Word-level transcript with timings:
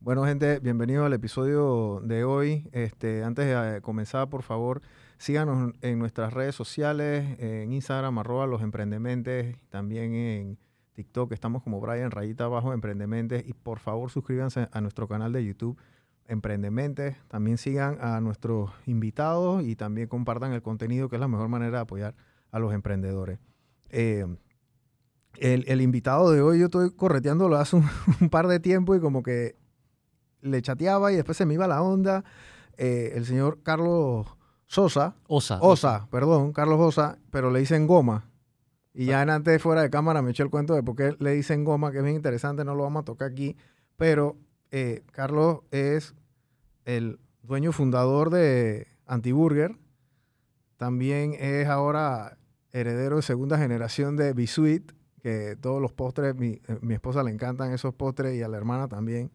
Bueno, 0.00 0.24
gente, 0.24 0.60
bienvenido 0.60 1.04
al 1.04 1.12
episodio 1.12 2.00
de 2.04 2.22
hoy. 2.22 2.68
Este, 2.70 3.24
antes 3.24 3.46
de 3.46 3.78
eh, 3.78 3.80
comenzar, 3.80 4.30
por 4.30 4.44
favor, 4.44 4.80
síganos 5.18 5.74
en 5.82 5.98
nuestras 5.98 6.32
redes 6.32 6.54
sociales, 6.54 7.36
en 7.40 7.72
Instagram, 7.72 8.16
arroba 8.18 8.46
los 8.46 8.62
emprendementes, 8.62 9.56
también 9.70 10.14
en 10.14 10.58
TikTok, 10.92 11.32
estamos 11.32 11.64
como 11.64 11.80
Brian 11.80 12.12
Rayita 12.12 12.44
Abajo 12.44 12.72
Emprendementes, 12.72 13.46
y 13.48 13.52
por 13.54 13.80
favor 13.80 14.08
suscríbanse 14.08 14.68
a 14.70 14.80
nuestro 14.80 15.08
canal 15.08 15.32
de 15.32 15.44
YouTube 15.44 15.76
Emprendementes. 16.26 17.16
También 17.26 17.58
sigan 17.58 17.98
a 18.00 18.20
nuestros 18.20 18.70
invitados 18.86 19.64
y 19.64 19.74
también 19.74 20.06
compartan 20.06 20.52
el 20.52 20.62
contenido, 20.62 21.08
que 21.08 21.16
es 21.16 21.20
la 21.20 21.28
mejor 21.28 21.48
manera 21.48 21.78
de 21.78 21.82
apoyar 21.82 22.14
a 22.52 22.60
los 22.60 22.72
emprendedores. 22.72 23.40
Eh, 23.90 24.24
el, 25.38 25.80
invitado 25.80 26.30
de 26.30 26.40
hoy 26.40 26.60
yo 26.60 26.66
estoy 26.66 26.92
correteándolo 26.92 27.56
hace 27.56 27.74
un, 27.74 27.84
un, 28.20 28.30
par 28.30 28.46
de 28.46 28.60
tiempo 28.60 28.94
y 28.94 29.00
como 29.00 29.24
que 29.24 29.56
le 30.40 30.62
chateaba 30.62 31.12
y 31.12 31.16
después 31.16 31.36
se 31.36 31.46
me 31.46 31.54
iba 31.54 31.66
la 31.66 31.82
onda. 31.82 32.24
Eh, 32.76 33.12
el 33.14 33.26
señor 33.26 33.62
Carlos 33.62 34.26
Sosa. 34.66 35.16
Osa. 35.26 35.58
Osa, 35.60 36.08
perdón, 36.10 36.52
Carlos 36.52 36.78
Osa, 36.80 37.18
pero 37.30 37.50
le 37.50 37.60
dicen 37.60 37.86
goma. 37.86 38.28
Y 38.92 39.06
ya 39.06 39.22
en 39.22 39.30
antes 39.30 39.62
fuera 39.62 39.82
de 39.82 39.90
cámara 39.90 40.22
me 40.22 40.30
echó 40.30 40.42
el 40.42 40.50
cuento 40.50 40.74
de 40.74 40.82
por 40.82 40.96
qué 40.96 41.14
le 41.18 41.32
dicen 41.32 41.64
goma, 41.64 41.92
que 41.92 41.98
es 41.98 42.04
bien 42.04 42.16
interesante, 42.16 42.64
no 42.64 42.74
lo 42.74 42.82
vamos 42.82 43.02
a 43.02 43.04
tocar 43.04 43.30
aquí. 43.30 43.56
Pero 43.96 44.36
eh, 44.70 45.04
Carlos 45.12 45.60
es 45.70 46.14
el 46.84 47.18
dueño 47.42 47.72
fundador 47.72 48.30
de 48.30 48.88
Antiburger. 49.06 49.76
También 50.76 51.34
es 51.38 51.66
ahora 51.68 52.38
heredero 52.72 53.16
de 53.16 53.22
segunda 53.22 53.58
generación 53.58 54.16
de 54.16 54.32
Bisuit, 54.32 54.92
que 55.22 55.56
todos 55.60 55.80
los 55.80 55.92
postres, 55.92 56.36
mi, 56.36 56.60
eh, 56.68 56.78
mi, 56.80 56.94
esposa 56.94 57.22
le 57.22 57.30
encantan 57.30 57.72
esos 57.72 57.94
postres 57.94 58.36
y 58.36 58.42
a 58.42 58.48
la 58.48 58.56
hermana 58.56 58.88
también. 58.88 59.30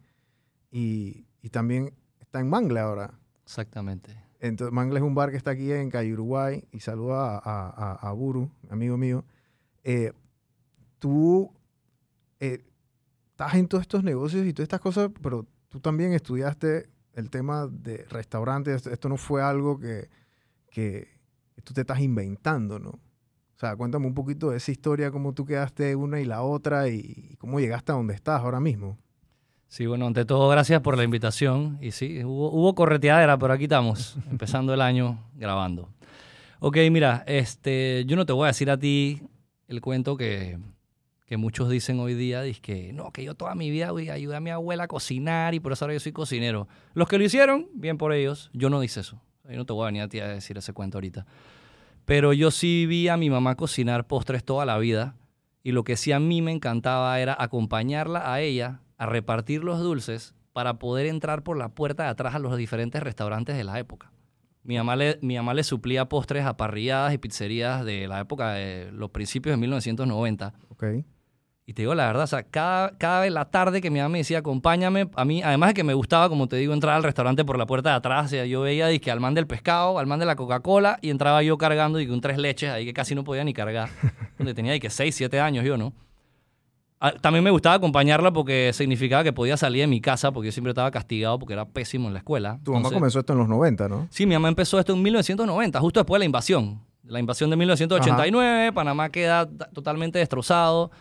Y, 0.74 1.28
y 1.44 1.50
también 1.50 1.94
está 2.20 2.40
en 2.40 2.50
Mangle 2.50 2.80
ahora. 2.80 3.14
Exactamente. 3.44 4.12
Entonces, 4.40 4.74
Mangle 4.74 4.98
es 4.98 5.04
un 5.04 5.14
bar 5.14 5.30
que 5.30 5.38
está 5.38 5.52
aquí 5.52 5.72
en 5.72 5.92
Calle 5.92 6.12
Uruguay 6.12 6.68
y 6.72 6.80
saluda 6.80 7.38
a, 7.38 7.40
a, 7.44 8.10
a 8.10 8.12
Buru, 8.12 8.50
amigo 8.72 8.98
mío. 8.98 9.24
Eh, 9.84 10.14
tú 10.98 11.54
eh, 12.40 12.66
estás 13.30 13.54
en 13.54 13.68
todos 13.68 13.84
estos 13.84 14.04
negocios 14.04 14.48
y 14.48 14.52
todas 14.52 14.66
estas 14.66 14.82
cosas, 14.82 15.12
pero 15.22 15.46
tú 15.70 15.80
también 15.80 16.12
estudiaste 16.14 16.90
el 17.14 17.30
tema 17.30 17.68
de 17.68 18.06
restaurantes. 18.10 18.88
Esto 18.88 19.10
no 19.10 19.18
fue 19.18 19.44
algo 19.44 19.78
que, 19.78 20.10
que 20.72 21.08
tú 21.64 21.76
te 21.76 21.82
estás 21.82 22.00
inventando, 22.00 22.80
¿no? 22.80 22.90
O 22.90 23.60
sea, 23.60 23.76
cuéntame 23.76 24.08
un 24.08 24.16
poquito 24.16 24.50
de 24.50 24.58
esa 24.58 24.72
historia, 24.72 25.12
cómo 25.12 25.34
tú 25.34 25.46
quedaste 25.46 25.96
una 25.96 26.20
y 26.20 26.26
la 26.26 26.42
otra 26.42 26.90
y 26.90 27.38
cómo 27.38 27.60
llegaste 27.60 27.92
a 27.92 27.96
donde 27.96 28.16
estás 28.16 28.42
ahora 28.42 28.60
mismo. 28.60 28.98
Sí, 29.74 29.88
bueno, 29.88 30.06
ante 30.06 30.24
todo, 30.24 30.50
gracias 30.50 30.82
por 30.82 30.96
la 30.98 31.04
invitación. 31.04 31.80
Y 31.82 31.90
sí, 31.90 32.24
hubo, 32.24 32.52
hubo 32.52 32.76
correteadera, 32.76 33.40
pero 33.40 33.54
aquí 33.54 33.64
estamos, 33.64 34.18
empezando 34.30 34.72
el 34.72 34.82
año 34.82 35.18
grabando. 35.34 35.90
Ok, 36.60 36.78
mira, 36.92 37.24
este, 37.26 38.04
yo 38.06 38.16
no 38.16 38.24
te 38.28 38.34
voy 38.34 38.44
a 38.44 38.48
decir 38.50 38.70
a 38.70 38.78
ti 38.78 39.24
el 39.68 39.82
cuento 39.82 40.16
que, 40.16 40.60
que 41.26 41.38
muchos 41.38 41.72
dicen 41.72 42.00
hoy 42.00 42.14
día, 42.14 42.44
dice 42.44 42.62
que 42.62 42.94
no, 42.94 43.12
que 43.12 43.24
yo 43.24 43.34
toda 43.34 43.56
mi 43.56 43.72
vida 43.72 43.90
voy 43.90 44.10
a 44.10 44.14
ayudar 44.14 44.38
a 44.38 44.42
mi 44.42 44.52
abuela 44.52 44.84
a 44.84 44.88
cocinar 44.88 45.56
y 45.56 45.60
por 45.60 45.72
eso 45.72 45.86
ahora 45.86 45.96
yo 45.96 46.00
soy 46.00 46.12
cocinero. 46.12 46.68
Los 46.94 47.08
que 47.08 47.18
lo 47.18 47.24
hicieron, 47.24 47.68
bien 47.74 47.98
por 47.98 48.14
ellos, 48.14 48.52
yo 48.54 48.70
no 48.70 48.80
dice 48.80 49.00
eso. 49.00 49.20
Yo 49.50 49.58
no 49.58 49.66
te 49.66 49.74
voy 49.74 49.86
a 49.86 49.86
venir 49.88 50.04
a 50.04 50.08
ti 50.08 50.20
a 50.20 50.28
decir 50.28 50.56
ese 50.56 50.74
cuento 50.74 51.00
ahorita. 51.00 51.26
Pero 52.06 52.32
yo 52.32 52.52
sí 52.52 52.86
vi 52.86 53.08
a 53.08 53.18
mi 53.18 53.32
mamá 53.32 53.56
cocinar 53.56 54.06
postres 54.06 54.44
toda 54.44 54.68
la 54.68 54.78
vida 54.78 55.16
y 55.64 55.72
lo 55.72 55.84
que 55.84 55.98
sí 55.98 56.12
a 56.12 56.20
mí 56.20 56.44
me 56.44 56.52
encantaba 56.52 57.20
era 57.20 57.36
acompañarla 57.40 58.32
a 58.32 58.40
ella 58.40 58.83
a 59.04 59.06
repartir 59.06 59.66
los 59.66 59.80
dulces 59.80 60.34
para 60.54 60.80
poder 60.80 61.08
entrar 61.08 61.44
por 61.44 61.58
la 61.58 61.70
puerta 61.70 62.04
de 62.04 62.10
atrás 62.10 62.36
a 62.36 62.40
los 62.40 62.56
diferentes 62.56 63.04
restaurantes 63.04 63.58
de 63.58 63.66
la 63.66 63.78
época. 63.78 64.12
Mi 64.64 64.78
mamá 64.78 64.96
le, 64.96 65.20
mi 65.22 65.36
mamá 65.36 65.54
le 65.54 65.64
suplía 65.64 66.08
postres 66.08 66.46
a 66.46 66.56
parrilladas 66.56 67.14
y 67.14 67.18
pizzerías 67.18 67.84
de 67.84 68.08
la 68.08 68.22
época 68.22 68.54
de 68.54 68.90
los 68.94 69.10
principios 69.10 69.54
de 69.54 69.58
1990. 69.58 70.54
Ok. 70.70 70.84
Y 71.66 71.74
te 71.74 71.82
digo 71.82 71.96
la 71.96 72.08
verdad, 72.08 72.24
o 72.24 72.28
sea, 72.28 72.44
cada, 72.44 72.98
cada 72.98 73.22
vez 73.22 73.34
la 73.34 73.52
tarde 73.52 73.82
que 73.82 73.90
mi 73.90 74.00
mamá 74.00 74.10
me 74.10 74.18
decía, 74.20 74.38
acompáñame, 74.38 75.10
a 75.16 75.26
mí, 75.26 75.44
además 75.44 75.72
de 75.72 75.74
que 75.74 75.84
me 75.84 75.94
gustaba, 75.94 76.30
como 76.30 76.48
te 76.48 76.56
digo, 76.56 76.74
entrar 76.74 76.96
al 76.96 77.04
restaurante 77.04 77.44
por 77.44 77.58
la 77.58 77.66
puerta 77.66 77.90
de 77.90 77.96
atrás, 77.96 78.28
o 78.28 78.30
sea, 78.30 78.46
yo 78.46 78.62
veía 78.62 78.98
que 79.00 79.12
al 79.12 79.20
man 79.20 79.34
del 79.34 79.48
pescado, 79.48 80.00
al 80.00 80.08
man 80.08 80.20
de 80.20 80.26
la 80.26 80.38
Coca-Cola, 80.38 80.98
y 81.02 81.10
entraba 81.10 81.44
yo 81.44 81.58
cargando 81.58 82.00
y 82.00 82.08
con 82.08 82.22
tres 82.22 82.38
leches, 82.38 82.70
ahí 82.70 82.86
que 82.86 82.94
casi 82.94 83.16
no 83.16 83.26
podía 83.26 83.44
ni 83.44 83.54
cargar, 83.54 83.90
donde 84.38 84.54
tenía 84.54 84.80
que 84.80 84.90
seis, 84.90 85.16
siete 85.16 85.42
años 85.42 85.66
yo, 85.66 85.78
¿no? 85.78 85.94
También 87.22 87.44
me 87.44 87.52
gustaba 87.52 87.76
acompañarla 87.76 88.32
porque 88.32 88.72
significaba 88.74 89.24
que 89.24 89.34
podía 89.34 89.58
salir 89.58 89.82
de 89.82 89.88
mi 89.88 90.00
casa 90.00 90.32
porque 90.32 90.48
yo 90.48 90.52
siempre 90.54 90.72
estaba 90.72 90.90
castigado 90.90 91.38
porque 91.38 91.54
era 91.54 91.66
pésimo 91.66 92.08
en 92.08 92.14
la 92.14 92.20
escuela. 92.20 92.60
Tu 92.64 92.72
mamá 92.72 92.90
comenzó 92.90 93.20
esto 93.20 93.34
en 93.34 93.40
los 93.40 93.50
90, 93.50 93.90
¿no? 93.90 94.08
Sí, 94.10 94.26
mi 94.26 94.36
mamá 94.36 94.48
empezó 94.48 94.80
esto 94.80 94.94
en 94.94 95.02
1990, 95.02 95.80
justo 95.82 96.00
después 96.00 96.16
de 96.16 96.20
la 96.20 96.26
invasión. 96.26 96.82
La 97.06 97.20
invasión 97.20 97.50
de 97.50 97.58
1989, 97.58 98.64
Ajá. 98.64 98.72
Panamá 98.72 99.10
queda 99.10 99.50
totalmente 99.74 100.20
destrozado. 100.20 100.92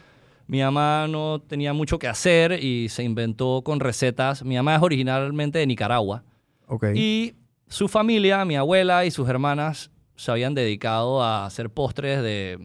Mi 0.49 0.61
mamá 0.61 1.07
no 1.09 1.41
tenía 1.41 1.73
mucho 1.73 2.01
que 2.01 2.09
hacer 2.09 2.63
y 2.63 2.89
se 2.89 3.05
inventó 3.05 3.63
con 3.65 3.79
recetas. 3.79 4.45
Mi 4.45 4.57
mamá 4.57 4.75
es 4.75 4.83
originalmente 4.83 5.61
de 5.61 5.67
Nicaragua. 5.69 6.25
Okay. 6.67 6.99
Y 6.99 7.35
su 7.69 7.87
familia, 7.87 8.45
mi 8.45 8.57
abuela 8.57 9.05
y 9.05 9.13
sus 9.13 9.29
hermanas, 9.29 9.93
se 10.17 10.33
habían 10.33 10.55
dedicado 10.55 11.23
a 11.23 11.47
hacer 11.47 11.71
postres 11.71 12.23
de 12.23 12.59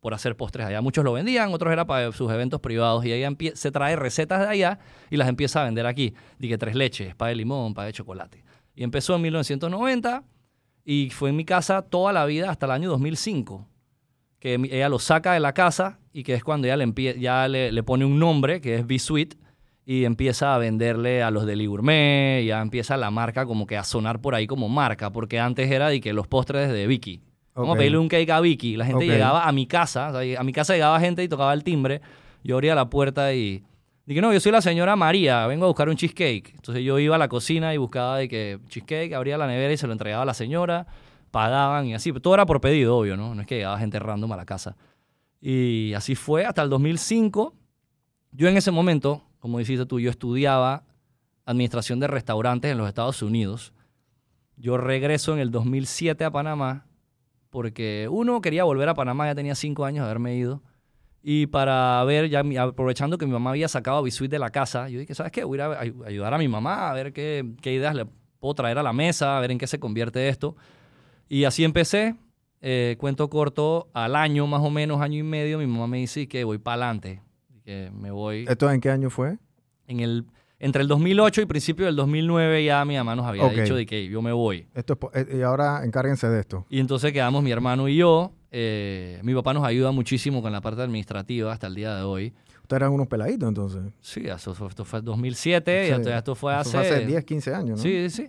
por 0.00 0.14
hacer 0.14 0.36
postres 0.36 0.66
allá. 0.66 0.80
Muchos 0.80 1.04
lo 1.04 1.12
vendían, 1.12 1.52
otros 1.52 1.72
era 1.72 1.86
para 1.86 2.10
sus 2.12 2.30
eventos 2.32 2.60
privados 2.60 3.04
y 3.04 3.12
ella 3.12 3.30
se 3.54 3.70
trae 3.70 3.96
recetas 3.96 4.40
de 4.40 4.48
allá 4.48 4.78
y 5.10 5.16
las 5.16 5.28
empieza 5.28 5.60
a 5.60 5.64
vender 5.64 5.86
aquí. 5.86 6.14
Dije 6.38 6.58
tres 6.58 6.74
leches, 6.74 7.14
para 7.14 7.28
de 7.28 7.36
limón, 7.36 7.74
para 7.74 7.86
de 7.86 7.92
chocolate. 7.92 8.44
Y 8.74 8.82
empezó 8.82 9.14
en 9.16 9.22
1990 9.22 10.24
y 10.84 11.10
fue 11.10 11.30
en 11.30 11.36
mi 11.36 11.44
casa 11.44 11.82
toda 11.82 12.12
la 12.12 12.24
vida 12.24 12.50
hasta 12.50 12.66
el 12.66 12.72
año 12.72 12.88
2005, 12.90 13.68
que 14.38 14.54
ella 14.54 14.88
lo 14.88 14.98
saca 14.98 15.34
de 15.34 15.40
la 15.40 15.52
casa 15.52 15.98
y 16.12 16.22
que 16.22 16.34
es 16.34 16.42
cuando 16.42 16.66
ella 16.66 16.76
le, 16.76 17.20
ya 17.20 17.46
le, 17.46 17.82
pone 17.82 18.04
un 18.04 18.18
nombre, 18.18 18.60
que 18.60 18.76
es 18.76 18.86
B-Sweet, 18.86 19.36
y 19.84 20.04
empieza 20.04 20.54
a 20.54 20.58
venderle 20.58 21.22
a 21.22 21.30
los 21.30 21.46
de 21.46 21.66
Gourmet, 21.66 22.44
ya 22.46 22.60
empieza 22.60 22.96
la 22.96 23.10
marca 23.10 23.44
como 23.44 23.66
que 23.66 23.76
a 23.76 23.84
sonar 23.84 24.20
por 24.20 24.34
ahí 24.34 24.46
como 24.46 24.68
marca, 24.68 25.10
porque 25.10 25.38
antes 25.38 25.70
era 25.70 25.88
de 25.88 26.00
que 26.00 26.12
los 26.12 26.26
postres 26.26 26.70
de 26.72 26.86
Vicky. 26.86 27.20
Vamos 27.60 27.76
a 27.76 27.78
pedirle 27.78 27.98
un 27.98 28.08
cake 28.08 28.30
a 28.30 28.40
Vicky. 28.40 28.76
La 28.76 28.84
gente 28.84 29.04
okay. 29.04 29.10
llegaba 29.10 29.46
a 29.46 29.52
mi 29.52 29.66
casa, 29.66 30.10
o 30.10 30.20
sea, 30.20 30.40
a 30.40 30.44
mi 30.44 30.52
casa 30.52 30.74
llegaba 30.74 30.98
gente 31.00 31.22
y 31.22 31.28
tocaba 31.28 31.52
el 31.52 31.64
timbre. 31.64 32.00
Yo 32.42 32.56
abría 32.56 32.74
la 32.74 32.88
puerta 32.88 33.32
y 33.34 33.62
dije, 34.06 34.20
no, 34.20 34.32
yo 34.32 34.40
soy 34.40 34.52
la 34.52 34.62
señora 34.62 34.96
María, 34.96 35.46
vengo 35.46 35.66
a 35.66 35.68
buscar 35.68 35.88
un 35.88 35.96
cheesecake. 35.96 36.54
Entonces 36.54 36.84
yo 36.84 36.98
iba 36.98 37.16
a 37.16 37.18
la 37.18 37.28
cocina 37.28 37.74
y 37.74 37.76
buscaba 37.76 38.18
de 38.18 38.28
que 38.28 38.58
cheesecake, 38.68 39.12
abría 39.12 39.38
la 39.38 39.46
nevera 39.46 39.72
y 39.72 39.76
se 39.76 39.86
lo 39.86 39.92
entregaba 39.92 40.22
a 40.22 40.26
la 40.26 40.34
señora, 40.34 40.86
pagaban 41.30 41.86
y 41.86 41.94
así. 41.94 42.12
Todo 42.12 42.34
era 42.34 42.46
por 42.46 42.60
pedido, 42.60 42.96
obvio, 42.96 43.16
¿no? 43.16 43.34
No 43.34 43.42
es 43.42 43.46
que 43.46 43.56
llegaba 43.56 43.78
gente 43.78 43.98
random 43.98 44.32
a 44.32 44.36
la 44.36 44.46
casa. 44.46 44.76
Y 45.40 45.92
así 45.94 46.14
fue 46.14 46.44
hasta 46.44 46.62
el 46.62 46.70
2005. 46.70 47.54
Yo 48.32 48.48
en 48.48 48.56
ese 48.56 48.70
momento, 48.70 49.22
como 49.38 49.58
dijiste 49.58 49.86
tú, 49.86 50.00
yo 50.00 50.10
estudiaba 50.10 50.84
administración 51.44 52.00
de 52.00 52.06
restaurantes 52.06 52.70
en 52.70 52.78
los 52.78 52.88
Estados 52.88 53.22
Unidos. 53.22 53.72
Yo 54.56 54.76
regreso 54.76 55.32
en 55.32 55.40
el 55.40 55.50
2007 55.50 56.24
a 56.24 56.30
Panamá 56.30 56.86
porque 57.50 58.08
uno 58.10 58.40
quería 58.40 58.64
volver 58.64 58.88
a 58.88 58.94
Panamá, 58.94 59.26
ya 59.26 59.34
tenía 59.34 59.54
cinco 59.54 59.84
años 59.84 60.04
de 60.04 60.10
haberme 60.10 60.36
ido. 60.36 60.62
Y 61.22 61.46
para 61.48 62.02
ver, 62.04 62.30
ya 62.30 62.42
aprovechando 62.62 63.18
que 63.18 63.26
mi 63.26 63.32
mamá 63.32 63.50
había 63.50 63.68
sacado 63.68 63.98
a 63.98 64.02
Bisuit 64.02 64.30
de 64.30 64.38
la 64.38 64.50
casa, 64.50 64.88
yo 64.88 64.98
dije, 64.98 65.14
¿sabes 65.14 65.32
qué? 65.32 65.44
Voy 65.44 65.60
a 65.60 65.84
ir 65.84 65.94
a 66.02 66.06
ayudar 66.08 66.32
a 66.32 66.38
mi 66.38 66.48
mamá 66.48 66.90
a 66.90 66.94
ver 66.94 67.12
qué, 67.12 67.44
qué 67.60 67.74
ideas 67.74 67.94
le 67.94 68.06
puedo 68.38 68.54
traer 68.54 68.78
a 68.78 68.82
la 68.82 68.92
mesa, 68.92 69.36
a 69.36 69.40
ver 69.40 69.50
en 69.50 69.58
qué 69.58 69.66
se 69.66 69.78
convierte 69.78 70.28
esto. 70.28 70.56
Y 71.28 71.44
así 71.44 71.62
empecé. 71.62 72.16
Eh, 72.62 72.96
cuento 72.98 73.30
corto, 73.30 73.88
al 73.94 74.16
año 74.16 74.46
más 74.46 74.60
o 74.62 74.70
menos, 74.70 75.00
año 75.00 75.18
y 75.18 75.22
medio, 75.22 75.58
mi 75.58 75.66
mamá 75.66 75.86
me 75.86 75.98
dice 75.98 76.28
que 76.28 76.44
voy 76.44 76.58
para 76.58 76.74
adelante, 76.74 77.22
que 77.64 77.90
me 77.90 78.10
voy. 78.10 78.44
¿Esto 78.46 78.70
en 78.70 78.80
qué 78.80 78.90
año 78.90 79.08
fue? 79.08 79.38
En 79.86 80.00
el 80.00 80.26
entre 80.60 80.82
el 80.82 80.88
2008 80.88 81.40
y 81.40 81.46
principio 81.46 81.86
del 81.86 81.96
2009 81.96 82.64
ya 82.64 82.84
mi 82.84 82.94
mamá 82.96 83.16
nos 83.16 83.26
había 83.26 83.44
okay. 83.44 83.62
dicho 83.62 83.74
de 83.74 83.86
que 83.86 84.06
yo 84.06 84.20
me 84.22 84.30
voy. 84.30 84.66
Esto 84.74 84.98
es, 85.14 85.26
y 85.34 85.42
ahora 85.42 85.84
encárguense 85.84 86.28
de 86.28 86.40
esto. 86.40 86.66
Y 86.68 86.78
entonces 86.78 87.12
quedamos 87.12 87.42
mi 87.42 87.50
hermano 87.50 87.88
y 87.88 87.96
yo. 87.96 88.32
Eh, 88.52 89.20
mi 89.22 89.34
papá 89.34 89.54
nos 89.54 89.64
ayuda 89.64 89.90
muchísimo 89.90 90.42
con 90.42 90.52
la 90.52 90.60
parte 90.60 90.82
administrativa 90.82 91.52
hasta 91.52 91.66
el 91.66 91.74
día 91.74 91.96
de 91.96 92.02
hoy. 92.02 92.34
Ustedes 92.62 92.82
eran 92.82 92.92
unos 92.92 93.08
peladitos 93.08 93.48
entonces. 93.48 93.82
Sí, 94.00 94.26
esto, 94.26 94.54
esto 94.68 94.84
fue 94.84 95.00
2007 95.00 95.84
sí. 95.84 95.90
y 95.90 95.94
esto, 95.94 96.14
esto 96.14 96.34
fue 96.34 96.54
hace... 96.54 96.70
Fue 96.70 96.80
hace 96.80 97.06
10, 97.06 97.24
15 97.24 97.54
años, 97.54 97.78
¿no? 97.78 97.82
Sí, 97.82 98.10
sí. 98.10 98.28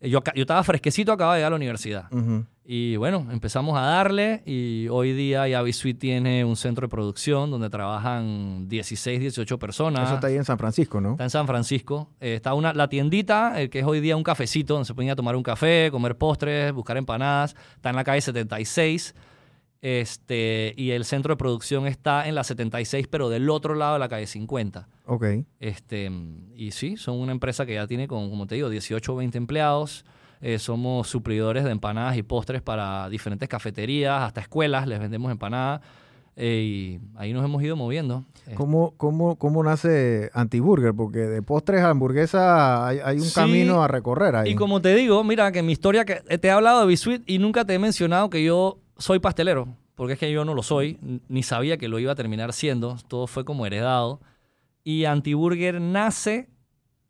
Yo, 0.00 0.20
yo 0.34 0.42
estaba 0.42 0.62
fresquecito, 0.62 1.12
acababa 1.12 1.34
de 1.34 1.40
llegar 1.40 1.48
a 1.48 1.50
la 1.50 1.56
universidad. 1.56 2.04
Uh 2.10 2.16
-huh. 2.16 2.46
Y 2.64 2.96
bueno, 2.96 3.26
empezamos 3.32 3.76
a 3.76 3.82
darle 3.82 4.42
y 4.46 4.86
hoy 4.88 5.12
día 5.14 5.48
ya 5.48 5.62
Bisuit 5.62 5.98
tiene 5.98 6.44
un 6.44 6.54
centro 6.54 6.86
de 6.86 6.90
producción 6.90 7.50
donde 7.50 7.68
trabajan 7.68 8.68
16, 8.68 9.20
18 9.20 9.58
personas. 9.58 10.04
Eso 10.04 10.14
está 10.14 10.28
ahí 10.28 10.36
en 10.36 10.44
San 10.44 10.58
Francisco, 10.58 11.00
¿no? 11.00 11.12
Está 11.12 11.24
en 11.24 11.30
San 11.30 11.46
Francisco. 11.48 12.10
Eh, 12.20 12.36
está 12.36 12.54
una, 12.54 12.72
la 12.72 12.88
tiendita, 12.88 13.60
eh, 13.60 13.68
que 13.68 13.80
es 13.80 13.84
hoy 13.84 14.00
día 14.00 14.16
un 14.16 14.22
cafecito, 14.22 14.74
donde 14.74 14.86
se 14.86 14.94
pueden 14.94 15.08
ir 15.08 15.12
a 15.12 15.16
tomar 15.16 15.34
un 15.34 15.42
café, 15.42 15.88
comer 15.90 16.16
postres, 16.16 16.72
buscar 16.72 16.96
empanadas. 16.96 17.56
Está 17.74 17.90
en 17.90 17.96
la 17.96 18.04
calle 18.04 18.20
76. 18.20 19.14
Este, 19.80 20.72
y 20.76 20.92
el 20.92 21.04
centro 21.04 21.32
de 21.32 21.36
producción 21.38 21.88
está 21.88 22.28
en 22.28 22.36
la 22.36 22.44
76, 22.44 23.08
pero 23.08 23.28
del 23.28 23.50
otro 23.50 23.74
lado 23.74 23.94
de 23.94 23.98
la 23.98 24.08
calle 24.08 24.28
50. 24.28 24.88
Ok. 25.06 25.24
Este, 25.58 26.12
y 26.54 26.70
sí, 26.70 26.96
son 26.96 27.18
una 27.18 27.32
empresa 27.32 27.66
que 27.66 27.74
ya 27.74 27.88
tiene, 27.88 28.06
como, 28.06 28.30
como 28.30 28.46
te 28.46 28.54
digo, 28.54 28.70
18 28.70 29.12
o 29.12 29.16
20 29.16 29.36
empleados. 29.36 30.04
Eh, 30.42 30.58
somos 30.58 31.08
suplidores 31.08 31.62
de 31.64 31.70
empanadas 31.70 32.16
y 32.16 32.22
postres 32.24 32.60
para 32.62 33.08
diferentes 33.08 33.48
cafeterías, 33.48 34.22
hasta 34.22 34.40
escuelas, 34.40 34.86
les 34.88 34.98
vendemos 34.98 35.30
empanadas. 35.30 35.80
eh, 36.34 36.98
y 36.98 37.00
ahí 37.16 37.32
nos 37.32 37.44
hemos 37.44 37.62
ido 37.62 37.76
moviendo. 37.76 38.24
Eh, 38.48 38.54
¿Cómo, 38.56 38.94
cómo, 38.96 39.36
cómo 39.36 39.62
nace 39.62 40.30
Antiburger? 40.34 40.94
Porque 40.94 41.18
de 41.20 41.42
postres 41.42 41.82
a 41.82 41.90
hamburguesa 41.90 42.86
hay, 42.86 42.98
hay 43.04 43.18
un 43.18 43.24
Sí, 43.24 43.34
camino 43.34 43.82
a 43.84 43.88
recorrer 43.88 44.34
ahí. 44.34 44.50
Y 44.50 44.54
como 44.56 44.80
te 44.82 44.94
digo, 44.96 45.22
mira 45.24 45.52
que 45.52 45.62
mi 45.62 45.72
historia, 45.72 46.04
que 46.04 46.16
te 46.38 46.48
he 46.48 46.50
hablado 46.50 46.80
de 46.80 46.86
Bisuit 46.86 47.22
y 47.26 47.38
nunca 47.38 47.64
te 47.64 47.74
he 47.74 47.78
mencionado 47.78 48.28
que 48.30 48.42
yo 48.42 48.78
soy 48.98 49.18
pastelero, 49.20 49.68
porque 49.94 50.14
es 50.14 50.18
que 50.18 50.32
yo 50.32 50.44
no 50.44 50.54
lo 50.54 50.62
soy, 50.62 50.98
ni 51.28 51.42
sabía 51.44 51.76
que 51.76 51.86
lo 51.86 51.98
iba 52.00 52.12
a 52.12 52.16
terminar 52.16 52.52
siendo, 52.52 52.96
todo 53.08 53.26
fue 53.28 53.44
como 53.44 53.64
heredado. 53.66 54.20
Y 54.82 55.04
Antiburger 55.04 55.80
nace 55.80 56.48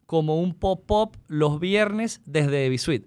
como 0.05 0.39
un 0.41 0.53
pop-up 0.53 1.17
los 1.29 1.59
viernes 1.61 2.21
desde 2.27 2.69
Bisuit. 2.69 3.07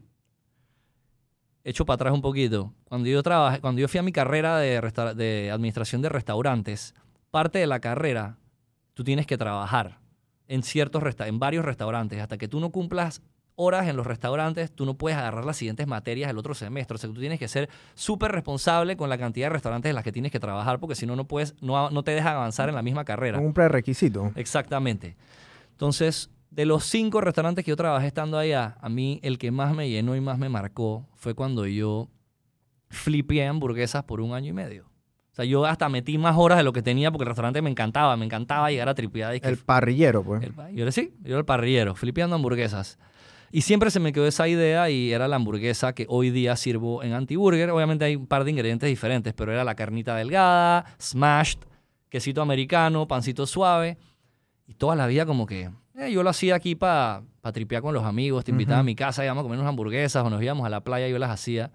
Hecho 1.66 1.84
para 1.86 1.96
atrás 1.96 2.14
un 2.14 2.22
poquito. 2.22 2.72
Cuando 2.88 3.10
yo 3.10 3.22
trabajé, 3.24 3.60
cuando 3.60 3.82
yo 3.82 3.88
fui 3.88 3.98
a 4.00 4.04
mi 4.04 4.12
carrera 4.14 4.58
de, 4.60 5.50
administración 5.52 6.02
de 6.02 6.10
restaurantes, 6.10 6.94
parte 7.32 7.60
de 7.60 7.68
la 7.68 7.80
carrera, 7.80 8.38
tú 8.94 9.04
tienes 9.04 9.26
que 9.26 9.38
trabajar 9.38 9.98
en 10.48 10.62
ciertos 10.64 11.02
resta- 11.04 11.28
en 11.28 11.40
varios 11.40 11.66
restaurantes. 11.66 12.22
Hasta 12.22 12.38
que 12.38 12.48
tú 12.48 12.60
no 12.60 12.70
cumplas 12.70 13.22
horas 13.56 13.88
en 13.88 13.96
los 13.98 14.06
restaurantes, 14.06 14.72
tú 14.72 14.86
no 14.86 14.94
puedes 14.94 15.18
agarrar 15.18 15.44
las 15.44 15.58
siguientes 15.58 15.88
materias 15.88 16.30
el 16.30 16.38
otro 16.38 16.54
semestre. 16.54 16.96
O 16.96 16.98
sea, 17.00 17.10
tú 17.10 17.20
tienes 17.20 17.40
que 17.40 17.48
ser 17.48 17.68
súper 17.96 18.32
responsable 18.32 18.96
con 18.96 19.10
la 19.10 19.18
cantidad 19.18 19.48
de 19.48 19.54
restaurantes 19.54 19.90
en 19.90 19.96
las 19.96 20.04
que 20.04 20.12
tienes 20.12 20.32
que 20.32 20.40
trabajar, 20.40 20.80
porque 20.80 20.94
si 20.94 21.06
no, 21.08 21.16
no 21.16 21.26
puedes, 21.26 21.56
no, 21.62 21.90
no 21.90 22.04
te 22.04 22.12
dejan 22.12 22.36
avanzar 22.36 22.70
en 22.70 22.76
la 22.76 22.84
misma 22.84 23.06
carrera. 23.06 23.40
Un 23.40 23.54
prerequisito. 23.54 24.32
Exactamente. 24.36 25.16
Entonces, 25.72 26.30
de 26.56 26.66
los 26.66 26.86
cinco 26.86 27.20
restaurantes 27.20 27.66
que 27.66 27.70
yo 27.70 27.76
trabajé 27.76 28.08
estando 28.08 28.38
allá, 28.38 28.78
a 28.80 28.88
mí 28.88 29.20
el 29.24 29.38
que 29.38 29.52
más 29.52 29.76
me 29.76 29.90
llenó 29.90 30.16
y 30.16 30.22
más 30.22 30.38
me 30.38 30.48
marcó 30.48 31.06
fue 31.16 31.34
cuando 31.34 31.66
yo 31.68 32.08
flipeé 32.90 33.46
hamburguesas 33.48 34.04
por 34.06 34.22
un 34.22 34.34
año 34.34 34.50
y 34.52 34.54
medio. 34.54 34.86
O 34.86 35.36
sea, 35.36 35.44
yo 35.44 35.66
hasta 35.66 35.90
metí 35.90 36.18
más 36.18 36.38
horas 36.38 36.58
de 36.58 36.64
lo 36.64 36.72
que 36.72 36.82
tenía 36.82 37.12
porque 37.12 37.24
el 37.24 37.28
restaurante 37.28 37.62
me 37.62 37.70
encantaba, 37.70 38.16
me 38.16 38.24
encantaba 38.24 38.72
llegar 38.72 38.88
a 38.88 38.96
tripear. 38.96 39.36
y 39.36 39.42
que 39.42 39.50
El 39.50 39.58
parrillero, 39.58 40.24
pues. 40.24 40.44
el- 40.44 40.54
yo 40.74 40.84
era 40.84 40.92
sí, 40.94 41.14
yo 41.24 41.32
era 41.32 41.40
el 41.40 41.46
parrillero, 41.46 41.94
flipeando 41.94 42.38
hamburguesas. 42.38 42.98
Y 43.52 43.62
siempre 43.62 43.92
se 43.92 44.00
me 44.00 44.14
quedó 44.14 44.26
esa 44.26 44.48
idea 44.48 44.90
y 44.90 45.12
era 45.12 45.28
la 45.28 45.36
hamburguesa 45.36 45.94
que 45.94 46.06
hoy 46.10 46.30
día 46.30 46.56
sirvo 46.56 47.04
en 47.04 47.12
Antiburger. 47.14 47.70
Obviamente 47.72 48.06
hay 48.06 48.16
un 48.16 48.28
par 48.28 48.46
de 48.46 48.52
ingredientes 48.52 48.88
diferentes, 48.90 49.34
pero 49.34 49.52
era 49.52 49.64
la 49.66 49.76
carnita 49.76 50.16
delgada, 50.16 50.86
smashed, 51.02 51.60
quesito 52.10 52.42
americano, 52.42 53.08
pancito 53.08 53.46
suave. 53.46 53.98
Y 54.68 54.74
toda 54.74 54.96
la 54.96 55.06
vida 55.08 55.26
como 55.26 55.46
que 55.46 55.70
eh, 55.98 56.12
yo 56.12 56.24
lo 56.24 56.30
hacía 56.30 56.56
aquí 56.56 56.76
para 56.76 57.24
tripear 57.54 57.82
con 57.82 57.94
los 57.94 58.04
amigos, 58.04 58.44
te 58.44 58.52
invitaba 58.52 58.80
a 58.80 58.84
mi 58.84 58.96
casa, 58.96 59.24
íbamos 59.24 59.42
a 59.42 59.44
comer 59.44 59.60
unas 59.60 59.70
hamburguesas 59.70 60.24
o 60.26 60.30
nos 60.30 60.42
íbamos 60.42 60.66
a 60.66 60.70
la 60.70 60.82
playa 60.84 61.08
y 61.08 61.12
yo 61.12 61.20
las 61.20 61.30
hacía. 61.32 61.72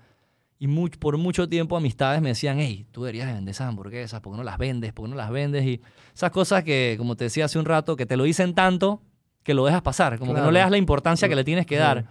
Y 0.58 0.66
much- 0.68 0.98
por 0.98 1.16
mucho 1.16 1.48
tiempo 1.48 1.76
amistades 1.76 2.20
me 2.20 2.28
decían, 2.30 2.58
hey, 2.58 2.86
tú 2.92 3.02
deberías 3.04 3.26
de 3.28 3.32
vender 3.34 3.52
esas 3.52 3.68
hamburguesas, 3.68 4.20
¿por 4.20 4.32
qué 4.34 4.36
no 4.38 4.44
las 4.44 4.58
vendes? 4.58 4.92
¿Por 4.92 5.06
qué 5.06 5.10
no 5.10 5.16
las 5.16 5.30
vendes? 5.30 5.64
Y 5.64 5.80
esas 6.14 6.30
cosas 6.30 6.64
que, 6.64 6.96
como 6.98 7.16
te 7.16 7.24
decía 7.24 7.46
hace 7.46 7.58
un 7.58 7.64
rato, 7.64 7.96
que 7.96 8.04
te 8.04 8.16
lo 8.18 8.24
dicen 8.24 8.54
tanto 8.54 9.02
que 9.42 9.54
lo 9.54 9.64
dejas 9.64 9.80
pasar, 9.80 10.18
como 10.18 10.34
que 10.34 10.40
no 10.40 10.50
le 10.52 10.58
das 10.60 10.70
la 10.70 10.76
importancia 10.76 11.26
que 11.28 11.34
le 11.36 11.44
tienes 11.44 11.64
que 11.64 11.76
dar. 11.76 12.04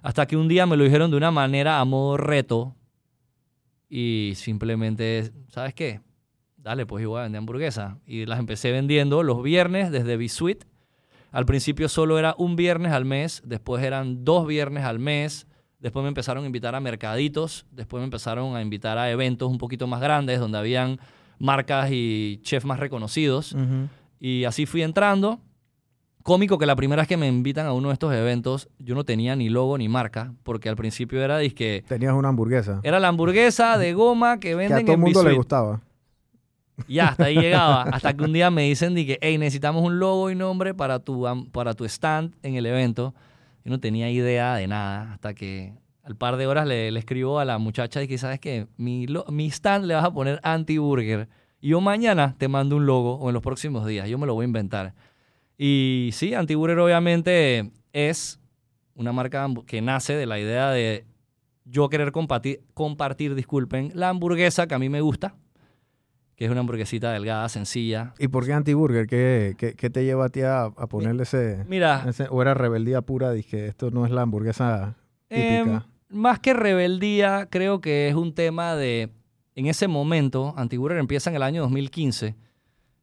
Hasta 0.00 0.26
que 0.26 0.36
un 0.36 0.46
día 0.46 0.64
me 0.66 0.76
lo 0.76 0.84
dijeron 0.84 1.10
de 1.10 1.16
una 1.16 1.32
manera 1.32 1.80
a 1.80 1.84
modo 1.84 2.16
reto 2.16 2.76
y 3.88 4.32
simplemente, 4.36 5.32
¿sabes 5.48 5.74
qué? 5.74 6.00
Dale, 6.56 6.86
pues 6.86 7.02
yo 7.02 7.10
voy 7.10 7.20
a 7.20 7.22
vender 7.24 7.40
hamburguesas. 7.40 7.96
Y 8.06 8.26
las 8.26 8.38
empecé 8.38 8.70
vendiendo 8.70 9.22
los 9.22 9.42
viernes 9.42 9.90
desde 9.90 10.16
Bisuit. 10.16 10.64
Al 11.32 11.46
principio 11.46 11.88
solo 11.88 12.18
era 12.18 12.34
un 12.38 12.56
viernes 12.56 12.92
al 12.92 13.04
mes, 13.06 13.42
después 13.44 13.82
eran 13.82 14.24
dos 14.24 14.46
viernes 14.46 14.84
al 14.84 14.98
mes, 14.98 15.46
después 15.80 16.02
me 16.02 16.08
empezaron 16.08 16.44
a 16.44 16.46
invitar 16.46 16.74
a 16.74 16.80
mercaditos, 16.80 17.66
después 17.72 18.00
me 18.00 18.04
empezaron 18.04 18.54
a 18.54 18.62
invitar 18.62 18.98
a 18.98 19.10
eventos 19.10 19.50
un 19.50 19.58
poquito 19.58 19.86
más 19.86 20.00
grandes 20.00 20.38
donde 20.38 20.58
habían 20.58 21.00
marcas 21.38 21.90
y 21.90 22.38
chefs 22.42 22.66
más 22.66 22.78
reconocidos. 22.78 23.56
Y 24.20 24.44
así 24.44 24.66
fui 24.66 24.82
entrando. 24.82 25.40
Cómico 26.22 26.56
que 26.56 26.66
la 26.66 26.76
primera 26.76 27.02
vez 27.02 27.08
que 27.08 27.16
me 27.16 27.26
invitan 27.26 27.66
a 27.66 27.72
uno 27.72 27.88
de 27.88 27.94
estos 27.94 28.14
eventos, 28.14 28.68
yo 28.78 28.94
no 28.94 29.02
tenía 29.02 29.34
ni 29.34 29.48
logo 29.48 29.76
ni 29.76 29.88
marca, 29.88 30.34
porque 30.44 30.68
al 30.68 30.76
principio 30.76 31.20
era 31.20 31.38
disque, 31.38 31.82
Tenías 31.88 32.12
una 32.14 32.28
hamburguesa. 32.28 32.78
era 32.84 33.00
la 33.00 33.08
hamburguesa 33.08 33.76
de 33.76 33.92
goma 33.92 34.38
que 34.38 34.50
Que 34.50 34.54
venden 34.54 34.78
a 34.78 34.82
todo 34.82 34.92
el 34.94 35.00
mundo 35.00 35.24
le 35.24 35.32
gustaba. 35.32 35.80
Ya, 36.88 37.08
hasta 37.08 37.24
ahí 37.24 37.36
llegaba. 37.36 37.82
Hasta 37.82 38.14
que 38.14 38.24
un 38.24 38.32
día 38.32 38.50
me 38.50 38.62
dicen 38.62 38.94
que, 38.94 39.18
hey, 39.20 39.38
necesitamos 39.38 39.82
un 39.82 39.98
logo 39.98 40.30
y 40.30 40.34
nombre 40.34 40.74
para 40.74 40.98
tu, 40.98 41.26
para 41.52 41.74
tu 41.74 41.84
stand 41.84 42.34
en 42.42 42.56
el 42.56 42.66
evento. 42.66 43.14
Yo 43.64 43.70
no 43.70 43.80
tenía 43.80 44.10
idea 44.10 44.54
de 44.56 44.66
nada. 44.66 45.12
Hasta 45.12 45.34
que 45.34 45.74
al 46.02 46.16
par 46.16 46.36
de 46.36 46.46
horas 46.46 46.66
le, 46.66 46.90
le 46.90 46.98
escribo 46.98 47.38
a 47.38 47.44
la 47.44 47.58
muchacha 47.58 48.02
y 48.02 48.08
que, 48.08 48.18
¿sabes 48.18 48.40
qué? 48.40 48.66
Mi, 48.76 49.06
mi 49.28 49.46
stand 49.46 49.84
le 49.86 49.94
vas 49.94 50.04
a 50.04 50.12
poner 50.12 50.40
anti-burger. 50.42 51.28
Y 51.60 51.68
yo 51.68 51.80
mañana 51.80 52.34
te 52.38 52.48
mando 52.48 52.76
un 52.76 52.86
logo 52.86 53.14
o 53.16 53.28
en 53.28 53.34
los 53.34 53.42
próximos 53.42 53.86
días. 53.86 54.08
Yo 54.08 54.18
me 54.18 54.26
lo 54.26 54.34
voy 54.34 54.44
a 54.44 54.46
inventar. 54.46 54.94
Y 55.56 56.10
sí, 56.12 56.34
anti-burger 56.34 56.78
obviamente 56.78 57.70
es 57.92 58.40
una 58.94 59.12
marca 59.12 59.46
que 59.66 59.80
nace 59.80 60.14
de 60.14 60.26
la 60.26 60.38
idea 60.38 60.70
de 60.70 61.04
yo 61.64 61.88
querer 61.88 62.10
compartir, 62.10 62.62
compartir, 62.74 63.34
disculpen, 63.36 63.92
la 63.94 64.08
hamburguesa 64.08 64.66
que 64.66 64.74
a 64.74 64.78
mí 64.78 64.88
me 64.88 65.00
gusta 65.00 65.36
que 66.36 66.44
es 66.46 66.50
una 66.50 66.60
hamburguesita 66.60 67.12
delgada, 67.12 67.48
sencilla. 67.48 68.14
¿Y 68.18 68.28
por 68.28 68.44
qué 68.46 68.52
antiburger? 68.52 69.06
¿Qué, 69.06 69.54
qué, 69.58 69.74
qué 69.74 69.90
te 69.90 70.04
lleva 70.04 70.26
a 70.26 70.28
ti 70.28 70.40
a, 70.42 70.64
a 70.64 70.86
ponerle 70.88 71.22
ese, 71.24 71.64
Mira, 71.68 72.04
ese- 72.08 72.26
¿O 72.30 72.42
era 72.42 72.54
rebeldía 72.54 73.02
pura? 73.02 73.30
Dije, 73.32 73.66
esto 73.66 73.90
no 73.90 74.04
es 74.06 74.10
la 74.12 74.22
hamburguesa 74.22 74.96
em, 75.28 75.64
típica. 75.64 75.86
más 76.08 76.38
que 76.40 76.54
rebeldía, 76.54 77.48
creo 77.50 77.80
que 77.80 78.08
es 78.08 78.14
un 78.14 78.34
tema 78.34 78.74
de, 78.76 79.10
en 79.54 79.66
ese 79.66 79.88
momento, 79.88 80.54
Antiburger 80.56 80.98
empieza 80.98 81.30
en 81.30 81.36
el 81.36 81.42
año 81.42 81.62
2015. 81.62 82.34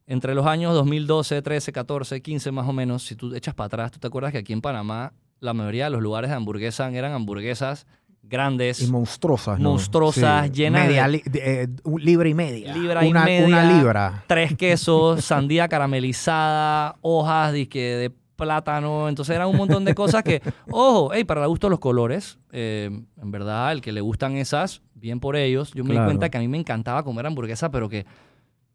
Entre 0.06 0.34
los 0.34 0.44
años 0.46 0.74
2012, 0.74 1.40
13, 1.40 1.72
14, 1.72 2.20
15 2.20 2.50
más 2.50 2.66
o 2.68 2.72
menos, 2.72 3.04
si 3.04 3.14
tú 3.14 3.32
echas 3.34 3.54
para 3.54 3.66
atrás, 3.66 3.92
tú 3.92 4.00
te 4.00 4.08
acuerdas 4.08 4.32
que 4.32 4.38
aquí 4.38 4.52
en 4.52 4.60
Panamá 4.60 5.12
la 5.38 5.54
mayoría 5.54 5.84
de 5.84 5.90
los 5.90 6.02
lugares 6.02 6.30
de 6.30 6.36
hamburguesa 6.36 6.90
eran 6.90 7.12
hamburguesas 7.12 7.86
grandes, 8.22 8.80
y 8.82 8.86
monstruosas, 8.86 9.58
¿no? 9.58 9.70
monstruosas, 9.70 10.50
llenas 10.52 10.86
Media 10.86 11.04
de- 11.06 11.08
li- 11.12 11.22
de- 11.26 11.62
eh, 11.62 11.68
un 11.84 12.04
libra 12.04 12.28
y 12.28 12.34
media. 12.34 12.74
Libra 12.76 13.04
y 13.04 13.10
una, 13.10 13.24
media. 13.24 13.46
Una 13.46 13.64
libra. 13.64 14.24
tres 14.28 14.54
quesos, 14.56 15.24
sandía 15.24 15.68
caramelizada, 15.68 16.96
hojas 17.00 17.52
de 17.52 18.12
plátano. 18.36 19.08
Entonces 19.08 19.34
eran 19.36 19.48
un 19.48 19.56
montón 19.56 19.84
de 19.84 19.94
cosas 19.94 20.22
que, 20.22 20.40
ojo, 20.70 21.10
hey, 21.12 21.24
para 21.24 21.44
gusto 21.46 21.66
de 21.66 21.70
los 21.72 21.80
colores, 21.80 22.38
eh, 22.52 22.88
en 23.20 23.30
verdad, 23.30 23.72
el 23.72 23.80
que 23.82 23.92
le 23.92 24.00
gustan 24.00 24.36
esas, 24.36 24.80
bien 24.94 25.20
por 25.20 25.36
ellos. 25.36 25.72
Yo 25.74 25.84
me 25.84 25.90
Claro. 25.90 26.04
di 26.06 26.08
cuenta 26.12 26.28
que 26.30 26.38
a 26.38 26.40
mí 26.40 26.48
me 26.48 26.56
encantaba 26.58 27.02
comer 27.02 27.26
hamburguesa, 27.26 27.70
pero 27.70 27.88
que 27.88 28.06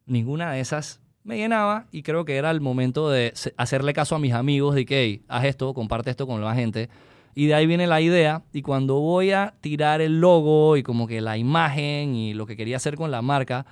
ninguna 0.05 0.51
de 0.51 0.59
esas 0.59 1.01
me 1.23 1.37
llenaba 1.37 1.87
y 1.91 2.03
creo 2.03 2.25
que 2.25 2.35
era 2.35 2.51
el 2.51 2.61
momento 2.61 3.09
de 3.09 3.33
hacerle 3.57 3.93
caso 3.93 4.15
a 4.15 4.19
mis 4.19 4.33
amigos 4.33 4.75
de 4.75 4.85
que, 4.85 5.01
hey, 5.03 5.23
haz 5.27 5.45
esto, 5.45 5.73
comparte 5.73 6.11
esto 6.11 6.27
con 6.27 6.41
la 6.43 6.53
gente. 6.53 6.89
Y 7.35 7.47
de 7.47 7.53
ahí 7.53 7.67
viene 7.67 7.85
la 7.85 7.99
idea. 8.01 8.43
Y 8.53 8.61
cuando 8.61 8.95
voy 8.95 9.31
a 9.31 9.53
tirar 9.59 10.01
el 10.01 10.21
logo 10.21 10.77
y 10.77 10.83
como 10.83 11.05
que 11.05 11.19
la 11.19 11.37
imagen 11.37 12.15
y 12.15 12.33
lo 12.33 12.45
que 12.45 12.55
quería 12.55 12.77
hacer 12.77 12.95
con 12.95 13.11
la 13.11 13.21
marca, 13.21 13.65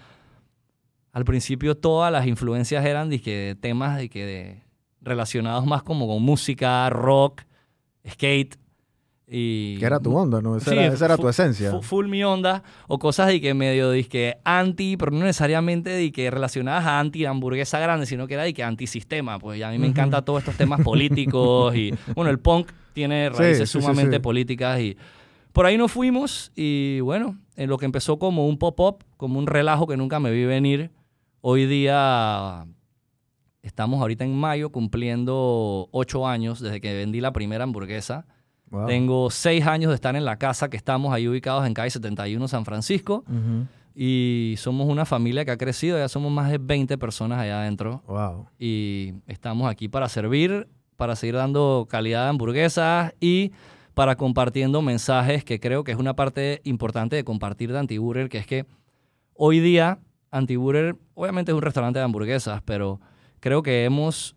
al 1.14 1.24
principio 1.24 1.76
todas 1.76 2.12
las 2.12 2.28
influencias 2.28 2.86
eran 2.86 3.10
de 3.10 3.58
temas 3.60 3.98
de 3.98 4.10
que 4.10 4.62
relacionados 5.02 5.66
más 5.66 5.82
como 5.82 6.08
con 6.08 6.22
música, 6.22 6.90
rock, 6.90 7.44
skate 8.08 8.58
y 9.36 9.78
Que 9.80 9.86
era 9.86 10.00
tu 10.00 10.16
onda, 10.16 10.42
¿no? 10.44 10.56
Esa 10.58 10.70
Sí, 10.70 10.78
era, 10.78 10.94
esa 10.94 11.06
era 11.06 11.16
fu- 11.16 11.24
tu 11.24 11.28
esencia. 11.30 11.72
fu- 11.72 11.82
full 11.82 12.08
mi 12.08 12.24
onda 12.24 12.62
o 12.88 13.00
cosas 13.00 13.28
de 13.30 13.42
que 13.42 13.56
medio 13.56 13.90
de 13.90 14.04
que 14.04 14.36
anti, 14.46 14.96
pero 14.96 15.12
no 15.12 15.20
necesariamente 15.22 15.90
de 15.90 16.12
que 16.12 16.30
relacionadas 16.30 16.86
a 16.86 17.00
anti 17.00 17.26
hamburguesa 17.26 17.80
grande, 17.80 18.06
sino 18.06 18.28
que 18.28 18.36
era 18.36 18.44
de 18.44 18.54
que 18.54 18.64
antisistema, 18.64 19.40
pues 19.40 19.58
y 19.58 19.64
a 19.64 19.72
mí 19.72 19.80
me 19.80 19.88
Ujú. 19.88 19.92
encanta 19.94 20.22
todos 20.24 20.40
estos 20.42 20.56
temas 20.56 20.82
políticos 20.82 21.76
y 21.76 21.92
bueno, 22.16 22.30
el 22.30 22.38
punk 22.38 22.72
tiene 22.94 23.30
raíces 23.32 23.70
sí, 23.72 23.80
sumamente 23.80 24.18
sí. 24.18 24.22
políticas 24.22 24.80
y 24.80 24.96
por 25.52 25.66
ahí 25.66 25.78
nos 25.80 25.92
fuimos 25.92 26.52
y 26.56 27.00
bueno, 27.00 27.40
en 27.56 27.70
lo 27.70 27.78
que 27.80 27.86
empezó 27.86 28.20
como 28.20 28.48
un 28.48 28.60
pop-up, 28.60 29.04
como 29.18 29.40
un 29.40 29.48
relajo 29.48 29.88
que 29.88 29.98
nunca 29.98 30.20
me 30.20 30.30
vi 30.32 30.46
venir, 30.46 30.92
hoy 31.42 31.66
día 31.66 32.66
estamos 33.64 34.00
ahorita 34.02 34.26
en 34.26 34.36
mayo 34.36 34.72
cumpliendo 34.72 35.88
ocho 35.92 36.28
años 36.28 36.60
desde 36.60 36.82
que 36.82 36.94
vendí 36.94 37.22
la 37.22 37.34
primera 37.34 37.64
hamburguesa. 37.64 38.26
Wow. 38.74 38.88
Tengo 38.88 39.30
seis 39.30 39.66
años 39.68 39.90
de 39.90 39.96
estar 39.96 40.16
en 40.16 40.26
la 40.26 40.38
casa 40.38 40.68
que 40.70 40.76
estamos 40.78 41.14
ahí 41.14 41.28
ubicados 41.28 41.66
en 41.66 41.74
calle 41.74 41.92
71 41.92 42.48
San 42.48 42.66
Francisco 42.66 43.24
y 43.96 44.56
somos 44.58 44.90
una 44.90 45.06
familia 45.06 45.46
que 45.46 45.52
ha 45.52 45.58
crecido, 45.58 45.98
ya 46.00 46.10
somos 46.10 46.32
más 46.32 46.50
de 46.50 46.58
20 46.58 46.98
personas 46.98 47.40
allá 47.40 47.62
adentro 47.62 48.02
Wow. 48.08 48.48
y 48.58 49.14
estamos 49.28 49.70
aquí 49.70 49.88
para 49.88 50.10
servir, 50.10 50.68
para 50.98 51.16
seguir 51.16 51.36
dando 51.36 51.86
calidad 51.88 52.24
de 52.24 52.30
hamburguesas 52.30 53.14
y 53.20 53.52
para 53.94 54.16
compartiendo 54.16 54.82
mensajes 54.82 55.44
que 55.46 55.60
creo 55.60 55.84
que 55.84 55.92
es 55.92 55.98
una 56.00 56.16
parte 56.16 56.62
importante 56.64 57.16
de 57.16 57.24
compartir 57.24 57.72
de 57.72 57.78
Antiburger, 57.78 58.28
que 58.30 58.40
es 58.40 58.48
que 58.48 58.66
hoy 59.36 59.60
día 59.60 60.00
Antiburger 60.32 60.96
obviamente 61.14 61.52
es 61.52 61.56
un 61.56 61.62
restaurante 61.62 62.00
de 62.00 62.06
hamburguesas, 62.06 62.64
pero 62.66 63.00
creo 63.40 63.62
que 63.62 63.86
hemos, 63.86 64.36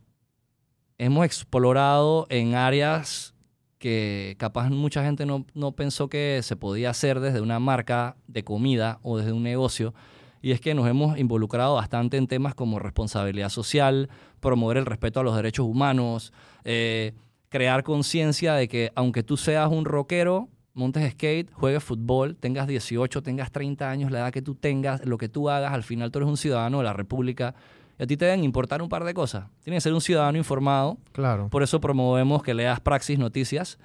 hemos 0.99 1.25
explorado 1.25 2.27
en 2.29 2.55
áreas 2.55 3.33
que 3.79 4.37
capaz 4.39 4.71
mucha 4.71 5.05
gente 5.05 5.27
no, 5.27 5.45
no 5.55 5.73
pensó 5.73 6.09
que 6.09 6.41
se 6.43 6.57
podía 6.57 6.91
hacer 6.91 7.21
desde 7.21 7.41
una 7.41 7.59
marca 7.59 8.17
de 8.27 8.45
comida 8.45 8.99
o 9.03 9.19
desde 9.19 9.33
un 9.33 9.43
negocio. 9.43 9.95
Y 10.43 10.53
es 10.53 10.61
que 10.61 10.75
nos 10.75 10.89
hemos 10.89 11.19
involucrado 11.19 11.75
bastante 11.75 12.17
en 12.17 12.27
temas 12.27 12.55
como 12.55 12.79
responsabilidad 12.79 13.49
social, 13.49 14.09
promover 14.41 14.77
el 14.77 14.87
respeto 14.87 15.21
a 15.21 15.23
los 15.23 15.35
derechos 15.35 15.67
humanos, 15.67 16.33
eh, 16.65 17.15
crear 17.49 17.83
conciencia 17.83 18.55
de 18.55 18.69
que 18.69 18.93
aunque 18.95 19.23
tú 19.23 19.37
seas 19.37 19.71
un 19.71 19.85
rockero, 19.85 20.49
montes 20.75 21.11
skate, 21.13 21.51
juegues 21.53 21.83
fútbol, 21.83 22.37
tengas 22.37 22.67
18, 22.67 23.23
tengas 23.23 23.51
30 23.51 23.91
años, 23.91 24.11
la 24.11 24.19
edad 24.19 24.33
que 24.33 24.43
tú 24.43 24.55
tengas, 24.55 25.05
lo 25.05 25.19
que 25.19 25.29
tú 25.29 25.49
hagas, 25.49 25.73
al 25.73 25.83
final 25.83 26.11
tú 26.11 26.19
eres 26.19 26.29
un 26.29 26.37
ciudadano 26.37 26.79
de 26.79 26.85
la 26.85 26.93
República 26.93 27.55
y 27.99 28.03
a 28.03 28.07
ti 28.07 28.17
te 28.17 28.25
deben 28.27 28.45
importar 28.45 28.83
un 28.83 28.89
par 28.89 29.05
de 29.05 29.15
cosas. 29.15 29.45
Tienes 29.63 29.83
que 29.83 29.89
ser 29.89 29.95
un 29.95 30.01
ciudadano 30.01 30.37
informado. 30.37 30.99
Claro. 31.13 31.49
Por 31.49 31.63
eso 31.63 31.81
promovemos 31.81 32.43
que 32.43 32.55
leas 32.55 32.81
Praxis 32.81 33.19
Noticias. 33.19 33.79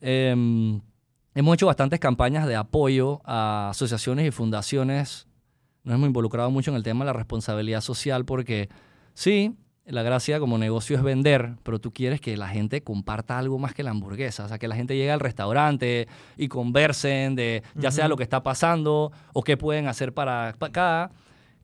Em, 0.00 0.80
hemos 1.34 1.54
hecho 1.54 1.66
bastantes 1.66 1.98
campañas 1.98 2.46
de 2.46 2.56
apoyo 2.56 3.20
a 3.24 3.70
asociaciones 3.70 4.26
y 4.26 4.30
fundaciones. 4.30 5.26
Nos 5.82 5.94
hemos 5.94 6.06
involucrado 6.06 6.50
mucho 6.50 6.70
en 6.70 6.76
el 6.76 6.82
tema 6.82 7.04
de 7.04 7.06
la 7.06 7.12
responsabilidad 7.12 7.80
social 7.80 8.24
porque 8.24 8.68
sí, 9.14 9.56
la 9.84 10.02
gracia 10.02 10.40
como 10.40 10.58
negocio 10.58 10.96
es 10.96 11.02
vender, 11.02 11.54
pero 11.62 11.78
tú 11.78 11.92
quieres 11.92 12.20
que 12.20 12.36
la 12.36 12.48
gente 12.48 12.82
comparta 12.82 13.38
algo 13.38 13.58
más 13.58 13.72
que 13.72 13.84
la 13.84 13.90
hamburguesa. 13.90 14.44
O 14.44 14.48
sea, 14.48 14.58
que 14.58 14.66
la 14.66 14.74
gente 14.74 14.96
llegue 14.96 15.12
al 15.12 15.20
restaurante 15.20 16.08
y 16.36 16.48
conversen 16.48 17.36
de 17.36 17.62
ya 17.74 17.90
sea 17.90 18.08
lo 18.08 18.16
que 18.16 18.24
está 18.24 18.42
pasando 18.42 19.12
o 19.32 19.42
qué 19.42 19.56
pueden 19.56 19.86
hacer 19.86 20.12
para 20.12 20.54
para 20.58 20.68
acá, 20.68 21.12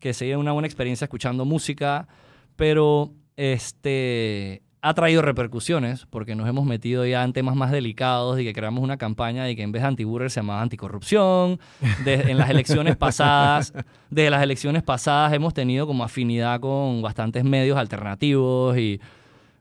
que 0.03 0.13
se 0.13 0.27
lleven 0.27 0.41
una 0.41 0.53
buena 0.53 0.67
experiencia 0.67 1.05
escuchando 1.07 1.45
música. 1.47 2.09
Pero 2.57 3.13
este 3.37 4.63
ha 4.85 4.95
traído 4.95 5.23
repercusiones 5.23 6.07
porque 6.11 6.35
nos 6.35 6.49
hemos 6.49 6.67
metido 6.67 7.07
ya 7.07 7.23
en 7.23 7.33
temas 7.33 7.55
más 7.55 7.71
delicados 7.71 8.41
y 8.41 8.45
que 8.45 8.53
creamos 8.53 8.83
una 8.83 8.97
campaña 8.97 9.49
y 9.49 9.55
que 9.55 9.63
en 9.63 9.71
vez 9.71 9.83
de 9.83 9.89
antiburger 9.89 10.29
se 10.29 10.41
llamaba 10.41 10.61
anticorrupción. 10.61 11.61
De- 12.05 12.15
en 12.33 12.37
las 12.37 12.51
elecciones 12.51 12.97
pasadas, 12.97 13.73
de 14.11 14.29
las 14.29 14.43
elecciones 14.43 14.83
pasadas 14.83 15.33
hemos 15.35 15.55
tenido 15.55 15.87
como 15.87 16.03
afinidad 16.03 16.59
con 16.59 17.01
bastantes 17.01 17.45
medios 17.45 17.79
alternativos 17.79 18.77
y 18.77 19.01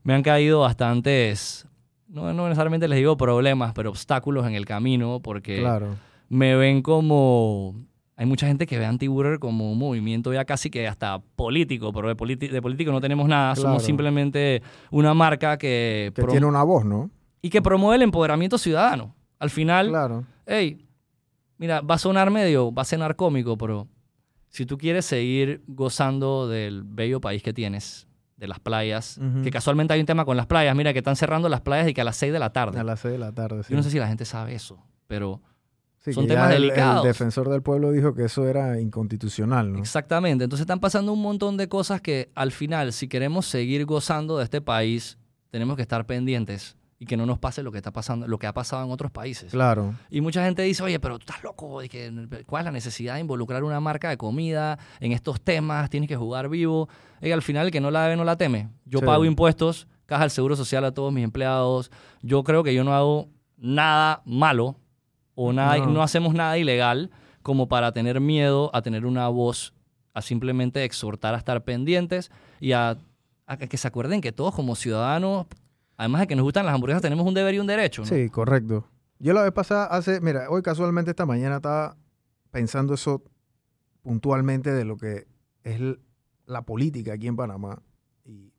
me 0.03 0.15
han 0.15 0.23
caído 0.23 0.61
bastantes, 0.61 1.67
no, 2.07 2.33
no 2.33 2.45
necesariamente 2.47 2.87
les 2.87 2.97
digo 2.97 3.15
problemas, 3.15 3.73
pero 3.75 3.91
obstáculos 3.91 4.47
en 4.47 4.55
el 4.55 4.65
camino 4.65 5.19
porque 5.21 5.59
Claro. 5.59 5.95
me 6.29 6.55
ven 6.55 6.81
como... 6.81 7.75
Hay 8.21 8.27
mucha 8.27 8.45
gente 8.45 8.67
que 8.67 8.77
ve 8.77 8.85
a 8.85 8.89
Antiburger 8.89 9.39
como 9.39 9.71
un 9.71 9.79
movimiento 9.79 10.31
ya 10.31 10.45
casi 10.45 10.69
que 10.69 10.87
hasta 10.87 11.19
político, 11.35 11.91
pero 11.91 12.13
de, 12.13 12.35
de 12.35 12.61
político 12.61 12.91
no 12.91 13.01
tenemos 13.01 13.27
nada, 13.27 13.53
Claro. 13.55 13.69
somos 13.69 13.83
simplemente 13.83 14.61
una 14.91 15.15
marca 15.15 15.57
que, 15.57 16.11
Que 16.15 16.23
tiene 16.25 16.45
una 16.45 16.61
voz, 16.61 16.85
¿no? 16.85 17.09
y 17.41 17.49
que 17.49 17.63
promueve 17.63 17.95
el 17.95 18.03
empoderamiento 18.03 18.59
ciudadano. 18.59 19.15
Al 19.39 19.49
final, 19.49 19.89
Claro. 19.89 20.25
hey, 20.45 20.85
mira, 21.57 21.81
va 21.81 21.95
a 21.95 21.97
sonar 21.97 22.29
medio, 22.29 22.71
va 22.71 22.83
a 22.83 22.85
sonar 22.85 23.15
cómico, 23.15 23.57
pero 23.57 23.87
si 24.49 24.67
tú 24.67 24.77
quieres 24.77 25.05
seguir 25.05 25.63
gozando 25.65 26.47
del 26.47 26.83
bello 26.83 27.21
país 27.21 27.41
que 27.41 27.53
tienes, 27.53 28.07
de 28.37 28.47
las 28.47 28.59
playas, 28.59 29.19
que 29.43 29.49
casualmente 29.49 29.93
hay 29.95 29.99
un 29.99 30.05
tema 30.05 30.25
con 30.25 30.37
las 30.37 30.45
playas, 30.45 30.75
mira, 30.75 30.93
que 30.93 30.99
están 30.99 31.15
cerrando 31.15 31.49
las 31.49 31.61
playas 31.61 31.87
y 31.87 31.93
que 31.95 32.01
a 32.01 32.03
las 32.03 32.17
6 32.17 32.31
de 32.33 32.39
la 32.39 32.51
tarde. 32.51 32.79
A 32.79 32.83
las 32.83 32.99
6 32.99 33.13
de 33.13 33.17
la 33.17 33.31
tarde. 33.31 33.63
Sí. 33.63 33.71
Yo 33.71 33.77
no 33.77 33.83
sé 33.83 33.89
si 33.89 33.97
la 33.99 34.07
gente 34.07 34.25
sabe 34.25 34.53
eso, 34.53 34.77
pero 35.07 35.41
Sí, 36.03 36.13
son 36.13 36.27
temas 36.27 36.51
el- 36.53 36.63
delicados. 36.63 37.05
El 37.05 37.09
defensor 37.09 37.47
del 37.49 37.61
pueblo 37.61 37.91
dijo 37.91 38.13
que 38.15 38.25
eso 38.25 38.47
era 38.47 38.79
inconstitucional, 38.81 39.71
¿no? 39.73 39.79
Exactamente. 39.79 40.43
Entonces 40.43 40.61
están 40.63 40.79
pasando 40.79 41.13
un 41.13 41.21
montón 41.21 41.57
de 41.57 41.67
cosas 41.69 42.01
que 42.01 42.31
al 42.35 42.51
final, 42.51 42.91
si 42.91 43.07
queremos 43.07 43.45
seguir 43.45 43.85
gozando 43.85 44.37
de 44.37 44.43
este 44.45 44.61
país, 44.61 45.17
tenemos 45.51 45.75
que 45.75 45.83
estar 45.83 46.05
pendientes 46.05 46.75
y 46.97 47.05
que 47.05 47.17
no 47.17 47.25
nos 47.25 47.39
pase 47.39 47.61
lo 47.63 47.71
que 47.71 47.77
está 47.77 47.91
pasando, 47.91 48.27
lo 48.27 48.37
que 48.39 48.47
ha 48.47 48.53
pasado 48.53 48.83
en 48.85 48.91
otros 48.91 49.11
países. 49.11 49.51
Claro. 49.51 49.93
Y 50.09 50.21
mucha 50.21 50.43
gente 50.43 50.61
dice, 50.63 50.81
oye, 50.83 50.99
pero 50.99 51.17
tú 51.19 51.25
estás 51.27 51.43
loco, 51.43 51.81
¿y 51.83 51.89
que- 51.89 52.11
¿cuál 52.45 52.61
es 52.61 52.65
la 52.65 52.71
necesidad 52.71 53.15
de 53.15 53.21
involucrar 53.21 53.63
una 53.63 53.79
marca 53.79 54.09
de 54.09 54.17
comida 54.17 54.77
en 54.99 55.11
estos 55.11 55.41
temas? 55.41 55.89
Tienes 55.89 56.07
que 56.07 56.15
jugar 56.15 56.47
vivo. 56.49 56.89
Y 57.21 57.31
al 57.31 57.41
final, 57.41 57.67
el 57.67 57.71
que 57.71 57.81
no 57.81 57.91
la 57.91 58.03
debe, 58.03 58.15
no 58.17 58.23
la 58.23 58.37
teme. 58.37 58.69
Yo 58.85 58.99
Sí. 58.99 59.05
pago 59.05 59.25
impuestos, 59.25 59.87
caja 60.07 60.21
del 60.23 60.31
seguro 60.31 60.55
social 60.55 60.83
a 60.85 60.91
todos 60.93 61.11
mis 61.13 61.23
empleados. 61.23 61.91
Yo 62.21 62.43
creo 62.43 62.63
que 62.63 62.73
yo 62.73 62.83
no 62.83 62.93
hago 62.93 63.29
nada 63.57 64.21
malo 64.25 64.77
o 65.43 65.53
nada, 65.53 65.77
No. 65.77 65.87
no. 65.87 66.03
hacemos 66.03 66.33
nada 66.33 66.57
ilegal 66.57 67.09
como 67.41 67.67
para 67.67 67.91
tener 67.91 68.19
miedo 68.19 68.69
a 68.73 68.81
tener 68.81 69.05
una 69.05 69.27
voz, 69.29 69.73
a 70.13 70.21
simplemente 70.21 70.83
exhortar 70.83 71.33
a 71.33 71.37
estar 71.37 71.63
pendientes 71.63 72.31
y 72.59 72.73
a, 72.73 72.97
a 73.47 73.57
que 73.57 73.77
se 73.77 73.87
acuerden 73.87 74.21
que 74.21 74.31
todos 74.31 74.53
como 74.53 74.75
ciudadanos, 74.75 75.47
además 75.97 76.21
de 76.21 76.27
que 76.27 76.35
nos 76.35 76.43
gustan 76.43 76.65
las 76.65 76.75
hamburguesas, 76.75 77.01
tenemos 77.01 77.25
un 77.25 77.33
deber 77.33 77.55
y 77.55 77.59
un 77.59 77.67
derecho. 77.67 78.01
¿no? 78.03 78.07
Sí, 78.07 78.29
correcto. 78.29 78.85
Yo 79.19 79.33
la 79.33 79.43
vez 79.43 79.51
pasada, 79.51 79.85
hace, 79.85 80.19
mira, 80.21 80.49
hoy 80.49 80.61
casualmente 80.61 81.11
esta 81.11 81.25
mañana 81.25 81.57
estaba 81.57 81.95
pensando 82.51 82.93
eso 82.93 83.23
puntualmente 84.01 84.71
de 84.71 84.83
lo 84.85 84.97
que 84.97 85.27
es 85.63 85.79
la 86.45 86.63
política 86.63 87.13
aquí 87.13 87.27
en 87.27 87.35
Panamá. 87.35 87.81
Y 88.25 88.51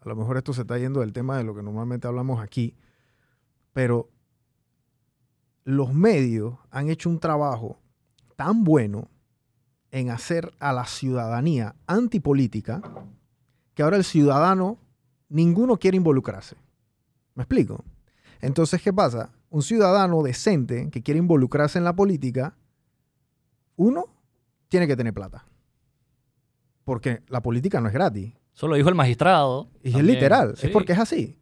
a 0.00 0.08
lo 0.08 0.16
mejor 0.16 0.36
esto 0.36 0.52
se 0.52 0.62
está 0.62 0.78
yendo 0.78 1.00
del 1.00 1.12
tema 1.12 1.36
de 1.36 1.44
lo 1.44 1.54
que 1.54 1.62
normalmente 1.62 2.06
hablamos 2.06 2.40
aquí, 2.40 2.74
pero 3.72 4.08
los 5.64 5.92
medios 5.94 6.54
han 6.70 6.90
hecho 6.90 7.08
un 7.08 7.18
trabajo 7.18 7.78
tan 8.36 8.64
bueno 8.64 9.08
en 9.90 10.10
hacer 10.10 10.52
a 10.58 10.72
la 10.72 10.86
ciudadanía 10.86 11.74
antipolítica 11.86 12.82
que 13.74 13.82
ahora 13.82 13.96
el 13.96 14.04
ciudadano, 14.04 14.78
ninguno 15.28 15.76
quiere 15.78 15.96
involucrarse. 15.96 16.56
¿Me 17.34 17.42
explico? 17.44 17.84
Entonces, 18.40 18.82
¿qué 18.82 18.92
pasa? 18.92 19.30
Un 19.50 19.62
ciudadano 19.62 20.22
decente 20.22 20.90
que 20.90 21.02
quiere 21.02 21.18
involucrarse 21.18 21.78
en 21.78 21.84
la 21.84 21.94
política, 21.94 22.56
uno, 23.76 24.06
tiene 24.68 24.86
que 24.86 24.96
tener 24.96 25.14
plata. 25.14 25.44
Porque 26.84 27.22
la 27.28 27.40
política 27.40 27.80
no 27.80 27.88
es 27.88 27.94
gratis. 27.94 28.32
Eso 28.54 28.68
lo 28.68 28.76
dijo 28.76 28.88
el 28.88 28.94
magistrado. 28.94 29.68
Y 29.82 29.96
es 29.96 30.04
literal, 30.04 30.56
Sí. 30.56 30.66
es 30.66 30.72
porque 30.72 30.92
es 30.92 30.98
así. 30.98 31.38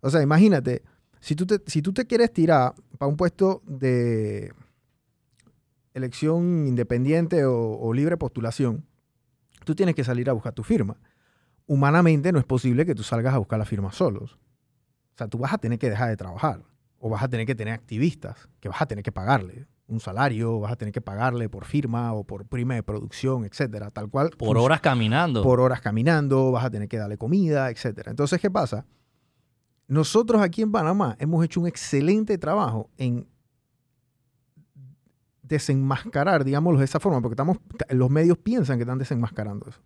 O 0.00 0.10
sea, 0.10 0.22
imagínate, 0.22 0.82
si 1.22 1.36
tú 1.36 1.46
te, 1.46 1.62
si 1.66 1.82
tú 1.82 1.92
te 1.92 2.04
quieres 2.04 2.32
tirar 2.32 2.74
para 2.98 3.08
un 3.08 3.16
puesto 3.16 3.62
de 3.64 4.52
elección 5.94 6.66
independiente 6.66 7.44
o, 7.44 7.78
o 7.78 7.94
libre 7.94 8.16
postulación, 8.16 8.84
tú 9.64 9.76
tienes 9.76 9.94
que 9.94 10.02
salir 10.02 10.28
a 10.28 10.32
buscar 10.32 10.52
tu 10.52 10.64
firma. 10.64 10.96
Humanamente 11.66 12.32
no 12.32 12.40
es 12.40 12.44
posible 12.44 12.84
que 12.84 12.96
tú 12.96 13.04
salgas 13.04 13.34
a 13.34 13.38
buscar 13.38 13.60
la 13.60 13.64
firma 13.64 13.92
solos. 13.92 14.32
O 15.14 15.18
sea, 15.18 15.28
tú 15.28 15.38
vas 15.38 15.52
a 15.52 15.58
tener 15.58 15.78
que 15.78 15.88
dejar 15.88 16.08
de 16.08 16.16
trabajar 16.16 16.64
o 16.98 17.08
vas 17.08 17.22
a 17.22 17.28
tener 17.28 17.46
que 17.46 17.54
tener 17.54 17.72
activistas 17.72 18.48
que 18.58 18.68
vas 18.68 18.82
a 18.82 18.86
tener 18.86 19.04
que 19.04 19.12
pagarle 19.12 19.68
un 19.86 20.00
salario, 20.00 20.58
vas 20.58 20.72
a 20.72 20.76
tener 20.76 20.92
que 20.92 21.00
pagarle 21.00 21.48
por 21.48 21.66
firma 21.66 22.14
o 22.14 22.24
por 22.24 22.46
prima 22.46 22.74
de 22.74 22.82
producción, 22.82 23.44
etcétera, 23.44 23.92
tal 23.92 24.08
cual. 24.08 24.30
Por 24.30 24.58
horas 24.58 24.80
caminando. 24.80 25.44
por 25.44 25.60
horas 25.60 25.80
caminando, 25.80 26.50
vas 26.50 26.64
a 26.64 26.70
tener 26.70 26.88
que 26.88 26.96
darle 26.96 27.16
comida, 27.16 27.70
etcétera. 27.70 28.10
Entonces, 28.10 28.40
¿qué 28.40 28.50
pasa? 28.50 28.86
Nosotros 29.92 30.40
aquí 30.40 30.62
en 30.62 30.72
Panamá 30.72 31.16
hemos 31.18 31.44
hecho 31.44 31.60
un 31.60 31.66
excelente 31.66 32.38
trabajo 32.38 32.88
en 32.96 33.28
desenmascarar, 35.42 36.44
digámoslo 36.44 36.78
de 36.78 36.86
esa 36.86 36.98
forma, 36.98 37.20
porque 37.20 37.34
estamos, 37.34 37.58
los 37.90 38.08
medios 38.08 38.38
piensan 38.38 38.78
que 38.78 38.84
están 38.84 38.96
desenmascarando 38.96 39.68
eso. 39.68 39.82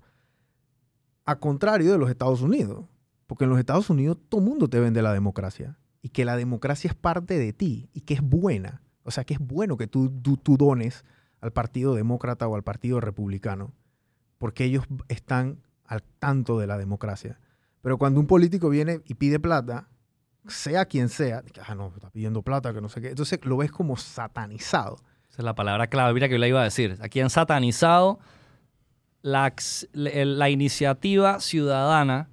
A 1.25 1.41
contrario 1.41 1.91
de 1.91 1.99
los 1.99 2.09
Estados 2.09 2.41
Unidos, 2.41 2.85
porque 3.27 3.43
en 3.43 3.51
los 3.51 3.59
Estados 3.59 3.91
Unidos 3.91 4.17
todo 4.29 4.41
el 4.41 4.47
mundo 4.47 4.69
te 4.69 4.79
vende 4.79 5.03
la 5.03 5.13
democracia 5.13 5.77
y 6.03 6.11
que 6.11 6.25
la 6.25 6.37
democracia 6.37 6.87
es 6.87 6.95
parte 6.95 7.37
de 7.37 7.53
ti 7.53 7.91
y 7.93 8.03
que 8.03 8.15
es 8.15 8.23
buena. 8.23 8.83
O 9.03 9.11
sea, 9.11 9.25
que 9.25 9.35
es 9.35 9.41
bueno 9.41 9.77
que 9.77 9.89
tú, 9.89 10.09
tú, 10.23 10.37
tú 10.37 10.57
dones 10.57 11.05
al 11.41 11.53
Partido 11.53 11.97
Demócrata 11.97 12.47
o 12.47 12.55
al 12.55 12.63
Partido 12.63 13.01
Republicano, 13.01 13.75
porque 14.39 14.63
ellos 14.67 14.85
están 15.09 15.65
al 15.85 16.05
tanto 16.05 16.61
de 16.61 16.69
la 16.69 16.79
democracia. 16.79 17.41
Pero 17.83 17.99
cuando 17.99 18.21
un 18.21 18.29
político 18.29 18.69
viene 18.69 19.01
y 19.05 19.15
pide 19.15 19.41
plata, 19.41 19.89
sea 20.49 20.85
quien 20.87 21.09
sea, 21.09 21.43
ah, 21.67 21.75
no, 21.75 21.93
está 21.95 22.11
pidiendo 22.11 22.43
plata, 22.43 22.73
que 22.73 22.81
no 22.81 22.89
sé 22.89 23.01
qué, 23.01 23.09
entonces 23.09 23.39
lo 23.45 23.57
ves 23.57 23.71
como 23.71 23.97
satanizado. 23.97 24.99
Esa 25.29 25.43
es 25.43 25.45
la 25.45 25.55
palabra 25.55 25.87
clave. 25.89 26.15
Mira 26.15 26.29
que 26.29 26.35
yo 26.35 26.39
la 26.39 26.49
iba 26.49 26.61
a 26.61 26.65
decir. 26.65 26.99
Aquí 27.01 27.21
han 27.21 27.31
satanizado 27.31 28.19
la, 29.23 30.51
iniciativa 30.51 31.41
ciudadana 31.41 32.31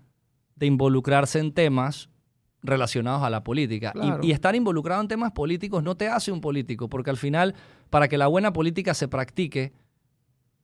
de 0.55 0.67
involucrarse 0.67 1.39
en 1.39 1.51
temas 1.51 2.10
relacionados 2.62 3.24
a 3.24 3.29
la 3.29 3.43
política. 3.43 3.93
Y, 4.22 4.32
estar 4.32 4.55
involucrado 4.55 5.01
en 5.01 5.08
temas 5.08 5.32
políticos 5.32 5.84
no 5.84 5.96
te 5.96 6.08
hace 6.08 6.32
un 6.32 6.39
político, 6.39 6.88
porque 6.88 7.10
al 7.10 7.17
final, 7.17 7.55
para 7.89 8.08
que 8.08 8.17
la 8.17 8.27
buena 8.27 8.53
política 8.53 8.93
se 8.93 9.08
practique 9.08 9.74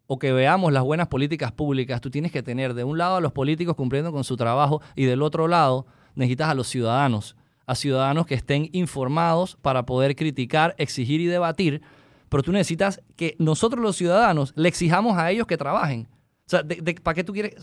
o 0.08 0.18
que 0.18 0.32
veamos 0.32 0.72
las 0.72 0.84
buenas 0.84 1.08
políticas 1.08 1.52
públicas, 1.52 2.00
tú 2.00 2.10
tienes 2.10 2.32
que 2.32 2.42
tener 2.42 2.74
de 2.74 2.84
un 2.84 2.98
lado 2.98 3.18
a 3.18 3.22
los 3.22 3.32
políticos 3.32 3.76
cumpliendo 3.76 4.12
con 4.12 4.24
su 4.24 4.38
trabajo 4.38 4.82
y 4.96 5.06
del 5.06 5.22
otro 5.22 5.48
lado 5.48 5.88
necesitas 6.16 6.50
a 6.50 6.54
los 6.54 6.68
ciudadanos, 6.68 7.36
a 7.70 7.76
ciudadanos 7.76 8.26
que 8.26 8.36
estén 8.36 8.70
informados 8.74 9.58
para 9.62 9.86
poder 9.86 10.16
criticar, 10.16 10.76
exigir 10.78 11.22
y 11.22 11.26
debatir 11.26 11.82
pero 12.30 12.44
tú 12.44 12.52
necesitas 12.52 13.02
que 13.16 13.36
nosotros 13.40 13.84
los 13.84 13.96
ciudadanos 13.98 14.54
le 14.56 14.70
exijamos 14.70 15.18
a 15.18 15.32
ellos 15.32 15.48
que 15.48 15.58
trabajen. 15.58 16.08
O 16.46 16.50
sea, 16.50 16.64
¿para 17.04 17.16
qué 17.16 17.24
tú 17.24 17.34
quieres? 17.34 17.56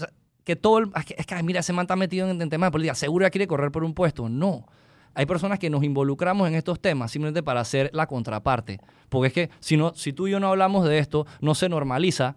que 0.44 0.54
todo 0.54 0.78
el, 0.78 0.92
es 1.16 1.26
que, 1.26 1.42
mira, 1.42 1.58
ese 1.58 1.72
man 1.72 1.84
está 1.84 1.96
metido 1.96 2.28
en, 2.28 2.38
temas 2.48 2.68
de 2.68 2.72
política, 2.72 2.94
seguro 2.94 3.24
ya 3.26 3.30
quiere 3.30 3.48
correr 3.48 3.72
por 3.72 3.82
un 3.82 3.94
puesto. 3.94 4.28
No. 4.28 4.66
Hay 5.12 5.26
personas 5.26 5.58
que 5.58 5.70
nos 5.70 5.82
involucramos 5.82 6.46
en 6.46 6.54
estos 6.54 6.78
temas 6.78 7.10
simplemente 7.10 7.42
para 7.42 7.60
hacer 7.60 7.90
la 7.92 8.06
contraparte. 8.06 8.78
Porque 9.08 9.26
es 9.26 9.32
que 9.32 9.50
si, 9.58 9.76
no, 9.76 9.92
si 9.94 10.12
tú 10.12 10.28
y 10.28 10.32
yo 10.32 10.38
no 10.38 10.48
hablamos 10.48 10.86
de 10.86 10.98
esto, 10.98 11.26
no 11.40 11.56
se 11.56 11.68
normaliza 11.68 12.36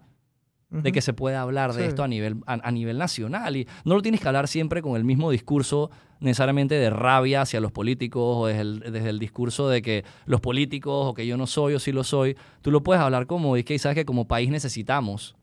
de 0.70 0.92
que 0.92 1.00
se 1.00 1.12
puede 1.12 1.34
hablar 1.34 1.72
de 1.72 1.86
esto 1.86 2.04
a 2.04 2.08
nivel, 2.08 2.36
a, 2.46 2.70
nivel 2.70 2.96
nacional. 2.96 3.56
Y 3.56 3.66
no 3.84 3.94
lo 3.94 4.02
tienes 4.02 4.20
que 4.20 4.28
hablar 4.28 4.46
siempre 4.46 4.82
con 4.82 4.96
el 4.96 5.04
mismo 5.04 5.30
discurso 5.30 5.90
necesariamente 6.20 6.76
de 6.76 6.90
rabia 6.90 7.42
hacia 7.42 7.60
los 7.60 7.72
políticos 7.72 8.36
o 8.36 8.46
desde 8.46 8.60
el, 8.60 8.80
desde 8.80 9.10
el 9.10 9.18
discurso 9.18 9.68
de 9.68 9.82
que 9.82 10.04
los 10.26 10.40
políticos 10.40 11.06
o 11.06 11.14
que 11.14 11.26
yo 11.26 11.36
no 11.36 11.46
soy 11.46 11.74
o 11.74 11.80
sí 11.80 11.90
lo 11.90 12.04
soy. 12.04 12.36
Tú 12.62 12.70
lo 12.70 12.82
puedes 12.82 13.02
hablar 13.02 13.26
como, 13.26 13.56
y 13.56 13.64
que 13.64 13.78
sabes 13.78 13.96
que 13.96 14.04
como 14.04 14.28
país 14.28 14.50
necesitamos 14.50 15.34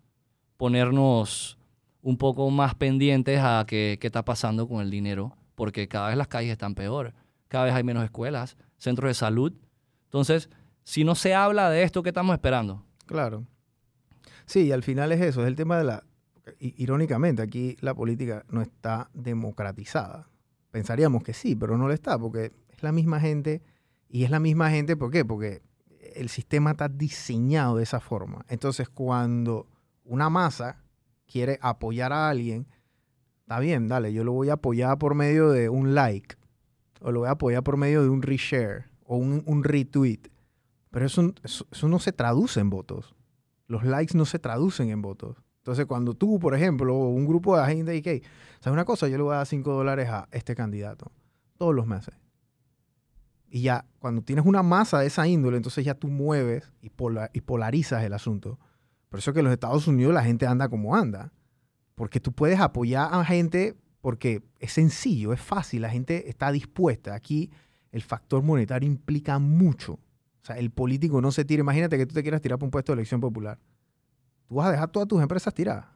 ponernos 0.55 1.57
un 2.01 2.17
poco 2.17 2.50
más 2.50 2.75
pendientes 2.75 3.39
a 3.41 3.65
qué, 3.67 3.98
qué 4.00 4.07
está 4.07 4.24
pasando 4.24 4.67
con 4.67 4.81
el 4.81 4.89
dinero, 4.89 5.36
porque 5.55 5.88
cada 5.89 6.07
vez 6.07 6.17
las 6.17 6.27
calles 6.27 6.51
están 6.51 6.74
peor, 6.74 7.13
cada 7.50 7.65
vez 7.65 7.74
hay 7.74 7.84
menos 7.84 8.03
escuelas, 8.03 8.55
centros 8.77 9.10
de 9.10 9.13
salud. 9.13 9.53
Entonces, 10.05 10.50
si 10.84 11.03
no 11.03 11.15
se 11.15 11.36
habla 11.36 11.69
de 11.69 11.84
esto, 11.84 12.01
¿qué 12.01 12.10
estamos 12.10 12.34
esperando? 12.34 12.86
Claro. 13.07 13.46
Sí, 14.47 14.71
al 14.71 14.81
final 14.81 15.11
es 15.11 15.21
eso, 15.21 15.41
es 15.41 15.47
el 15.47 15.55
tema 15.55 15.77
de 15.77 15.83
la... 15.83 16.03
Irónicamente, 16.59 17.41
aquí 17.41 17.75
la 17.81 17.93
política 17.93 18.45
no 18.49 18.61
está 18.61 19.09
democratizada. 19.13 20.29
Pensaríamos 20.71 21.21
que 21.21 21.33
sí, 21.33 21.55
pero 21.55 21.77
no 21.77 21.87
lo 21.87 21.93
está, 21.93 22.17
porque 22.17 22.53
es 22.69 22.81
la 22.81 22.93
misma 22.93 23.19
gente 23.19 23.61
y 24.07 24.23
es 24.23 24.31
la 24.31 24.39
misma 24.39 24.69
gente, 24.69 24.95
¿por 24.95 25.11
qué? 25.11 25.25
Porque 25.25 25.61
el 26.15 26.29
sistema 26.29 26.71
está 26.71 26.87
diseñado 26.87 27.75
de 27.75 27.83
esa 27.83 27.99
forma. 27.99 28.45
Entonces, 28.47 28.87
cuando 28.87 29.67
una 30.05 30.29
masa 30.29 30.81
quiere 31.29 31.59
apoyar 31.61 32.13
a 32.13 32.29
alguien, 32.29 32.67
está 33.41 33.59
bien, 33.59 33.89
dale, 33.89 34.13
yo 34.13 34.23
lo 34.23 34.31
voy 34.31 34.49
a 34.49 34.53
apoyar 34.53 34.97
por 34.97 35.13
medio 35.13 35.49
de 35.49 35.67
un 35.67 35.93
like, 35.93 36.37
o 37.01 37.11
lo 37.11 37.19
voy 37.19 37.27
a 37.27 37.31
apoyar 37.31 37.63
por 37.63 37.75
medio 37.75 38.01
de 38.01 38.07
un 38.07 38.21
reshare, 38.21 38.85
o 39.03 39.17
un, 39.17 39.63
retweet. 39.65 40.29
Pero 40.89 41.05
eso, 41.05 41.33
eso, 41.43 41.89
no 41.89 41.99
se 41.99 42.13
traduce 42.13 42.61
en 42.61 42.69
votos 42.69 43.16
los 43.67 43.83
likes 43.83 44.17
no 44.17 44.25
se 44.25 44.39
traducen 44.39 44.89
en 44.89 45.01
votos. 45.01 45.38
Entonces, 45.59 45.86
cuando 45.86 46.13
tú, 46.13 46.39
por 46.39 46.55
ejemplo, 46.55 46.95
un 46.95 47.25
grupo 47.25 47.57
de 47.57 47.63
agentes 47.63 47.88
de 47.88 47.97
IK, 47.97 48.24
¿sabes 48.59 48.74
una 48.74 48.86
cosa? 48.86 49.07
Yo 49.07 49.17
le 49.17 49.24
voy 49.24 49.33
a 49.33 49.38
dar 49.38 49.45
5 49.45 49.74
dólares 49.74 50.09
a 50.09 50.27
este 50.31 50.55
candidato 50.55 51.12
todos 51.57 51.75
los 51.75 51.86
meses. 51.86 52.15
Y 53.50 53.62
ya, 53.62 53.86
cuando 54.00 54.21
tienes 54.21 54.45
una 54.45 54.63
masa 54.63 55.00
de 55.00 55.07
esa 55.07 55.27
índole, 55.27 55.57
entonces 55.57 55.83
ya 55.83 55.95
tú 55.95 56.07
mueves 56.07 56.71
y, 56.81 56.91
y 57.33 57.41
polarizas 57.41 58.03
el 58.03 58.13
asunto. 58.13 58.59
Por 59.09 59.19
eso 59.19 59.33
que 59.33 59.39
en 59.39 59.45
los 59.45 59.53
Estados 59.53 59.88
Unidos 59.88 60.13
la 60.13 60.24
gente 60.24 60.45
anda 60.47 60.69
como 60.69 60.95
anda. 60.95 61.31
Porque 61.95 62.19
tú 62.19 62.31
puedes 62.31 62.59
apoyar 62.59 63.09
a 63.12 63.25
gente 63.25 63.75
porque 64.01 64.43
es 64.59 64.74
sencillo, 64.74 65.33
es 65.33 65.41
fácil, 65.41 65.81
la 65.81 65.89
gente 65.89 66.29
está 66.29 66.51
dispuesta. 66.51 67.15
Aquí 67.15 67.51
el 67.91 68.01
factor 68.01 68.43
monetario 68.43 68.88
implica 68.88 69.39
mucho. 69.39 70.00
Sea, 70.47 70.57
el 70.57 70.71
político 70.71 71.19
no 71.19 71.31
se 71.31 71.43
tira. 71.43 71.59
Imagínate 71.59 71.97
que 71.97 72.05
tú 72.05 72.13
te 72.13 72.21
quieras 72.21 72.41
tirar 72.41 72.57
por 72.57 72.67
un 72.67 72.71
puesto 72.71 72.93
de 72.93 72.95
elección 72.95 73.19
popular. 73.19 73.59
Tú 74.47 74.55
vas 74.55 74.67
a 74.67 74.71
dejar 74.71 74.89
todas 74.89 75.05
tus 75.07 75.21
empresas 75.21 75.53
tiradas. 75.53 75.87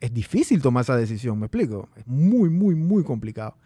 Es, 0.00 0.12
difícil 0.12 0.62
tomar 0.62 0.82
esa 0.82 0.96
decisión, 0.96 1.38
¿me 1.38 1.46
explico? 1.46 1.90
Es 1.94 2.06
muy, 2.06 2.48
muy, 2.48 2.74
muy 2.74 3.04
complicado. 3.04 3.56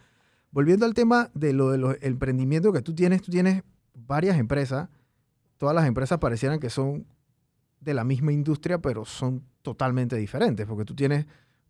Volviendo 0.51 0.87
al 0.87 0.95
tema 0.95 1.31
de 1.35 1.53
lo 1.53 1.71
del 1.71 1.99
emprendimiento 2.01 2.73
que 2.73 2.83
tú 2.83 2.95
tienes, 2.95 3.23
tú 3.23 3.31
tienes 3.31 3.63
varias 3.95 4.39
empresas. 4.39 4.89
Todas 5.57 5.75
las 5.75 5.87
empresas 5.87 6.19
parecieran 6.19 6.59
que 6.59 6.69
son 6.69 7.07
de 7.81 7.95
la 7.95 8.03
misma 8.03 8.33
industria, 8.33 8.79
pero 8.79 9.05
son 9.05 9.45
totalmente 9.63 10.17
diferentes, 10.17 10.67
porque 10.67 10.85
tú 10.85 10.97
tienes 10.97 11.27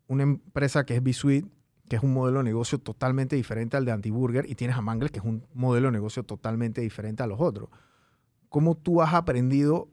una 0.07 0.23
empresa 0.23 0.87
que 0.87 0.95
es 0.95 1.03
B-Suite, 1.03 1.47
que 1.87 1.97
es 1.97 2.03
un 2.03 2.13
modelo 2.13 2.39
de 2.39 2.45
negocio 2.45 2.79
totalmente 2.79 3.35
diferente 3.35 3.77
al 3.77 3.85
de 3.85 3.91
Antiburger, 3.91 4.49
y 4.49 4.55
tienes 4.55 4.75
a 4.75 4.81
Mangles, 4.81 5.11
que 5.11 5.19
es 5.19 5.25
un 5.25 5.45
modelo 5.53 5.87
de 5.87 5.91
negocio 5.91 6.23
totalmente 6.23 6.81
diferente 6.81 7.21
a 7.21 7.27
los 7.27 7.39
otros 7.39 7.69
cómo 8.53 8.75
tú 8.75 9.01
has 9.01 9.15
aprendido 9.15 9.89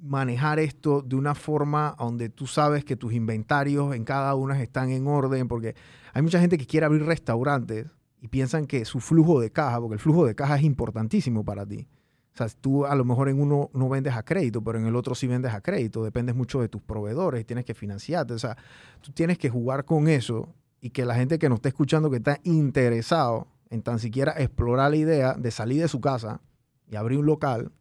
manejar 0.00 0.58
esto 0.58 1.02
de 1.02 1.14
una 1.14 1.36
forma 1.36 1.94
donde 2.00 2.30
tú 2.30 2.48
sabes 2.48 2.84
que 2.84 2.96
tus 2.96 3.12
inventarios 3.12 3.94
en 3.94 4.02
cada 4.02 4.34
una 4.34 4.60
están 4.60 4.90
en 4.90 5.06
orden, 5.06 5.46
porque 5.46 5.76
hay 6.12 6.22
mucha 6.22 6.40
gente 6.40 6.58
que 6.58 6.66
quiere 6.66 6.84
abrir 6.84 7.04
restaurantes 7.04 7.86
y 8.20 8.26
piensan 8.26 8.66
que 8.66 8.84
su 8.84 8.98
flujo 8.98 9.38
de 9.38 9.52
caja, 9.52 9.80
porque 9.80 9.94
el 9.94 10.00
flujo 10.00 10.26
de 10.26 10.34
caja 10.34 10.56
es 10.56 10.64
importantísimo 10.64 11.44
para 11.44 11.64
ti. 11.64 11.86
O 12.34 12.36
sea, 12.36 12.48
tú 12.60 12.84
a 12.84 12.96
lo 12.96 13.04
mejor 13.04 13.28
en 13.28 13.40
uno 13.40 13.70
no 13.72 13.88
vendes 13.88 14.16
a 14.16 14.24
crédito, 14.24 14.60
pero 14.64 14.80
en 14.80 14.86
el 14.86 14.96
otro 14.96 15.14
sí 15.14 15.28
vendes 15.28 15.54
a 15.54 15.60
crédito. 15.60 16.02
Dependes 16.02 16.34
mucho 16.34 16.60
de 16.60 16.68
tus 16.68 16.82
proveedores 16.82 17.40
y 17.40 17.44
tienes 17.44 17.64
que 17.64 17.74
financiarte. 17.74 18.34
O 18.34 18.38
sea, 18.40 18.56
tú 19.00 19.12
tienes 19.12 19.38
que 19.38 19.48
jugar 19.48 19.84
con 19.84 20.08
eso 20.08 20.48
y 20.80 20.90
que 20.90 21.04
la 21.04 21.14
gente 21.14 21.38
que 21.38 21.48
nos 21.48 21.58
está 21.58 21.68
escuchando, 21.68 22.10
que 22.10 22.16
está 22.16 22.40
interesado 22.42 23.46
en 23.70 23.82
tan 23.82 24.00
siquiera 24.00 24.32
explorar 24.38 24.90
la 24.90 24.96
idea 24.96 25.34
de 25.34 25.52
salir 25.52 25.82
de 25.82 25.86
su 25.88 26.00
casa, 26.00 26.40
y 26.88 26.96
abrir 26.96 27.18
un 27.18 27.26
local 27.26 27.72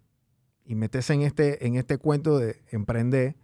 y 0.66 0.76
meterse 0.76 1.14
en 1.14 1.22
este, 1.22 1.66
en 1.66 1.76
este 1.76 1.98
cuento 1.98 2.40
de 2.40 2.62
emprender, 2.72 3.36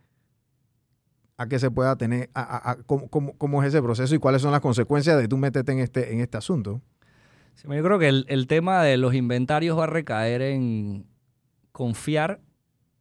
a 1.42 1.48
que 1.48 1.58
se 1.58 1.72
pueda 1.72 1.96
tener, 1.96 2.30
cómo, 2.86 3.64
es 3.64 3.70
ese 3.70 3.82
proceso 3.82 4.14
y 4.14 4.20
cuáles 4.20 4.44
son 4.44 4.52
las 4.52 4.62
consecuencias 4.62 5.18
de 5.18 5.28
tú 5.28 5.38
meterte 5.38 5.72
en 5.72 5.80
este, 5.80 6.14
en 6.14 6.20
este 6.20 6.38
asunto. 6.38 6.82
yo 7.64 7.84
creo 7.84 7.98
que 7.98 8.10
el, 8.10 8.48
tema 8.48 8.84
de 8.84 8.98
los 8.98 9.16
inventarios 9.16 9.76
va 9.76 9.86
a 9.86 9.88
recaer 9.88 10.44
en 10.44 11.08
confiar 11.72 12.42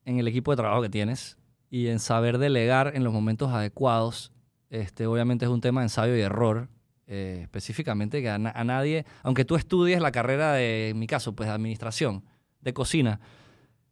en 0.06 0.18
el 0.18 0.26
equipo 0.26 0.52
de 0.52 0.56
trabajo 0.56 0.80
que 0.80 0.88
tienes 0.88 1.36
y 1.68 1.88
en 1.88 1.98
saber 1.98 2.38
delegar 2.38 2.92
en 2.94 3.04
los 3.04 3.12
momentos 3.12 3.52
adecuados. 3.52 4.32
Este, 4.70 5.06
obviamente 5.06 5.44
es 5.44 5.50
un 5.50 5.60
tema 5.60 5.82
de 5.82 5.86
ensayo 5.86 6.16
y 6.16 6.20
error, 6.22 6.68
eh, 7.08 7.40
específicamente 7.42 8.22
que 8.22 8.30
a, 8.30 8.38
nadie, 8.38 9.04
aunque 9.22 9.44
tú 9.44 9.56
estudies 9.56 10.00
la 10.00 10.12
carrera 10.12 10.54
de, 10.54 10.88
en 10.90 10.98
mi 10.98 11.06
caso, 11.06 11.34
pues 11.34 11.50
administración, 11.50 12.24
de 12.60 12.72
cocina, 12.72 13.20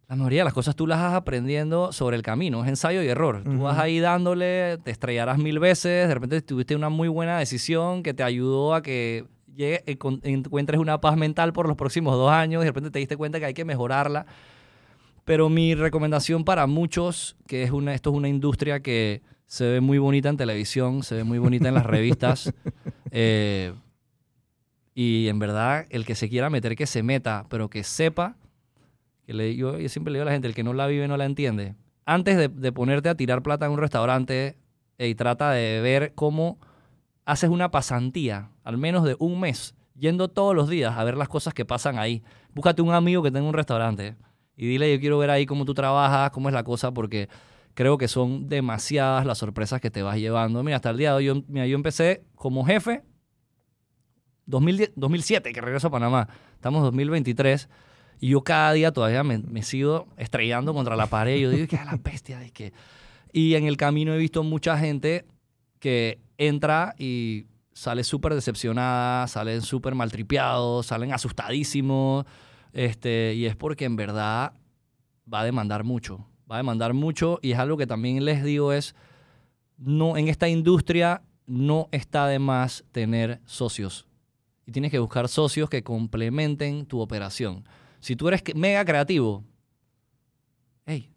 la 0.09 0.17
mayoría 0.17 0.41
de 0.41 0.45
las 0.45 0.55
cosas 0.55 0.75
tú 0.75 0.87
las 0.87 0.99
vas 0.99 1.13
aprendiendo 1.13 1.93
sobre 1.93 2.17
el 2.17 2.23
camino, 2.23 2.65
es 2.65 2.71
ensayo 2.71 3.03
y 3.03 3.09
error. 3.09 3.45
Tú 3.45 3.61
vas 3.61 3.79
ahí 3.79 4.01
dándole, 4.01 4.79
te 4.79 4.91
estrellarás 4.91 5.37
mil 5.37 5.59
veces, 5.59 6.09
de 6.09 6.15
repente 6.15 6.41
tuviste 6.41 6.75
una 6.75 6.89
muy 6.89 7.09
buena 7.09 7.39
decisión 7.39 8.03
que 8.03 8.15
te 8.15 8.23
ayudó 8.23 8.75
a 8.75 8.83
que 8.83 9.27
llegue, 9.55 9.85
encuentres 10.23 10.81
una 10.81 10.99
paz 10.99 11.19
mental 11.19 11.53
por 11.53 11.69
los 11.69 11.77
próximos 11.77 12.15
dos 12.15 12.31
años, 12.31 12.63
y 12.63 12.65
de 12.65 12.71
repente 12.71 12.91
te 12.91 12.99
diste 13.01 13.19
cuenta 13.19 13.39
que 13.39 13.45
hay 13.45 13.55
que 13.55 13.67
mejorarla. 13.67 14.25
Pero 15.27 15.51
mi 15.51 15.75
recomendación 15.75 16.43
para 16.43 16.67
muchos, 16.67 17.37
que 17.47 17.63
es 17.63 17.71
una, 17.71 17.93
esto 17.93 18.09
es 18.09 18.17
una 18.17 18.31
industria 18.31 18.81
que 18.81 19.21
se 19.45 19.69
ve 19.69 19.83
muy 19.83 19.99
bonita 19.99 20.31
en 20.31 20.39
televisión, 20.39 21.03
se 21.03 21.17
ve 21.17 21.25
muy 21.25 21.39
bonita 21.39 21.69
en 21.69 21.75
las 21.75 21.85
revistas, 21.85 22.51
eh, 23.11 23.75
y 24.95 25.29
en 25.29 25.39
verdad 25.39 25.85
el 25.91 26.07
que 26.07 26.15
se 26.15 26.31
quiera 26.31 26.49
meter, 26.49 26.77
que 26.77 26.87
se 26.87 27.03
meta, 27.03 27.45
pero 27.51 27.69
que 27.69 27.85
sepa 27.85 28.37
yo, 29.29 29.77
siempre 29.89 30.13
le 30.13 30.19
digo 30.19 30.23
a 30.23 30.27
la 30.27 30.33
gente, 30.33 30.49
el 30.49 30.55
que 30.55 30.65
no 30.65 30.73
la 30.73 30.87
vive 30.87 31.07
no 31.09 31.17
la 31.17 31.25
entiende. 31.25 31.75
Antes 32.07 32.37
de, 32.37 32.73
ponerte 32.73 33.09
a 33.09 33.15
tirar 33.15 33.43
plata 33.43 33.67
en 33.67 33.73
un 33.73 33.79
restaurante, 33.79 34.57
y 34.99 35.15
trata 35.15 35.53
de 35.53 35.81
ver 35.81 36.13
cómo 36.15 36.59
haces 37.25 37.51
una 37.51 37.71
pasantía, 37.71 38.51
al 38.65 38.79
menos 38.79 39.05
de 39.05 39.17
un 39.19 39.39
mes, 39.39 39.75
yendo 39.95 40.29
todos 40.29 40.57
los 40.57 40.69
días 40.69 40.97
a 40.97 41.05
ver 41.05 41.17
las 41.17 41.29
cosas 41.29 41.55
que 41.55 41.65
pasan 41.65 41.99
ahí. 41.99 42.23
Búscate 42.55 42.83
un 42.83 42.93
amigo 42.93 43.23
que 43.23 43.31
tenga 43.31 43.47
un 43.47 43.55
restaurante 43.55 44.17
y 44.57 44.67
dile, 44.67 44.93
yo 44.93 44.99
quiero 44.99 45.19
ver 45.19 45.31
ahí 45.31 45.47
cómo 45.47 45.65
tú 45.65 45.75
trabajas, 45.75 46.31
cómo 46.31 46.49
es 46.49 46.55
la 46.55 46.65
cosa, 46.65 46.91
porque 46.91 47.29
creo 47.75 47.97
que 47.97 48.09
son 48.09 48.49
demasiadas 48.49 49.25
las 49.25 49.39
sorpresas 49.39 49.81
que 49.81 49.91
te 49.91 50.03
vas 50.03 50.17
llevando. 50.17 50.65
Mira, 50.65 50.77
hasta 50.77 50.91
el 50.91 50.97
día 50.97 51.11
de 51.11 51.17
hoy, 51.17 51.25
yo, 51.27 51.35
yo 51.35 51.77
empecé 51.77 52.25
como 52.35 52.65
jefe 52.65 53.05
2007, 54.47 55.53
que 55.53 55.61
regreso 55.61 55.89
a 55.89 55.91
Panamá. 55.91 56.29
Estamos 56.55 56.79
en 56.79 56.85
2023 56.85 57.69
y 58.21 58.29
yo 58.29 58.43
cada 58.43 58.73
día 58.73 58.93
todavía 58.93 59.23
me, 59.23 59.63
sigo 59.63 60.09
estrellando 60.17 60.75
contra 60.75 60.97
la 60.97 61.07
pared. 61.07 61.39
Yo 61.39 61.51
digo, 61.51 61.67
¿qué 61.69 61.77
es 61.77 61.85
la 61.85 61.97
bestia? 61.97 62.43
Es 62.43 62.53
que... 62.53 62.73
Y 63.33 63.55
en 63.55 63.67
el 63.67 63.77
camino 63.77 64.15
he 64.15 64.19
visto 64.19 64.43
mucha 64.43 64.79
gente 64.79 65.27
que 65.79 66.19
entra 66.39 66.95
y 66.99 67.47
sale 67.73 68.03
súper 68.03 68.35
decepcionada, 68.35 69.29
salen 69.29 69.63
súper 69.63 69.95
maltripeados, 69.95 70.87
salen 70.87 71.13
asustadísimos. 71.13 72.25
Este, 72.73 73.35
y 73.35 73.47
es 73.47 73.55
porque 73.55 73.85
en 73.85 73.97
verdad 73.97 74.53
va 75.33 75.41
a 75.41 75.45
demandar 75.45 75.85
mucho. 75.85 76.27
Va 76.51 76.57
a 76.57 76.59
demandar 76.59 76.95
mucho. 76.95 77.39
Y 77.43 77.53
es 77.53 77.59
algo 77.59 77.77
que 77.77 77.87
también 77.87 78.25
les 78.25 78.43
digo 78.43 78.73
es, 78.73 78.97
no, 79.77 80.17
en 80.17 80.29
esta 80.29 80.49
industria 80.49 81.23
no 81.47 81.89
está 81.93 82.27
de 82.27 82.39
más 82.39 82.85
tener 82.93 83.41
socios. 83.45 84.07
Y 84.67 84.73
tienes 84.73 84.91
que 84.91 84.99
buscar 84.99 85.29
socios 85.29 85.71
que 85.71 85.83
complementen 85.83 86.85
tu 86.85 87.01
operación. 87.01 87.65
Si 88.01 88.17
tú 88.17 88.29
eres 88.29 88.43
mega 88.55 88.85
creativo, 88.85 89.45
hey, 90.87 91.11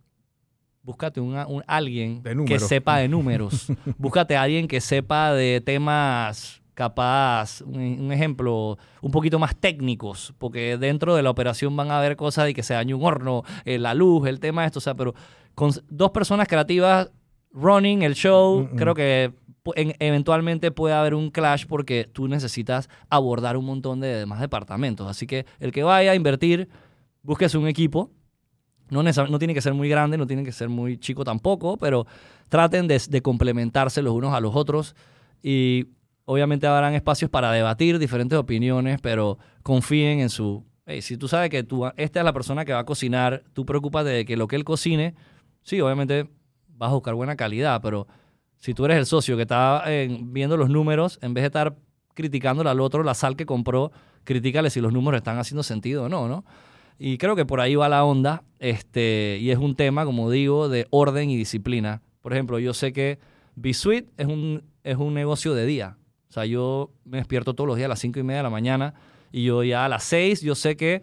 búscate 0.83 1.19
un, 1.19 1.63
alguien 1.67 2.23
que 2.45 2.59
sepa 2.59 2.97
de 2.97 3.07
números. 3.07 3.67
búscate 3.97 4.35
a 4.35 4.43
alguien 4.43 4.67
que 4.67 4.81
sepa 4.81 5.33
de 5.33 5.61
temas 5.61 6.61
capaz, 6.73 7.61
un, 7.61 7.75
un 7.99 8.11
ejemplo, 8.11 8.77
un 9.01 9.11
poquito 9.11 9.37
más 9.37 9.55
técnicos, 9.55 10.33
porque 10.37 10.77
dentro 10.77 11.15
de 11.15 11.21
la 11.21 11.29
operación 11.29 11.75
van 11.75 11.91
a 11.91 11.99
haber 11.99 12.15
cosas 12.15 12.45
de 12.45 12.53
que 12.53 12.63
se 12.63 12.73
dañe 12.73 12.93
un 12.93 13.05
horno, 13.05 13.43
eh, 13.65 13.77
la 13.77 13.93
luz, 13.93 14.27
el 14.27 14.39
tema 14.39 14.61
de 14.61 14.67
esto, 14.67 14.79
o 14.79 14.81
sea, 14.81 14.95
pero 14.95 15.13
con 15.53 15.71
dos 15.89 16.11
personas 16.11 16.47
creativas 16.47 17.11
running 17.53 18.01
el 18.01 18.15
show, 18.15 18.61
Mm, 18.61 18.73
mm. 18.73 18.77
creo 18.77 18.95
que 18.95 19.33
en- 19.75 19.95
eventualmente 19.99 20.71
puede 20.71 20.93
haber 20.95 21.13
un 21.15 21.29
clash 21.29 21.65
porque 21.65 22.09
tú 22.11 22.27
necesitas 22.27 22.89
abordar 23.09 23.57
un 23.57 23.65
montón 23.65 23.99
de 23.99 24.07
demás 24.07 24.39
departamentos. 24.39 25.07
Así 25.07 25.27
que 25.27 25.45
el 25.59 25.71
que 25.71 25.83
vaya 25.83 26.11
a 26.11 26.15
invertir, 26.15 26.67
búsquese 27.23 27.57
un 27.57 27.67
equipo. 27.67 28.11
No, 28.89 29.03
no 29.03 29.39
tiene 29.39 29.53
que 29.53 29.61
ser 29.61 29.73
muy 29.73 29.87
grande, 29.87 30.17
no 30.17 30.27
tiene 30.27 30.43
que 30.43 30.51
ser 30.51 30.67
muy 30.67 30.97
chico 30.97 31.23
tampoco, 31.23 31.77
pero 31.77 32.05
traten 32.49 32.87
de, 32.89 33.01
de 33.09 33.21
complementarse 33.21 34.01
los 34.01 34.13
unos 34.13 34.33
a 34.33 34.41
los 34.41 34.53
otros 34.53 34.95
y 35.41 35.87
obviamente 36.25 36.67
habrán 36.67 36.93
espacios 36.93 37.31
para 37.31 37.53
debatir 37.53 37.99
diferentes 37.99 38.37
opiniones, 38.37 38.99
pero 39.01 39.37
confíen 39.63 40.19
en 40.19 40.29
su... 40.29 40.65
hey, 40.85 41.01
si 41.01 41.15
tú 41.15 41.29
sabes 41.29 41.49
que 41.49 41.63
tú, 41.63 41.85
esta 41.95 42.19
es 42.19 42.25
la 42.25 42.33
persona 42.33 42.65
que 42.65 42.73
va 42.73 42.79
a 42.79 42.85
cocinar, 42.85 43.43
tú 43.53 43.65
preocúpate 43.65 44.09
de 44.09 44.25
que 44.25 44.35
lo 44.35 44.47
que 44.47 44.57
él 44.57 44.65
cocine, 44.65 45.15
sí, 45.63 45.79
obviamente 45.79 46.29
vas 46.67 46.91
a 46.91 46.93
buscar 46.95 47.13
buena 47.13 47.37
calidad, 47.37 47.79
pero 47.81 48.07
si 48.61 48.75
tú 48.75 48.85
eres 48.85 48.97
el 48.97 49.07
socio 49.07 49.35
que 49.35 49.41
está 49.41 49.83
eh, 49.87 50.07
viendo 50.21 50.55
los 50.55 50.69
números, 50.69 51.17
en 51.23 51.33
vez 51.33 51.41
de 51.41 51.47
estar 51.47 51.75
criticándole 52.13 52.69
al 52.69 52.79
otro 52.79 53.01
la 53.01 53.15
sal 53.15 53.35
que 53.35 53.47
compró, 53.47 53.91
critícale 54.23 54.69
si 54.69 54.79
los 54.79 54.93
números 54.93 55.17
están 55.17 55.39
haciendo 55.39 55.63
sentido 55.63 56.03
o 56.03 56.09
no, 56.09 56.27
¿no? 56.27 56.45
Y 56.99 57.17
creo 57.17 57.35
que 57.35 57.43
por 57.43 57.59
ahí 57.59 57.73
va 57.73 57.89
la 57.89 58.05
onda, 58.05 58.43
este, 58.59 59.39
y 59.41 59.49
es 59.49 59.57
un 59.57 59.75
tema, 59.75 60.05
como 60.05 60.29
digo, 60.29 60.69
de 60.69 60.85
orden 60.91 61.31
y 61.31 61.37
disciplina. 61.37 62.03
Por 62.21 62.33
ejemplo, 62.33 62.59
yo 62.59 62.75
sé 62.75 62.93
que 62.93 63.17
B-Suite 63.55 64.11
es 64.17 64.27
un, 64.27 64.63
es 64.83 64.97
un 64.97 65.15
negocio 65.15 65.55
de 65.55 65.65
día. 65.65 65.97
O 66.29 66.31
sea, 66.31 66.45
yo 66.45 66.91
me 67.03 67.17
despierto 67.17 67.55
todos 67.55 67.67
los 67.67 67.77
días 67.77 67.87
a 67.87 67.89
las 67.89 67.99
5 67.99 68.19
y 68.19 68.23
media 68.23 68.37
de 68.37 68.43
la 68.43 68.51
mañana 68.51 68.93
y 69.31 69.45
yo 69.45 69.63
ya 69.63 69.85
a 69.85 69.89
las 69.89 70.03
6, 70.03 70.41
yo 70.41 70.53
sé 70.53 70.77
que 70.77 71.01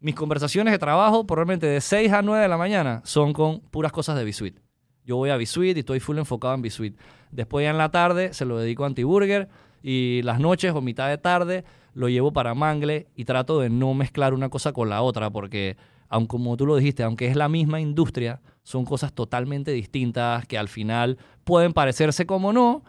mis 0.00 0.16
conversaciones 0.16 0.72
de 0.72 0.78
trabajo, 0.80 1.24
probablemente 1.24 1.68
de 1.68 1.80
6 1.80 2.10
a 2.12 2.22
9 2.22 2.42
de 2.42 2.48
la 2.48 2.58
mañana, 2.58 3.00
son 3.04 3.32
con 3.32 3.60
puras 3.60 3.92
cosas 3.92 4.16
de 4.16 4.24
B-Suite. 4.24 4.65
Yo 5.06 5.16
voy 5.16 5.30
a 5.30 5.36
B-Suite 5.36 5.78
y 5.78 5.80
estoy 5.80 6.00
full 6.00 6.18
enfocado 6.18 6.54
en 6.54 6.62
B-Suite. 6.62 6.98
Después 7.30 7.64
ya 7.64 7.70
en 7.70 7.78
la 7.78 7.90
tarde 7.90 8.34
se 8.34 8.44
lo 8.44 8.58
dedico 8.58 8.82
a 8.84 8.88
Antiburger 8.88 9.48
y 9.82 10.20
las 10.22 10.40
noches 10.40 10.74
o 10.74 10.80
mitad 10.80 11.08
de 11.08 11.16
tarde 11.16 11.64
lo 11.94 12.08
llevo 12.08 12.32
para 12.32 12.54
Mangle 12.54 13.06
y 13.14 13.24
trato 13.24 13.60
de 13.60 13.70
no 13.70 13.94
mezclar 13.94 14.34
una 14.34 14.48
cosa 14.48 14.72
con 14.72 14.90
la 14.90 15.02
otra 15.02 15.30
porque, 15.30 15.76
aun 16.08 16.26
como 16.26 16.56
tú 16.56 16.66
lo 16.66 16.76
dijiste, 16.76 17.04
aunque 17.04 17.28
es 17.28 17.36
la 17.36 17.48
misma 17.48 17.80
industria, 17.80 18.40
son 18.64 18.84
cosas 18.84 19.12
totalmente 19.12 19.70
distintas 19.70 20.44
que 20.46 20.58
al 20.58 20.68
final 20.68 21.18
pueden 21.44 21.72
parecerse 21.72 22.26
como 22.26 22.52
no 22.52 22.82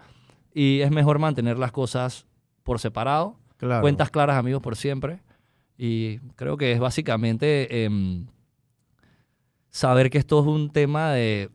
y 0.53 0.81
es 0.81 0.89
mejor 0.89 1.19
mantener 1.19 1.59
las 1.59 1.71
cosas 1.71 2.25
por 2.63 2.79
separado. 2.79 3.37
Claro. 3.57 3.81
Cuentas 3.81 4.09
claras, 4.09 4.37
amigos, 4.37 4.61
por 4.61 4.75
siempre. 4.75 5.19
Y 5.77 6.17
creo 6.35 6.57
que 6.57 6.71
es 6.71 6.79
básicamente 6.79 7.85
em, 7.85 8.25
saber 9.69 10.09
que 10.09 10.17
esto 10.17 10.39
es 10.39 10.47
un 10.47 10.71
tema 10.71 11.11
de, 11.11 11.51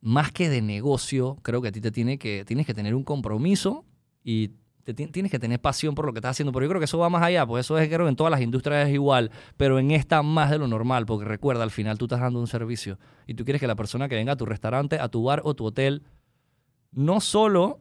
más 0.00 0.30
que 0.32 0.48
de 0.48 0.62
negocio, 0.62 1.36
creo 1.42 1.60
que 1.62 1.68
a 1.68 1.72
ti 1.72 1.80
te 1.80 1.90
tiene 1.90 2.18
que, 2.18 2.44
tienes 2.46 2.66
que 2.66 2.74
tener 2.74 2.94
un 2.94 3.02
compromiso 3.04 3.84
y 4.22 4.50
te 4.84 4.94
ti- 4.94 5.08
tienes 5.08 5.32
que 5.32 5.38
tener 5.40 5.60
pasión 5.60 5.94
por 5.96 6.06
lo 6.06 6.12
que 6.12 6.18
estás 6.20 6.30
haciendo. 6.32 6.52
Pero 6.52 6.64
yo 6.66 6.68
creo 6.70 6.80
que 6.80 6.84
eso 6.84 6.98
va 6.98 7.08
más 7.08 7.22
allá, 7.22 7.44
pues 7.46 7.66
eso 7.66 7.76
es, 7.78 7.88
creo 7.88 8.04
que 8.04 8.10
en 8.10 8.16
todas 8.16 8.30
las 8.30 8.40
industrias 8.40 8.86
es 8.88 8.94
igual, 8.94 9.30
pero 9.56 9.78
en 9.80 9.90
esta 9.90 10.22
más 10.22 10.50
de 10.50 10.58
lo 10.58 10.68
normal, 10.68 11.06
porque 11.06 11.24
recuerda, 11.24 11.64
al 11.64 11.70
final 11.72 11.98
tú 11.98 12.04
estás 12.04 12.20
dando 12.20 12.38
un 12.38 12.46
servicio 12.46 12.98
y 13.26 13.34
tú 13.34 13.44
quieres 13.44 13.60
que 13.60 13.66
la 13.66 13.74
persona 13.74 14.08
que 14.08 14.14
venga 14.14 14.32
a 14.32 14.36
tu 14.36 14.46
restaurante, 14.46 15.00
a 15.00 15.08
tu 15.08 15.24
bar 15.24 15.40
o 15.44 15.54
tu 15.54 15.64
hotel, 15.64 16.04
no 16.92 17.20
solo 17.20 17.80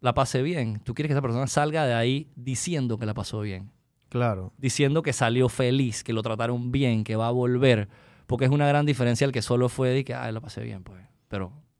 la 0.00 0.14
pase 0.14 0.42
bien, 0.42 0.80
tú 0.80 0.94
quieres 0.94 1.08
que 1.10 1.12
esa 1.14 1.22
persona 1.22 1.46
salga 1.46 1.84
de 1.86 1.94
ahí 1.94 2.28
diciendo 2.34 2.98
que 2.98 3.06
la 3.06 3.14
pasó 3.14 3.40
bien 3.40 3.70
Claro. 4.08 4.52
diciendo 4.58 5.02
que 5.02 5.12
salió 5.12 5.48
feliz, 5.48 6.02
que 6.04 6.12
lo 6.12 6.22
trataron 6.22 6.70
bien, 6.72 7.02
que 7.04 7.16
va 7.16 7.28
a 7.28 7.30
volver. 7.30 7.88
Porque 8.26 8.44
es 8.44 8.50
una 8.50 8.66
gran 8.68 8.84
diferencia 8.84 9.24
el 9.24 9.32
que 9.32 9.40
solo 9.42 9.68
fue 9.70 9.98
y 9.98 10.04
que, 10.04 10.14
ay, 10.14 10.32
lo 10.32 10.40
pasé 10.42 10.62
bien, 10.62 10.82
pues. 10.82 11.00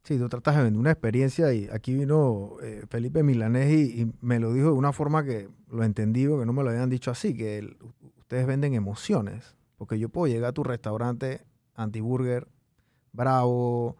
Sí, 0.04 0.18
tú 0.18 0.28
tratas 0.28 0.56
de 0.56 0.64
vender 0.64 0.80
una 0.80 0.90
experiencia 0.90 1.52
y 1.52 1.68
aquí 1.72 1.94
vino 1.94 2.56
eh, 2.60 2.84
Felipe 2.88 3.22
Milanés 3.22 3.70
y, 3.72 4.12
me 4.20 4.40
lo 4.40 4.52
dijo 4.52 4.66
de 4.66 4.72
una 4.72 4.92
forma 4.92 5.24
que 5.24 5.48
lo 5.70 5.84
entendí, 5.84 6.22
que 6.22 6.44
no 6.44 6.52
me 6.52 6.64
lo 6.64 6.70
habían 6.70 6.90
dicho 6.90 7.12
así, 7.12 7.36
que 7.36 7.76
ustedes 8.18 8.46
venden 8.46 8.74
emociones. 8.74 9.56
Porque 9.76 9.98
yo 9.98 10.08
puedo 10.08 10.32
llegar 10.32 10.50
a 10.50 10.52
tu 10.52 10.64
restaurante, 10.64 11.44
antiburger, 11.74 12.48
bravo, 13.12 13.96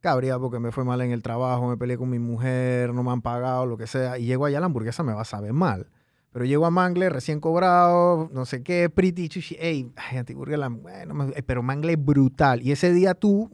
cabría 0.00 0.38
porque 0.38 0.58
me 0.58 0.70
fue 0.70 0.84
mal 0.84 1.00
en 1.00 1.12
el 1.12 1.22
trabajo, 1.22 1.68
me 1.68 1.76
peleé 1.76 1.96
con 1.96 2.10
mi 2.10 2.18
mujer, 2.18 2.92
no 2.92 3.02
me 3.02 3.10
han 3.10 3.22
pagado, 3.22 3.66
lo 3.66 3.76
que 3.76 3.86
sea, 3.86 4.18
y 4.18 4.26
llego 4.26 4.44
allá 4.44 4.60
la 4.60 4.66
hamburguesa 4.66 5.02
me 5.02 5.14
va 5.14 5.22
a 5.22 5.26
saber 5.26 5.52
mal. 5.52 5.88
Pero 6.30 6.44
llego 6.44 6.66
a 6.66 6.70
Mangle 6.70 7.08
recién 7.08 7.40
cobrado, 7.40 8.28
no 8.32 8.44
sé 8.44 8.62
qué, 8.62 8.90
pretty 8.90 9.28
chuchi, 9.28 9.56
ey, 9.58 9.90
ay, 9.96 10.18
antiburger, 10.18 10.58
la, 10.58 10.68
bueno, 10.68 11.30
eh, 11.34 11.42
pero 11.42 11.62
Mangle 11.62 11.96
brutal. 11.96 12.62
Y 12.62 12.72
ese 12.72 12.92
día 12.92 13.14
tú, 13.14 13.50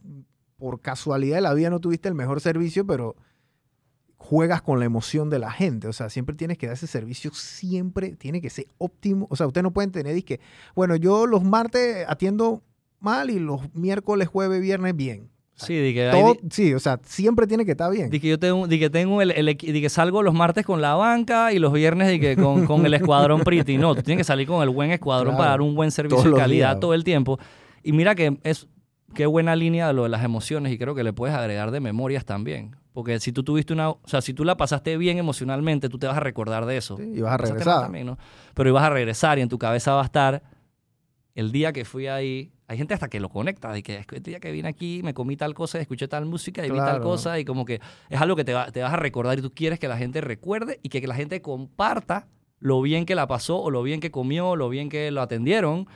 por 0.65 0.81
casualidad 0.81 1.37
de 1.37 1.43
la 1.43 1.53
vida, 1.53 1.69
no 1.69 1.79
tuviste 1.79 2.09
el 2.09 2.15
mejor 2.15 2.41
servicio, 2.41 2.87
pero 2.87 3.17
juegas 4.17 4.63
con 4.63 4.79
la 4.79 4.87
emoción 4.87 5.29
de 5.29 5.39
la 5.39 5.51
gente. 5.51 5.89
O 5.89 5.93
sea, 5.93 6.09
siempre 6.09 6.35
tienes 6.35 6.57
que 6.57 6.67
dar 6.67 6.73
ese 6.75 6.87
servicio, 6.87 7.31
siempre 7.35 8.17
tiene 8.17 8.41
que 8.41 8.49
ser 8.49 8.67
óptimo. 8.79 9.27
O 9.29 9.37
sea, 9.37 9.47
ustedes 9.47 9.63
no 9.63 9.73
pueden 9.73 9.91
tener, 9.93 10.25
que, 10.25 10.41
bueno, 10.75 10.97
yo 10.97 11.27
los 11.27 11.45
martes 11.45 12.07
atiendo 12.09 12.63
mal 12.99 13.29
y 13.29 13.39
los 13.39 13.61
miércoles, 13.75 14.27
jueves, 14.29 14.63
viernes 14.63 14.97
bien. 14.97 15.29
sí, 15.57 15.75
di 15.79 15.93
que, 15.93 16.09
hay- 16.09 16.19
Todo, 16.23 16.37
sí, 16.51 16.73
o 16.73 16.81
sea, 16.81 16.99
siempre 17.05 17.47
tiene 17.47 17.67
que 17.67 17.73
estar 17.73 17.93
bien. 17.93 18.09
di 18.09 18.19
que 18.19 18.29
yo 18.29 18.39
tengo, 18.39 18.67
di 18.67 18.79
que 18.79 18.89
tengo 18.89 19.21
el, 19.21 19.33
el 19.33 19.57
que 19.59 19.89
salgo 19.91 20.23
los 20.23 20.33
martes 20.33 20.65
con 20.65 20.81
la 20.81 20.95
banca 20.95 21.53
y 21.53 21.59
los 21.59 21.75
viernes 21.75 22.09
di 22.09 22.19
que 22.19 22.37
con, 22.37 22.65
con 22.67 22.87
el 22.87 22.95
escuadrón 22.95 23.43
pretty. 23.43 23.77
No, 23.77 23.95
tú 23.95 24.03
tienes 24.03 24.21
que 24.23 24.25
salir 24.25 24.47
con 24.47 24.63
el 24.63 24.71
buen 24.71 24.91
escuadrón 24.93 25.33
Claro. 25.35 25.39
para 25.39 25.51
dar 25.51 25.61
un 25.61 25.75
buen 25.75 25.91
servicio 25.91 26.31
de 26.31 26.37
calidad 26.39 26.71
días. 26.71 26.81
todo 26.81 26.95
el 26.95 27.05
tiempo. 27.05 27.39
Y 27.83 27.93
mira 27.93 28.15
que 28.15 28.39
es 28.43 28.67
qué 29.15 29.27
buena 29.27 29.57
línea 29.57 29.87
de 29.89 29.93
lo 29.95 30.03
de 30.05 30.09
las 30.09 30.25
emociones 30.25 30.73
y 30.73 30.79
creo 30.79 30.95
que 30.95 31.03
le 31.05 31.13
puedes 31.13 31.35
agregar 31.37 31.71
de 31.71 31.81
memorias 31.81 32.25
también. 32.25 32.77
Porque 32.93 33.19
si 33.19 33.33
tú 33.33 33.43
tuviste 33.43 33.73
una, 33.73 33.91
o 33.91 34.01
sea, 34.07 34.21
si 34.21 34.35
tú 34.35 34.45
la 34.45 34.57
pasaste 34.57 34.97
bien 34.97 35.19
emocionalmente, 35.19 35.89
tú 35.89 35.99
te 35.99 36.07
vas 36.07 36.17
a 36.17 36.21
recordar 36.21 36.65
de 36.67 36.77
eso. 36.77 36.97
Sí, 36.97 37.03
y 37.17 37.21
vas 37.21 37.33
a 37.35 37.37
regresar. 37.39 37.83
también, 37.83 38.07
¿no? 38.07 38.19
Pero 38.55 38.69
ibas 38.69 38.85
a 38.85 38.91
regresar 38.91 39.39
y 39.39 39.43
en 39.43 39.49
tu 39.49 39.59
cabeza 39.59 39.95
va 39.95 40.03
a 40.03 40.05
estar 40.05 40.43
el 41.35 41.51
día 41.51 41.73
que 41.73 41.85
fui 41.85 42.07
ahí. 42.07 42.53
Hay 42.69 42.79
gente 42.79 42.95
hasta 42.95 43.09
que 43.09 43.21
lo 43.21 43.29
conecta, 43.29 43.73
de 43.73 43.83
que 43.83 44.05
el 44.13 44.23
día 44.23 44.41
que 44.41 44.51
vine 44.53 44.69
aquí 44.69 45.01
me 45.03 45.13
comí 45.13 45.37
tal 45.37 45.53
cosa, 45.55 45.79
escuché 45.81 46.09
tal 46.09 46.25
música 46.25 46.65
y 46.65 46.71
vi 46.71 46.79
tal 46.79 47.01
cosa 47.03 47.39
y 47.39 47.45
como 47.45 47.65
que 47.65 47.81
es 48.09 48.21
algo 48.21 48.37
que 48.37 48.45
te, 48.45 48.55
va- 48.55 48.71
te 48.71 48.81
vas 48.83 48.93
a 48.93 48.97
recordar 48.97 49.39
y 49.39 49.43
tú 49.43 49.53
quieres 49.53 49.79
que 49.79 49.89
la 49.89 49.99
gente 49.99 50.21
recuerde 50.21 50.79
y 50.83 50.89
que, 50.89 51.01
que 51.01 51.07
la 51.07 51.15
gente 51.15 51.43
comparta 51.43 52.27
lo 52.61 52.81
bien 52.81 53.05
que 53.05 53.15
la 53.15 53.27
pasó 53.27 53.61
o 53.61 53.71
lo 53.71 53.83
bien 53.83 54.01
que 54.01 54.11
comió, 54.11 54.51
o 54.51 54.57
lo 54.57 54.69
bien 54.71 54.89
que 54.89 55.11
lo 55.11 55.21
atendieron. 55.21 55.87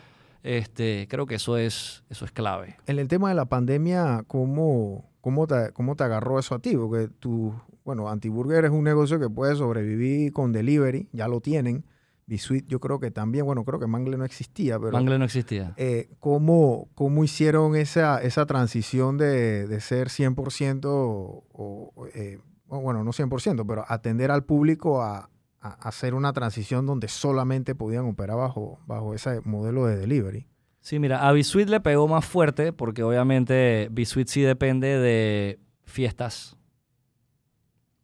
Este, 0.42 1.07
creo 1.11 1.27
que 1.27 1.37
eso 1.37 1.57
es, 1.57 2.05
eso 2.11 2.24
es 2.24 2.33
clave. 2.33 2.77
En 2.87 2.98
el 2.98 3.09
tema 3.09 3.29
de 3.29 3.35
la 3.35 3.46
pandemia, 3.46 4.24
¿cómo, 4.27 5.11
cómo, 5.20 5.46
te, 5.46 5.72
¿cómo 5.72 5.96
te 5.96 6.05
agarró 6.05 6.38
eso 6.38 6.55
a 6.55 6.59
ti? 6.61 6.77
Porque 6.77 7.09
tú, 7.18 7.55
bueno, 7.85 8.09
Antiburger 8.09 8.64
es 8.64 8.70
un 8.70 8.85
negocio 8.85 9.18
que 9.18 9.29
puede 9.29 9.57
sobrevivir 9.57 10.33
con 10.33 10.53
delivery, 10.53 11.09
ya 11.12 11.29
lo 11.29 11.40
tienen. 11.40 11.85
Bisuit 12.27 12.66
yo 12.68 12.79
creo 12.79 13.01
que 13.01 13.11
también, 13.11 13.46
bueno, 13.46 13.64
creo 13.64 13.81
que 13.81 13.87
Mangle 13.87 14.18
no 14.18 14.24
existía, 14.27 14.79
pero 14.79 14.92
Mangle 14.92 15.18
no 15.18 15.24
existía. 15.24 15.72
eh, 15.79 16.11
¿cómo, 16.20 16.88
¿cómo 16.94 17.24
hicieron 17.24 17.74
esa, 17.74 18.20
esa 18.22 18.44
transición 18.44 19.16
de, 19.16 19.66
de 19.66 19.81
ser 19.81 20.09
100% 20.09 20.85
o, 20.85 21.44
o, 21.51 22.07
eh, 22.14 22.38
bueno, 22.66 23.03
no 23.03 23.12
100%, 23.12 23.64
pero 23.66 23.85
atender 23.88 24.31
al 24.31 24.44
público 24.44 25.03
a, 25.03 25.31
a 25.61 25.88
hacer 25.88 26.14
una 26.14 26.33
transición 26.33 26.87
donde 26.87 27.09
solamente 27.09 27.75
podían 27.75 28.07
operar 28.07 28.37
bajo, 28.37 28.81
bajo 28.87 29.14
ese 29.14 29.40
modelo 29.44 29.87
de 29.87 29.97
delivery? 29.97 30.47
Sí, 30.81 30.99
mira, 30.99 31.29
a 31.29 31.33
Bisuit 31.33 31.68
le 31.68 31.81
pegó 31.81 32.09
más 32.09 32.25
fuerte 32.25 32.73
porque 32.73 33.03
obviamente 33.03 33.88
Bisuit 33.90 34.29
sí 34.29 34.40
depende 34.42 34.99
de 34.99 35.59
fiestas. 35.85 36.57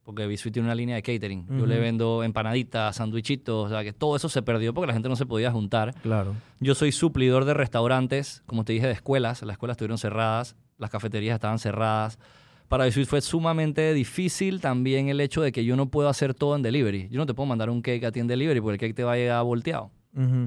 Porque 0.03 0.27
Bisuit 0.27 0.53
tiene 0.53 0.69
una 0.69 0.75
línea 0.75 0.97
de 0.97 1.03
catering. 1.03 1.47
Yo 1.59 1.64
le 1.64 1.79
vendo 1.79 2.23
empanaditas, 2.23 2.97
sandwichitos, 2.97 3.67
o 3.67 3.69
sea, 3.71 3.83
que 3.83 3.95
todo 3.95 4.17
eso 4.17 4.29
se 4.29 4.43
perdió 4.43 4.75
porque 4.75 4.88
la 4.88 4.93
gente 4.93 5.09
no 5.09 5.17
se 5.17 5.25
podía 5.25 5.51
juntar. 5.51 5.95
Claro. 6.03 6.35
Yo 6.61 6.75
soy 6.75 6.93
suplidor 6.93 7.47
de 7.47 7.55
restaurantes, 7.55 8.43
como 8.45 8.67
te 8.67 8.75
dije, 8.75 8.87
de 8.87 8.93
escuelas. 8.93 9.40
Las 9.40 9.55
escuelas 9.55 9.77
estuvieron 9.77 9.97
cerradas, 9.97 10.57
las 10.77 10.90
cafeterías 10.90 11.37
estaban 11.37 11.59
cerradas. 11.59 12.19
Para 12.68 12.87
Bisuit 12.87 13.07
fue 13.07 13.20
sumamente 13.20 13.92
difícil 13.94 14.61
también 14.61 15.09
el 15.09 15.20
hecho 15.20 15.42
de 15.42 15.53
que 15.53 15.64
yo 15.64 15.77
no 15.77 15.87
puedo 15.90 16.09
hacer 16.09 16.35
todo 16.35 16.57
en 16.57 16.62
delivery. 16.62 17.09
Yo 17.11 17.18
no 17.18 17.27
te 17.27 17.35
puedo 17.35 17.46
mandar 17.46 17.70
un 17.70 17.83
cake 17.83 18.05
a 18.05 18.12
ti 18.12 18.20
en 18.20 18.27
delivery 18.27 18.61
porque 18.61 18.74
el 18.74 18.81
cake 18.81 18.96
te 18.96 19.05
va 19.05 19.12
a 19.12 19.16
llegar 19.16 19.44
volteado 19.44 19.90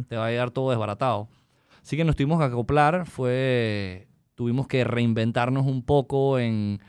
te 0.07 0.15
va 0.15 0.27
a 0.27 0.29
llegar 0.29 0.51
todo 0.51 0.69
desbaratado. 0.69 1.27
Así 1.81 1.97
que 1.97 2.03
nos 2.05 2.15
tuvimos 2.15 2.39
que 2.39 2.45
acoplar, 2.45 3.05
fue, 3.05 4.07
tuvimos 4.35 4.67
que 4.67 4.83
reinventarnos 4.83 5.65
un 5.65 5.83
poco 5.83 6.39
en 6.39 6.79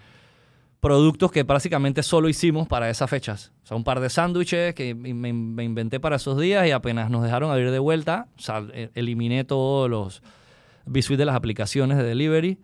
productos 0.81 1.33
que 1.33 1.43
básicamente 1.43 2.03
solo 2.03 2.29
hicimos 2.29 2.69
para 2.69 2.88
esas 2.88 3.11
fechas. 3.11 3.53
O 3.64 3.67
sea, 3.67 3.77
un 3.77 3.85
par 3.85 4.01
de 4.01 4.09
sándwiches 4.11 4.75
que 4.75 4.95
me, 4.95 5.12
me 5.14 5.64
inventé 5.64 5.99
para 6.01 6.17
esos 6.17 6.38
días 6.41 6.67
y 6.67 6.71
apenas 6.71 7.11
nos 7.11 7.23
dejaron 7.23 7.51
abrir 7.51 7.71
de 7.71 7.79
vuelta, 7.81 8.29
o 8.37 8.41
sea, 8.41 8.64
e- 8.73 8.91
eliminé 8.95 9.45
todos 9.45 9.91
los 9.91 10.23
bisuit 10.87 11.19
de 11.19 11.25
las 11.25 11.35
aplicaciones 11.35 11.99
de 11.99 12.05
delivery. 12.05 12.59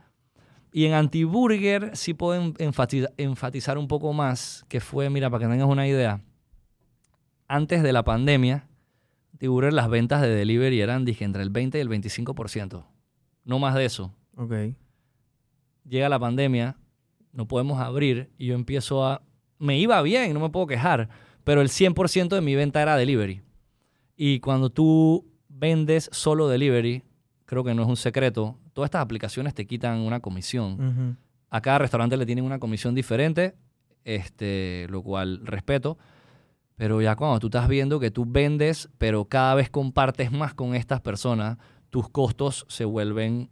Y 0.77 0.87
en 0.87 0.95
Antiburger 0.95 1.97
sí 1.97 2.15
puedo 2.15 2.35
en- 2.35 2.55
enfatiza- 2.55 3.13
enfatizar 3.17 3.79
un 3.79 3.87
poco 3.87 4.13
más, 4.13 4.65
que 4.69 4.81
fue, 4.81 5.09
mira, 5.09 5.31
para 5.31 5.47
que 5.47 5.53
tengas 5.53 5.69
una 5.69 5.87
idea, 5.87 6.21
antes 7.47 7.85
de 7.85 7.93
la 7.93 8.03
pandemia, 8.03 8.67
Antiburger 9.35 9.73
las 9.73 9.89
ventas 9.89 10.21
de 10.21 10.29
delivery 10.35 10.81
eran, 10.81 11.05
dije, 11.05 11.25
entre 11.25 11.43
el 11.45 11.51
20 11.51 11.79
y 11.79 11.81
el 11.81 11.89
25%. 11.89 12.87
No 13.45 13.61
más 13.61 13.77
de 13.77 13.85
eso. 13.85 14.13
Ok. 14.37 14.53
Llega 15.89 16.09
la 16.09 16.19
pandemia, 16.19 16.77
no 17.33 17.47
podemos 17.47 17.81
abrir 17.81 18.33
y 18.37 18.47
yo 18.47 18.55
empiezo 18.57 19.07
a... 19.07 19.23
Me 19.61 19.79
iba 19.79 20.03
bien, 20.03 20.35
no 20.35 20.41
me 20.41 20.51
puedo 20.51 20.67
quejar, 20.67 21.09
pero 21.45 21.61
el 21.61 21.69
100% 21.69 22.35
de 22.35 22.41
mi 22.41 22.57
venta 22.57 22.83
era 22.83 22.97
delivery. 22.97 23.43
Y 24.17 24.41
cuando 24.41 24.71
tú 24.71 25.25
vendes 25.49 26.09
solo 26.13 26.49
delivery, 26.49 27.05
creo 27.45 27.63
que 27.63 27.75
no 27.75 27.83
es 27.83 27.89
un 27.89 27.97
secreto, 27.97 28.59
todas 28.75 28.89
estas 28.89 29.01
aplicaciones 29.01 29.55
te 29.55 29.67
quitan 29.67 30.01
una 30.01 30.21
comisión. 30.21 31.17
A 31.49 31.61
cada 31.63 31.79
restaurante 31.79 32.17
le 32.19 32.27
tienen 32.27 32.45
una 32.45 32.59
comisión 32.59 32.95
diferente, 32.95 33.55
este, 34.05 34.87
lo 34.91 35.03
cual 35.03 35.41
respeto. 35.45 35.97
Pero 36.77 37.01
ya 37.01 37.15
cuando 37.17 37.39
tú 37.39 37.47
estás 37.47 37.69
viendo 37.69 38.01
que 38.01 38.11
tú 38.11 38.25
vendes, 38.27 38.89
pero 38.99 39.25
cada 39.27 39.55
vez 39.55 39.71
compartes 39.71 40.33
más 40.33 40.53
con 40.55 40.75
estas 40.75 41.01
personas, 41.01 41.57
tus 41.89 42.09
costos 42.11 42.67
se 42.69 42.85
vuelven, 42.85 43.49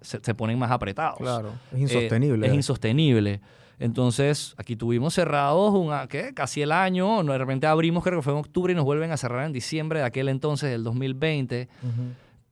se, 0.00 0.18
se 0.20 0.34
ponen 0.34 0.58
más 0.58 0.72
apretados. 0.72 1.18
Claro. 1.18 1.52
Es 1.70 1.78
Eh, 1.78 1.80
insostenible. 1.82 2.46
es 2.48 2.52
insostenible. 2.54 3.40
Entonces, 3.78 4.54
aquí 4.56 4.74
tuvimos 4.74 5.14
cerrados 5.14 5.74
una, 5.74 6.08
¿qué? 6.08 6.32
casi 6.34 6.62
el 6.62 6.72
año. 6.72 7.22
De 7.22 7.38
repente 7.38 7.66
abrimos, 7.68 8.02
creo 8.02 8.18
que 8.18 8.22
fue 8.22 8.32
en 8.32 8.40
octubre, 8.40 8.72
y 8.72 8.76
nos 8.76 8.84
vuelven 8.86 9.12
a 9.12 9.16
cerrar 9.16 9.44
en 9.46 9.52
diciembre 9.52 10.00
de 10.00 10.06
aquel 10.06 10.28
entonces, 10.28 10.68
del 10.70 10.82
2020. 10.82 11.68
Ujú. 11.82 11.90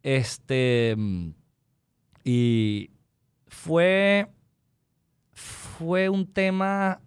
Este. 0.05 0.95
Y 2.25 2.91
fue. 3.47 4.27
Fue 5.33 6.09
un 6.09 6.27
tema. 6.27 7.01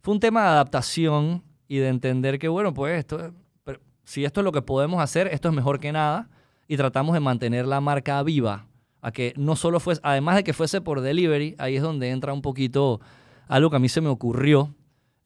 Fue 0.00 0.12
un 0.12 0.20
tema 0.20 0.42
de 0.42 0.48
adaptación 0.48 1.42
y 1.66 1.78
de 1.78 1.88
entender 1.88 2.38
que, 2.38 2.48
bueno, 2.48 2.74
pues 2.74 2.98
esto. 2.98 3.32
pero 3.64 3.80
Si 4.04 4.24
esto 4.24 4.40
es 4.40 4.44
lo 4.44 4.52
que 4.52 4.62
podemos 4.62 5.02
hacer, 5.02 5.28
esto 5.28 5.48
es 5.48 5.54
mejor 5.54 5.80
que 5.80 5.92
nada. 5.92 6.28
Y 6.68 6.76
tratamos 6.76 7.14
de 7.14 7.20
mantener 7.20 7.66
la 7.66 7.80
marca 7.80 8.22
viva. 8.22 8.66
A 9.00 9.12
que 9.12 9.34
no 9.36 9.54
solo 9.54 9.80
fuese. 9.80 10.00
Además 10.02 10.36
de 10.36 10.44
que 10.44 10.52
fuese 10.52 10.80
por 10.80 11.00
delivery, 11.00 11.54
ahí 11.58 11.76
es 11.76 11.82
donde 11.82 12.10
entra 12.10 12.32
un 12.32 12.42
poquito 12.42 13.00
algo 13.48 13.70
que 13.70 13.76
a 13.76 13.78
mí 13.78 13.88
se 13.88 14.00
me 14.00 14.08
ocurrió 14.08 14.74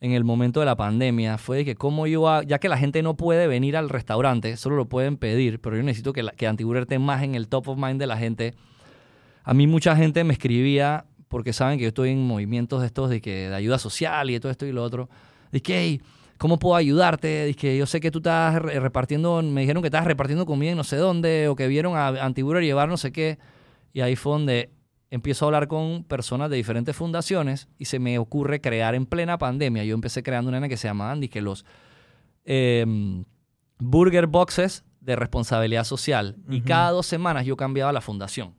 en 0.01 0.13
el 0.13 0.25
momento 0.25 0.61
de 0.61 0.67
la 0.67 0.77
pandemia 0.77 1.39
fue 1.39 1.59
de 1.59 1.65
que 1.65 1.75
cómo 1.75 2.07
yo, 2.07 2.43
ya 2.43 2.59
que 2.59 2.69
la 2.69 2.79
gente 2.79 3.03
no 3.03 3.17
puede 3.17 3.47
venir 3.47 3.77
al 3.77 3.89
restaurante, 3.89 4.57
solo 4.57 4.77
lo 4.77 4.89
pueden 4.89 5.17
pedir, 5.17 5.61
pero 5.61 5.77
yo 5.77 5.83
necesito 5.83 6.13
que, 6.13 6.23
la, 6.23 6.33
que 6.33 6.99
más 6.99 7.23
en 7.23 7.35
el 7.35 7.49
top 7.49 7.69
of 7.69 7.79
mind 7.79 7.99
de 7.99 8.07
la 8.07 8.17
gente. 8.17 8.55
A 9.49 9.55
mí 9.55 9.67
mucha 9.67 9.97
gente 9.97 10.25
me 10.25 10.35
escribía, 10.35 11.07
porque 11.29 11.53
saben 11.53 11.79
que 11.79 11.85
yo 11.85 11.89
estoy 11.89 12.11
en 12.11 12.27
movimientos 12.27 12.81
de 12.83 12.87
estos 12.87 13.09
de, 13.09 13.21
que, 13.21 13.49
de 13.49 13.55
ayuda 13.55 13.79
social 13.79 14.29
y 14.29 14.35
de 14.35 14.41
todo 14.41 14.53
esto 14.53 14.67
y 14.67 14.73
lo 14.73 14.83
otro. 14.83 15.09
Que, 15.63 15.79
"Hey, 15.79 16.03
¿cómo 16.37 16.59
puedo 16.59 16.77
ayudarte? 16.77 17.47
Dice 17.47 17.59
que 17.59 17.77
yo 17.79 17.87
sé 17.87 18.01
que 18.01 18.11
tú 18.11 18.19
estás 18.19 18.61
re- 18.61 18.79
repartiendo, 18.79 19.43
me 19.43 19.63
dijeron 19.63 19.83
que 19.83 19.89
estás 19.89 20.05
repartiendo 20.05 20.45
comida 20.45 20.73
en 20.73 20.77
no 20.77 20.85
sé 20.85 20.97
dónde, 20.97 21.49
o 21.49 21.57
que 21.57 21.67
vieron 21.67 21.97
a 21.97 22.09
Antiburger 22.25 22.63
llevar 22.63 22.89
no 22.91 22.97
sé 22.99 23.11
qué. 23.13 23.39
Y 23.95 24.03
ahí 24.03 24.17
fue 24.17 24.33
donde 24.33 24.71
empiezo 25.11 25.45
a 25.45 25.49
hablar 25.49 25.69
con 25.69 26.05
personas 26.05 26.51
de 26.51 26.57
diferentes 26.57 26.95
fundaciones 26.95 27.69
y 27.79 27.87
se 27.87 27.99
me 27.99 28.19
ocurre 28.19 28.61
crear 28.61 28.95
en 28.95 29.07
plena 29.07 29.39
pandemia. 29.39 29.83
Yo 29.85 29.95
empecé 29.95 30.23
creando 30.23 30.51
una 30.51 30.69
que 30.69 30.77
se 30.77 30.89
llama 30.89 31.11
Andy, 31.11 31.29
que 31.29 31.41
los 31.41 31.65
em, 32.45 33.25
Burger 33.79 34.27
Boxes 34.27 34.85
de 35.01 35.17
responsabilidad 35.17 35.85
social. 35.85 36.37
Y 36.51 36.61
cada 36.61 36.91
dos 36.91 37.07
semanas 37.07 37.47
yo 37.47 37.57
cambiaba 37.57 37.93
la 37.93 38.01
fundación. 38.01 38.55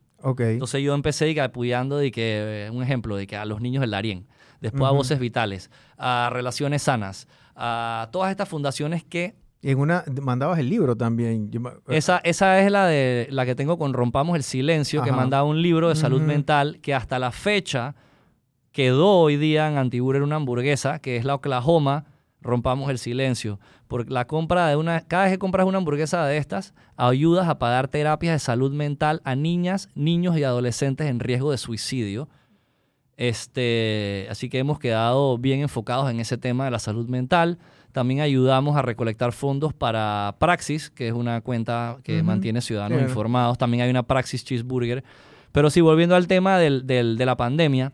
Entonces 0.53 0.81
yo 0.83 0.93
empecé 0.93 1.33
que, 1.33 1.41
apoyando 1.41 1.97
de 1.97 2.11
que, 2.11 2.65
eh, 2.67 2.69
un 2.69 2.83
ejemplo, 2.83 3.15
de 3.15 3.25
que 3.27 3.35
a 3.37 3.45
los 3.45 3.61
niños 3.61 3.81
del 3.81 3.91
Darién, 3.91 4.27
después 4.61 4.83
a. 4.89 4.95
Voces 4.95 5.19
Vitales, 5.19 5.69
a 5.97 6.29
Relaciones 6.31 6.81
Sanas, 6.83 7.27
a 7.55 8.09
todas 8.11 8.31
estas 8.31 8.47
fundaciones 8.49 9.03
que 9.03 9.35
Y 9.61 9.71
en 9.71 9.79
una 9.79 10.03
mandabas 10.21 10.59
el 10.59 10.69
libro 10.69 10.95
también. 10.95 11.51
Yo 11.51 11.59
me- 11.59 11.71
esa, 11.89 12.19
esa 12.23 12.59
es 12.61 12.71
la 12.71 12.85
de 12.87 13.27
la 13.29 13.45
que 13.45 13.55
tengo 13.55 13.77
con 13.77 13.91
Rompamos 13.93 14.35
el 14.37 14.43
Silencio, 14.43 15.01
que 15.03 15.09
mandaba 15.17 15.43
un 15.43 15.61
libro 15.61 15.89
de 15.89 15.95
salud 15.95 16.21
mental 16.21 16.79
que 16.81 16.93
hasta 16.93 17.19
la 17.19 17.31
fecha 17.31 17.95
quedó 18.71 19.19
hoy 19.19 19.35
día 19.37 19.67
en 19.67 19.77
Antiburger 19.77 20.21
una 20.23 20.35
hamburguesa, 20.37 20.99
que 20.99 21.17
es 21.17 21.25
la 21.25 21.35
Oklahoma, 21.35 22.05
Rompamos 22.41 22.89
el 22.89 22.97
Silencio. 22.99 23.59
Por 23.87 24.09
la 24.09 24.25
compra 24.25 24.67
de 24.67 24.75
una, 24.75 25.01
cada 25.01 25.23
vez 25.25 25.33
que 25.33 25.39
compras 25.39 25.65
una 25.67 25.77
hamburguesa 25.79 26.25
de 26.25 26.37
estas, 26.37 26.73
ayudas 26.95 27.47
a 27.49 27.59
pagar 27.59 27.87
terapias 27.89 28.33
de 28.35 28.39
salud 28.39 28.71
mental 28.71 29.21
a 29.25 29.35
niñas, 29.35 29.89
niños 29.95 30.37
y 30.37 30.43
adolescentes 30.43 31.07
en 31.07 31.19
riesgo 31.19 31.51
de 31.51 31.57
suicidio. 31.57 32.29
Este, 33.17 34.27
así 34.29 34.47
que 34.49 34.59
hemos 34.59 34.79
quedado 34.79 35.37
bien 35.37 35.59
enfocados 35.59 36.09
en 36.09 36.21
ese 36.21 36.37
tema 36.37 36.65
de 36.65 36.71
la 36.71 36.79
salud 36.79 37.07
mental. 37.09 37.57
También 37.91 38.21
ayudamos 38.21 38.77
a 38.77 38.81
recolectar 38.81 39.33
fondos 39.33 39.73
para 39.73 40.35
Praxis, 40.39 40.89
que 40.89 41.07
es 41.09 41.13
una 41.13 41.41
cuenta 41.41 41.97
que 42.03 42.23
mantiene 42.23 42.61
ciudadanos 42.61 42.97
Claro. 42.99 43.09
informados. 43.09 43.57
También 43.57 43.83
hay 43.83 43.89
una 43.89 44.03
Praxis 44.03 44.45
Cheeseburger. 44.45 45.03
Pero 45.51 45.69
sí, 45.69 45.81
volviendo 45.81 46.15
al 46.15 46.27
tema 46.27 46.57
del- 46.59 46.85
del- 46.87 47.17
de 47.17 47.25
la 47.25 47.35
pandemia, 47.35 47.91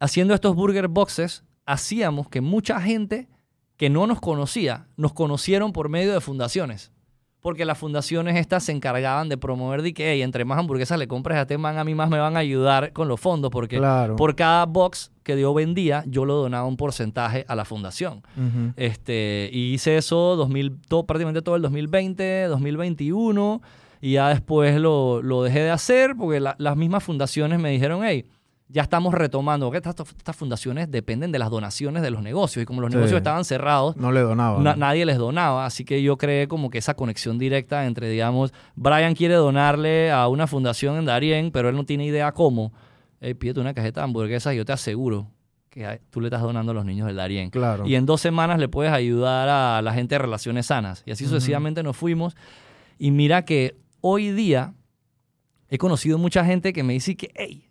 haciendo 0.00 0.34
estos 0.34 0.56
burger 0.56 0.88
boxes, 0.88 1.44
hacíamos 1.66 2.28
que 2.28 2.40
mucha 2.40 2.80
gente 2.80 3.28
que 3.76 3.90
no 3.90 4.06
nos 4.06 4.20
conocía, 4.20 4.86
nos 4.96 5.12
conocieron 5.12 5.72
por 5.72 5.88
medio 5.88 6.12
de 6.12 6.20
fundaciones. 6.20 6.92
Porque 7.40 7.64
las 7.64 7.76
fundaciones 7.76 8.36
estas 8.36 8.62
se 8.62 8.70
encargaban 8.70 9.28
de 9.28 9.36
promover 9.36 9.82
de 9.82 9.92
que, 9.92 10.12
"Hey, 10.12 10.22
entre 10.22 10.44
más 10.44 10.60
hamburguesas 10.60 10.96
le 10.96 11.08
compres 11.08 11.36
a 11.38 11.40
este 11.42 11.58
man, 11.58 11.76
a 11.76 11.82
mí 11.82 11.92
más 11.92 12.08
me 12.08 12.20
van 12.20 12.36
a 12.36 12.38
ayudar 12.40 12.92
con 12.92 13.08
los 13.08 13.18
fondos. 13.18 13.50
Porque 13.50 13.78
Claro. 13.78 14.14
por 14.14 14.36
cada 14.36 14.64
box 14.66 15.10
que 15.24 15.40
yo 15.40 15.52
vendía, 15.52 16.04
yo 16.06 16.24
lo 16.24 16.36
donaba 16.36 16.66
un 16.68 16.76
porcentaje 16.76 17.44
a 17.48 17.56
la 17.56 17.64
fundación. 17.64 18.22
Este, 18.76 19.50
y 19.52 19.72
hice 19.74 19.96
eso 19.96 20.36
2000, 20.36 20.78
todo, 20.88 21.04
prácticamente 21.04 21.42
todo 21.42 21.56
el 21.56 21.62
2020, 21.62 22.44
2021, 22.44 23.60
y 24.00 24.12
ya 24.12 24.28
después 24.28 24.80
lo, 24.80 25.20
lo 25.22 25.42
dejé 25.42 25.60
de 25.60 25.70
hacer 25.70 26.14
porque 26.16 26.38
la- 26.38 26.54
las 26.58 26.76
mismas 26.76 27.02
fundaciones 27.02 27.58
me 27.58 27.70
dijeron, 27.70 28.02
hey, 28.04 28.24
ya 28.72 28.80
estamos 28.82 29.12
retomando, 29.12 29.66
porque 29.70 29.86
estas, 29.86 29.94
estas 30.16 30.34
fundaciones 30.34 30.90
dependen 30.90 31.30
de 31.30 31.38
las 31.38 31.50
donaciones 31.50 32.02
de 32.02 32.10
los 32.10 32.22
negocios, 32.22 32.62
y 32.62 32.66
como 32.66 32.80
los 32.80 32.90
Sí. 32.90 32.96
negocios 32.96 33.18
estaban 33.18 33.44
cerrados, 33.44 33.96
No 33.98 34.10
le 34.12 34.20
donaba. 34.20 34.58
na- 34.62 34.76
nadie 34.76 35.04
les 35.04 35.18
donaba, 35.18 35.66
así 35.66 35.84
que 35.84 36.02
yo 36.02 36.16
creé 36.16 36.48
como 36.48 36.70
que 36.70 36.78
esa 36.78 36.94
conexión 36.94 37.38
directa 37.38 37.84
entre, 37.86 38.08
digamos, 38.08 38.54
Brian 38.74 39.14
quiere 39.14 39.34
donarle 39.34 40.10
a 40.10 40.26
una 40.28 40.46
fundación 40.46 40.96
en 40.96 41.04
Darien, 41.04 41.50
pero 41.52 41.68
él 41.68 41.76
no 41.76 41.84
tiene 41.84 42.06
idea 42.06 42.32
cómo. 42.32 42.72
Hey, 43.20 43.34
pídete 43.34 43.60
una 43.60 43.74
cajeta 43.74 44.00
de 44.00 44.04
hamburguesas 44.04 44.54
y 44.54 44.56
yo 44.56 44.64
te 44.64 44.72
aseguro 44.72 45.28
que 45.68 46.00
tú 46.10 46.20
le 46.22 46.28
estás 46.28 46.40
donando 46.42 46.72
a 46.72 46.74
los 46.74 46.84
niños 46.84 47.06
del 47.06 47.16
Darien. 47.16 47.50
Claro. 47.50 47.86
Y 47.86 47.94
en 47.94 48.04
dos 48.06 48.20
semanas 48.22 48.58
le 48.58 48.68
puedes 48.68 48.92
ayudar 48.92 49.48
a 49.48 49.80
la 49.82 49.92
gente 49.92 50.14
de 50.14 50.18
relaciones 50.18 50.66
sanas. 50.66 51.02
Y 51.06 51.12
así 51.12 51.24
sucesivamente 51.26 51.82
nos 51.82 51.96
fuimos. 51.96 52.36
Y 52.98 53.10
mira 53.10 53.44
que 53.44 53.76
hoy 54.00 54.30
día 54.32 54.74
he 55.68 55.78
conocido 55.78 56.18
mucha 56.18 56.44
gente 56.44 56.72
que 56.72 56.82
me 56.82 56.94
dice 56.94 57.16
que, 57.16 57.30
hey, 57.34 57.68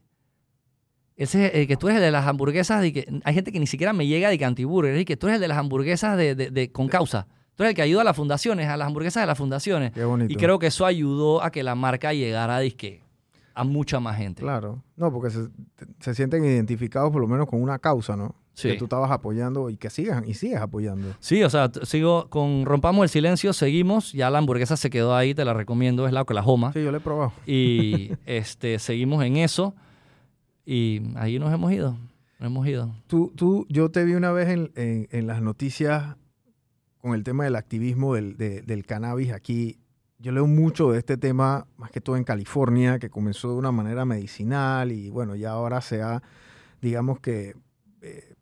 ese, 1.24 1.62
eh, 1.62 1.68
que 1.68 1.78
tú 1.78 1.88
eres 1.88 1.98
el 1.98 2.04
de 2.04 2.12
las 2.12 2.26
hamburguesas, 2.28 2.84
y 2.86 2.92
que 2.94 3.08
hay 3.24 3.34
gente 3.34 3.52
que 3.52 3.60
ni 3.60 3.68
siquiera 3.68 3.94
me 3.94 4.08
llega 4.08 4.30
de 4.30 4.38
que 4.38 4.46
antiburger, 4.46 4.98
y 4.98 5.06
que 5.06 5.18
tú 5.18 5.28
eres 5.28 5.36
el 5.36 5.42
de 5.42 5.48
las 5.48 5.58
hamburguesas 5.58 6.18
de, 6.18 6.36
de- 6.36 6.52
de- 6.52 6.72
con 6.72 6.88
causa. 6.88 7.28
Tú 7.56 7.64
eres 7.64 7.72
el 7.72 7.76
que 7.76 7.82
ayuda 7.82 8.02
a 8.02 8.06
las 8.06 8.16
fundaciones, 8.16 8.68
a 8.70 8.78
las 8.78 8.88
hamburguesas 8.88 9.22
de 9.24 9.28
las 9.28 9.38
fundaciones. 9.38 9.92
Qué 9.92 10.04
bonito. 10.06 10.32
Y 10.32 10.36
creo 10.36 10.58
que 10.60 10.68
eso 10.68 10.86
ayudó 10.86 11.44
a 11.44 11.52
que 11.52 11.64
la 11.64 11.76
marca 11.76 12.14
llegara 12.14 12.60
disque, 12.60 13.04
a 13.54 13.64
mucha 13.64 14.00
más 14.00 14.18
gente. 14.18 14.42
Claro. 14.42 14.82
No, 14.96 15.12
porque 15.12 15.30
se, 15.30 15.48
se 16.00 16.16
sienten 16.16 16.44
identificados 16.46 17.12
por 17.12 17.22
lo 17.22 17.28
menos 17.28 17.48
con 17.48 17.62
una 17.62 17.78
causa, 17.80 18.16
¿no? 18.16 18.34
Sí. 18.54 18.70
Que 18.70 18.78
tú 18.78 18.84
estabas 18.86 19.10
apoyando 19.12 19.70
y 19.70 19.78
que 19.78 19.90
sigas 19.90 20.24
y 20.28 20.34
sigues 20.34 20.60
apoyando. 20.60 21.14
Sí, 21.20 21.42
o 21.44 21.50
sea, 21.50 21.70
sigo 21.84 22.30
con 22.30 22.66
Rompamos 22.66 23.04
el 23.04 23.10
Silencio, 23.10 23.54
seguimos. 23.54 24.12
Ya 24.14 24.30
la 24.30 24.40
hamburguesa 24.40 24.76
se 24.78 24.90
quedó 24.90 25.16
ahí, 25.16 25.34
te 25.34 25.46
la 25.46 25.54
recomiendo, 25.54 26.06
es 26.06 26.14
la 26.14 26.22
Oklahoma. 26.22 26.72
Sí, 26.74 26.84
yo 26.84 26.92
lo 26.92 26.98
he 26.98 27.02
probado. 27.02 27.32
Y 27.46 28.12
este, 28.26 28.78
seguimos 28.80 29.24
en 29.24 29.38
eso. 29.38 29.74
Y 30.66 31.02
ahí 31.16 31.40
nos 31.40 31.54
hemos 31.54 31.72
ido. 31.72 31.92
Nos 32.40 32.48
hemos 32.48 32.68
ido. 32.68 32.94
Tú, 33.08 33.32
tú, 33.36 33.66
yo 33.70 33.90
te 33.92 34.04
vi 34.04 34.14
una 34.14 34.32
vez 34.32 34.50
en, 34.50 34.72
en- 34.76 35.08
en 35.12 35.28
las 35.28 35.42
noticias 35.42 36.16
con 37.00 37.14
el 37.16 37.24
tema 37.24 37.44
del 37.46 37.56
activismo 37.56 38.16
del, 38.16 38.38
de- 38.38 38.62
del 38.62 38.86
cannabis 38.86 39.32
aquí. 39.32 39.78
Yo 40.20 40.32
leo 40.32 40.46
mucho 40.46 40.92
de 40.92 41.00
este 41.00 41.18
tema, 41.18 41.66
más 41.78 41.90
que 41.92 42.00
todo 42.02 42.16
en 42.16 42.24
California, 42.24 43.00
que 43.00 43.10
comenzó 43.10 43.50
de 43.50 43.56
una 43.56 43.72
manera 43.72 44.06
medicinal 44.06 44.92
y 44.92 45.10
bueno, 45.10 45.36
ya 45.36 45.52
ahora 45.52 45.82
se 45.82 46.02
ha, 46.04 46.22
digamos 46.80 47.20
que, 47.20 47.56
eh, 48.02 48.36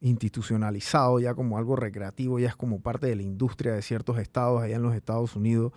institucionalizado 0.00 1.18
ya 1.20 1.34
como 1.34 1.58
algo 1.58 1.76
recreativo, 1.76 2.38
ya 2.38 2.48
es 2.48 2.56
como 2.56 2.80
parte 2.80 3.06
de 3.06 3.16
la 3.16 3.22
industria 3.22 3.72
de 3.72 3.82
ciertos 3.82 4.18
estados 4.18 4.62
allá 4.62 4.76
en 4.76 4.82
los 4.82 4.94
Estados 4.94 5.36
Unidos. 5.36 5.72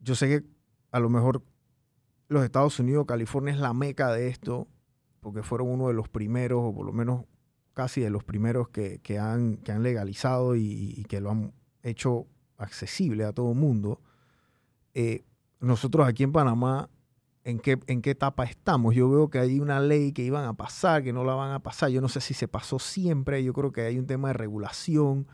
Yo 0.00 0.14
sé 0.14 0.28
que 0.28 0.46
a 0.90 1.00
lo 1.00 1.08
mejor 1.10 1.42
los 2.28 2.44
Estados 2.44 2.78
Unidos, 2.78 3.06
California 3.06 3.52
es 3.52 3.60
la 3.60 3.74
meca 3.74 4.12
de 4.12 4.28
esto, 4.28 4.68
porque 5.20 5.42
fueron 5.42 5.68
uno 5.68 5.88
de 5.88 5.94
los 5.94 6.08
primeros, 6.08 6.60
o 6.62 6.74
por 6.74 6.86
lo 6.86 6.92
menos 6.92 7.24
casi 7.74 8.00
de 8.00 8.10
los 8.10 8.24
primeros 8.24 8.68
que, 8.68 9.00
que 9.00 9.18
han, 9.18 9.56
que 9.58 9.72
han 9.72 9.82
legalizado 9.82 10.56
y, 10.56 11.04
que 11.08 11.20
lo 11.20 11.30
han 11.30 11.52
hecho 11.82 12.26
accesible 12.56 13.24
a 13.24 13.32
todo 13.32 13.52
el 13.52 13.58
mundo. 13.58 14.00
Eh, 14.94 15.24
nosotros 15.60 16.06
aquí 16.06 16.22
en 16.22 16.32
Panamá, 16.32 16.88
¿en 17.42 17.58
qué, 17.58 17.78
¿en 17.86 18.00
qué 18.00 18.10
etapa 18.10 18.44
estamos? 18.44 18.94
Yo 18.94 19.10
veo 19.10 19.28
que 19.28 19.38
hay 19.38 19.60
una 19.60 19.80
ley 19.80 20.12
que 20.12 20.22
iban 20.22 20.44
a 20.44 20.54
pasar, 20.54 21.02
que 21.02 21.12
no 21.12 21.24
la 21.24 21.34
van 21.34 21.52
a 21.52 21.60
pasar. 21.60 21.90
Yo 21.90 22.00
no 22.00 22.08
sé 22.08 22.20
si 22.20 22.32
se 22.32 22.48
pasó 22.48 22.78
siempre. 22.78 23.42
Yo 23.42 23.52
creo 23.52 23.72
que 23.72 23.82
hay 23.82 23.98
un 23.98 24.06
tema 24.06 24.28
de 24.28 24.34
regulación. 24.34 25.26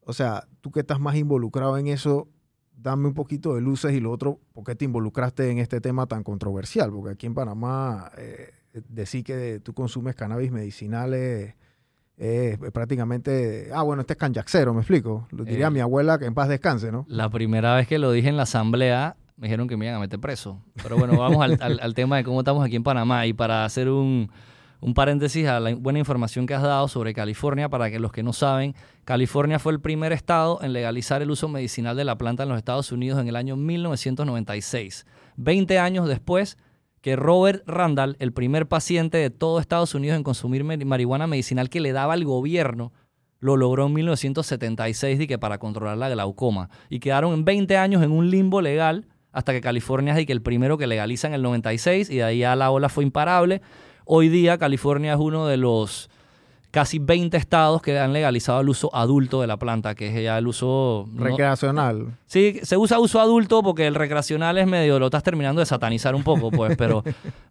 O 0.00 0.12
sea, 0.12 0.48
tú 0.60 0.70
que 0.70 0.80
estás 0.80 1.00
más 1.00 1.16
involucrado 1.16 1.78
en 1.78 1.86
eso, 1.86 2.28
dame 2.76 3.08
un 3.08 3.14
poquito 3.14 3.54
de 3.54 3.60
luces 3.60 3.92
y 3.94 4.00
lo 4.00 4.10
otro, 4.12 4.38
¿por 4.52 4.62
qué 4.64 4.74
te 4.74 4.84
involucraste 4.84 5.50
en 5.50 5.58
este 5.58 5.80
tema 5.80 6.06
tan 6.06 6.22
controversial? 6.22 6.90
Porque 6.92 7.12
aquí 7.14 7.26
en 7.26 7.34
Panamá, 7.34 8.10
eh, 8.18 8.50
decir 8.88 9.24
que 9.24 9.60
tú 9.60 9.72
consumes 9.74 10.14
cannabis 10.14 10.52
medicinales 10.52 11.54
es 12.18 12.58
prácticamente, 12.72 13.70
ah, 13.74 13.82
bueno, 13.82 14.00
este 14.00 14.14
es 14.14 14.18
canjaxero, 14.18 14.72
me 14.72 14.80
explico. 14.80 15.26
Lo 15.32 15.44
diría 15.44 15.66
Eh. 15.66 15.70
mi 15.70 15.80
abuela 15.80 16.18
que 16.18 16.24
en 16.26 16.34
paz 16.34 16.48
descanse, 16.48 16.90
¿no? 16.92 17.04
La 17.08 17.28
primera 17.28 17.74
vez 17.74 17.86
que 17.88 17.98
lo 17.98 18.10
dije 18.12 18.28
en 18.28 18.36
la 18.36 18.44
asamblea, 18.44 19.16
me 19.36 19.48
dijeron 19.48 19.68
que 19.68 19.76
me 19.76 19.84
iban 19.86 19.96
a 19.96 20.00
meter 20.00 20.18
preso. 20.18 20.62
Pero 20.82 20.96
bueno, 20.96 21.18
vamos 21.18 21.42
al, 21.44 21.58
al- 21.60 21.78
al 21.80 21.94
tema 21.94 22.16
de 22.16 22.24
cómo 22.24 22.40
estamos 22.40 22.64
aquí 22.64 22.76
en 22.76 22.82
Panamá. 22.82 23.26
Y 23.26 23.34
para 23.34 23.66
hacer 23.66 23.90
un, 23.90 24.30
un 24.80 24.94
paréntesis 24.94 25.46
a 25.48 25.58
la 25.60 25.74
buena 25.74 25.98
información 25.98 26.46
que 26.46 26.54
has 26.54 26.62
dado 26.62 26.86
sobre 26.88 27.14
California, 27.14 27.68
para 27.68 27.90
que 27.90 27.98
los 27.98 28.12
que 28.12 28.22
no 28.22 28.32
saben, 28.32 28.74
California 29.04 29.58
fue 29.58 29.72
el 29.72 29.80
primer 29.80 30.12
estado 30.12 30.58
en 30.62 30.72
legalizar 30.72 31.22
el 31.22 31.30
uso 31.30 31.48
medicinal 31.48 31.96
de 31.96 32.04
la 32.04 32.18
planta 32.18 32.42
en 32.42 32.48
los 32.50 32.58
Estados 32.58 32.92
Unidos 32.92 33.18
en 33.20 33.28
el 33.28 33.36
año 33.36 33.56
1996. 33.56 35.06
20 35.36 35.78
años 35.78 36.08
después 36.08 36.58
que 37.00 37.16
Robert 37.16 37.62
Randall, 37.66 38.16
el 38.18 38.32
primer 38.32 38.66
paciente 38.66 39.18
de 39.18 39.30
todo 39.30 39.60
Estados 39.60 39.94
Unidos 39.94 40.16
en 40.16 40.24
consumir 40.24 40.64
mari- 40.64 40.84
marihuana 40.84 41.26
medicinal 41.26 41.68
que 41.68 41.80
le 41.80 41.92
daba 41.92 42.14
al 42.14 42.24
gobierno, 42.24 42.92
lo 43.38 43.56
logró 43.56 43.86
en 43.86 43.92
1976 43.92 45.20
y 45.20 45.26
que 45.26 45.38
para 45.38 45.58
controlar 45.58 45.98
la 45.98 46.08
glaucoma. 46.08 46.68
Y 46.88 46.98
quedaron 47.00 47.32
en 47.34 47.44
20 47.44 47.76
años 47.76 48.02
en 48.02 48.10
un 48.10 48.30
limbo 48.30 48.60
legal 48.60 49.06
hasta 49.30 49.52
que 49.52 49.60
California 49.60 50.18
es 50.18 50.28
el 50.28 50.42
primero 50.42 50.78
que 50.78 50.86
legaliza 50.86 51.28
en 51.28 51.34
el 51.34 51.42
96 51.42 52.08
y 52.10 52.16
de 52.16 52.24
ahí 52.24 52.42
a 52.42 52.56
la 52.56 52.70
ola 52.70 52.88
fue 52.88 53.04
imparable. 53.04 53.60
Hoy 54.06 54.28
día 54.28 54.56
California 54.56 55.12
es 55.14 55.18
uno 55.18 55.46
de 55.46 55.56
los 55.56 56.08
casi 56.70 56.98
20 56.98 57.36
estados 57.36 57.82
que 57.82 57.98
han 57.98 58.12
legalizado 58.12 58.60
el 58.60 58.68
uso 58.68 58.94
adulto 58.94 59.40
de 59.40 59.46
la 59.46 59.56
planta, 59.56 59.94
que 59.94 60.08
es 60.16 60.22
ya 60.24 60.38
el 60.38 60.46
uso... 60.46 61.06
no- 61.10 61.24
Recreacional. 61.24 62.16
Sí, 62.26 62.60
se 62.62 62.76
usa 62.76 62.98
uso 63.00 63.20
adulto 63.20 63.62
porque 63.62 63.86
el 63.86 63.94
recreacional 63.94 64.58
es 64.58 64.66
medio, 64.66 64.98
lo 64.98 65.06
estás 65.06 65.22
terminando 65.22 65.60
de 65.60 65.66
satanizar 65.66 66.14
un 66.14 66.22
poco, 66.22 66.50
pues, 66.50 66.76
pero 66.78 67.02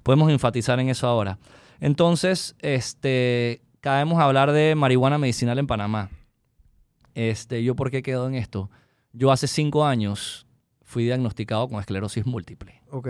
podemos 0.04 0.32
enfatizar 0.32 0.80
en 0.80 0.89
eso 0.89 1.08
ahora. 1.08 1.38
Entonces, 1.80 2.56
este, 2.60 3.62
caemos 3.82 4.20
a 4.20 4.26
hablar 4.26 4.52
de 4.52 4.76
marihuana 4.76 5.18
medicinal 5.18 5.58
en 5.60 5.68
Panamá. 5.68 6.10
Este, 7.15 7.63
¿Yo 7.63 7.76
por 7.76 7.89
qué 7.91 8.02
quedo 8.04 8.28
en 8.28 8.36
esto? 8.36 8.70
Yo 9.12 9.32
hace 9.32 9.48
cinco 9.48 9.86
años 9.86 10.46
fui 10.84 11.04
diagnosticado 11.06 11.68
con 11.68 11.80
esclerosis 11.80 12.26
múltiple. 12.26 12.82
Ok. 12.91 13.08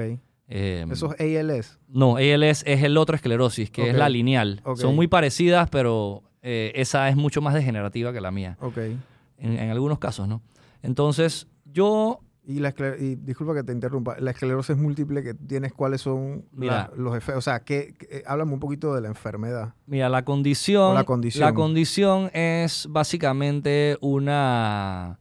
Eh, 0.47 0.85
Eso 0.91 1.15
es 1.17 1.37
ALS. 1.39 1.79
no, 1.87 2.17
ALS 2.17 2.63
es 2.67 2.83
el 2.83 2.97
otro 2.97 3.15
esclerosis, 3.15 3.71
que 3.71 3.89
es 3.89 3.95
la 3.95 4.09
lineal. 4.09 4.61
Son 4.75 4.95
muy 4.95 5.07
parecidas, 5.07 5.69
pero 5.69 6.21
eh, 6.43 6.71
esa 6.75 7.09
es 7.09 7.15
mucho 7.15 7.41
más 7.41 7.53
degenerativa 7.55 8.13
que 8.13 8.21
la 8.21 8.29
mía, 8.31 8.57
Ok. 8.61 8.77
en, 8.77 8.99
en 9.39 9.69
algunos 9.71 9.97
casos, 9.99 10.27
¿no? 10.27 10.41
Entonces, 10.83 11.47
yo 11.65 12.19
Y, 12.47 12.59
la 12.59 12.75
y 12.99 13.15
disculpa 13.15 13.55
que 13.55 13.63
te 13.63 13.71
interrumpa, 13.71 14.17
la 14.19 14.29
esclerosis 14.29 14.77
múltiple 14.77 15.23
que 15.23 15.33
tienes, 15.33 15.73
¿cuáles 15.73 16.01
son 16.01 16.45
Mira. 16.51 16.91
la- 16.91 17.03
los 17.03 17.17
efectos? 17.17 17.37
O 17.39 17.41
sea, 17.41 17.61
¿qué, 17.61 17.95
qué- 17.97 18.21
háblame 18.27 18.53
un 18.53 18.59
poquito 18.59 18.93
de 18.93 19.01
la 19.01 19.07
enfermedad. 19.07 19.73
Mira, 19.87 20.09
la 20.09 20.23
condición, 20.23 20.91
O 20.91 20.93
la 20.93 21.05
condición. 21.05 21.43
la 21.43 21.53
condición 21.55 22.29
es 22.35 22.85
básicamente 22.91 23.97
una 23.99 25.17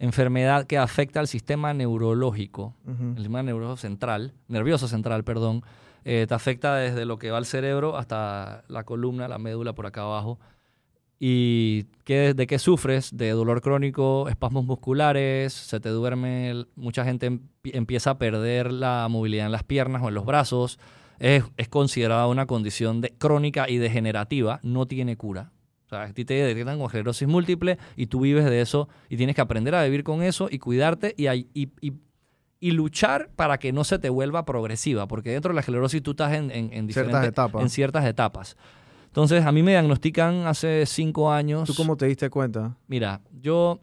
enfermedad 0.00 0.66
que 0.66 0.78
afecta 0.78 1.20
al 1.20 1.28
sistema 1.28 1.72
neurológico, 1.72 2.74
el 2.88 3.16
sistema 3.16 3.42
nervioso 3.44 3.76
central, 3.76 4.32
nervioso 4.48 4.88
central, 4.88 5.22
perdón. 5.22 5.62
Eh, 6.04 6.24
te 6.26 6.34
afecta 6.34 6.74
desde 6.76 7.04
lo 7.04 7.18
que 7.18 7.30
va 7.30 7.38
al 7.38 7.44
cerebro 7.46 7.96
hasta 7.96 8.64
la 8.68 8.84
columna, 8.84 9.28
la 9.28 9.38
médula 9.38 9.74
por 9.74 9.86
acá 9.86 10.00
abajo. 10.02 10.40
¿Y 11.18 11.84
qué, 12.04 12.32
de 12.32 12.46
qué 12.46 12.58
sufres? 12.58 13.14
De 13.14 13.30
dolor 13.30 13.60
crónico, 13.60 14.26
espasmos 14.30 14.64
musculares, 14.64 15.52
se 15.52 15.78
te 15.78 15.90
duerme, 15.90 16.64
mucha 16.76 17.04
gente 17.04 17.30
empie- 17.30 17.72
empieza 17.74 18.10
a 18.12 18.18
perder 18.18 18.72
la 18.72 19.06
movilidad 19.10 19.44
en 19.46 19.52
las 19.52 19.62
piernas 19.64 20.02
o 20.02 20.08
en 20.08 20.14
los 20.14 20.24
brazos. 20.24 20.78
Es, 21.18 21.44
es 21.58 21.68
considerada 21.68 22.26
una 22.26 22.46
condición 22.46 23.02
de, 23.02 23.10
crónica 23.10 23.68
y 23.68 23.76
degenerativa, 23.76 24.60
no 24.62 24.86
tiene 24.86 25.18
cura. 25.18 25.52
O 25.90 25.96
sea, 25.96 26.02
a 26.04 26.12
ti 26.12 26.24
te 26.24 26.34
detectan 26.34 26.76
con 26.78 26.86
esclerosis 26.86 27.26
múltiple 27.26 27.76
y 27.96 28.06
tú 28.06 28.20
vives 28.20 28.44
de 28.44 28.60
eso 28.60 28.88
y 29.08 29.16
tienes 29.16 29.34
que 29.34 29.40
aprender 29.42 29.74
a 29.74 29.82
vivir 29.82 30.04
con 30.04 30.22
eso 30.22 30.46
y 30.48 30.60
cuidarte 30.60 31.14
y, 31.16 31.26
y, 31.28 31.48
y- 31.80 31.92
y 32.62 32.72
luchar 32.72 33.30
para 33.34 33.58
que 33.58 33.72
no 33.72 33.82
se 33.84 33.98
te 33.98 34.08
vuelva 34.10 34.44
progresiva, 34.44 35.08
porque 35.08 35.30
dentro 35.30 35.48
de 35.48 35.54
la 35.54 35.60
esclerosis 35.62 36.00
tú 36.02 36.10
estás 36.12 36.34
en, 36.34 36.50
en, 36.52 36.72
en 36.74 36.92
Ciertas 36.92 37.24
etapas. 37.24 37.62
en 37.62 37.70
ciertas 37.70 38.04
etapas. 38.04 38.56
Entonces, 39.06 39.44
a 39.46 39.50
mí 39.50 39.62
me 39.64 39.72
diagnostican 39.72 40.46
hace 40.46 40.84
cinco 40.86 41.32
años. 41.32 41.66
¿Tú 41.66 41.74
cómo 41.74 41.96
te 41.96 42.06
diste 42.06 42.28
cuenta? 42.30 42.76
Mira, 42.86 43.22
yo, 43.40 43.80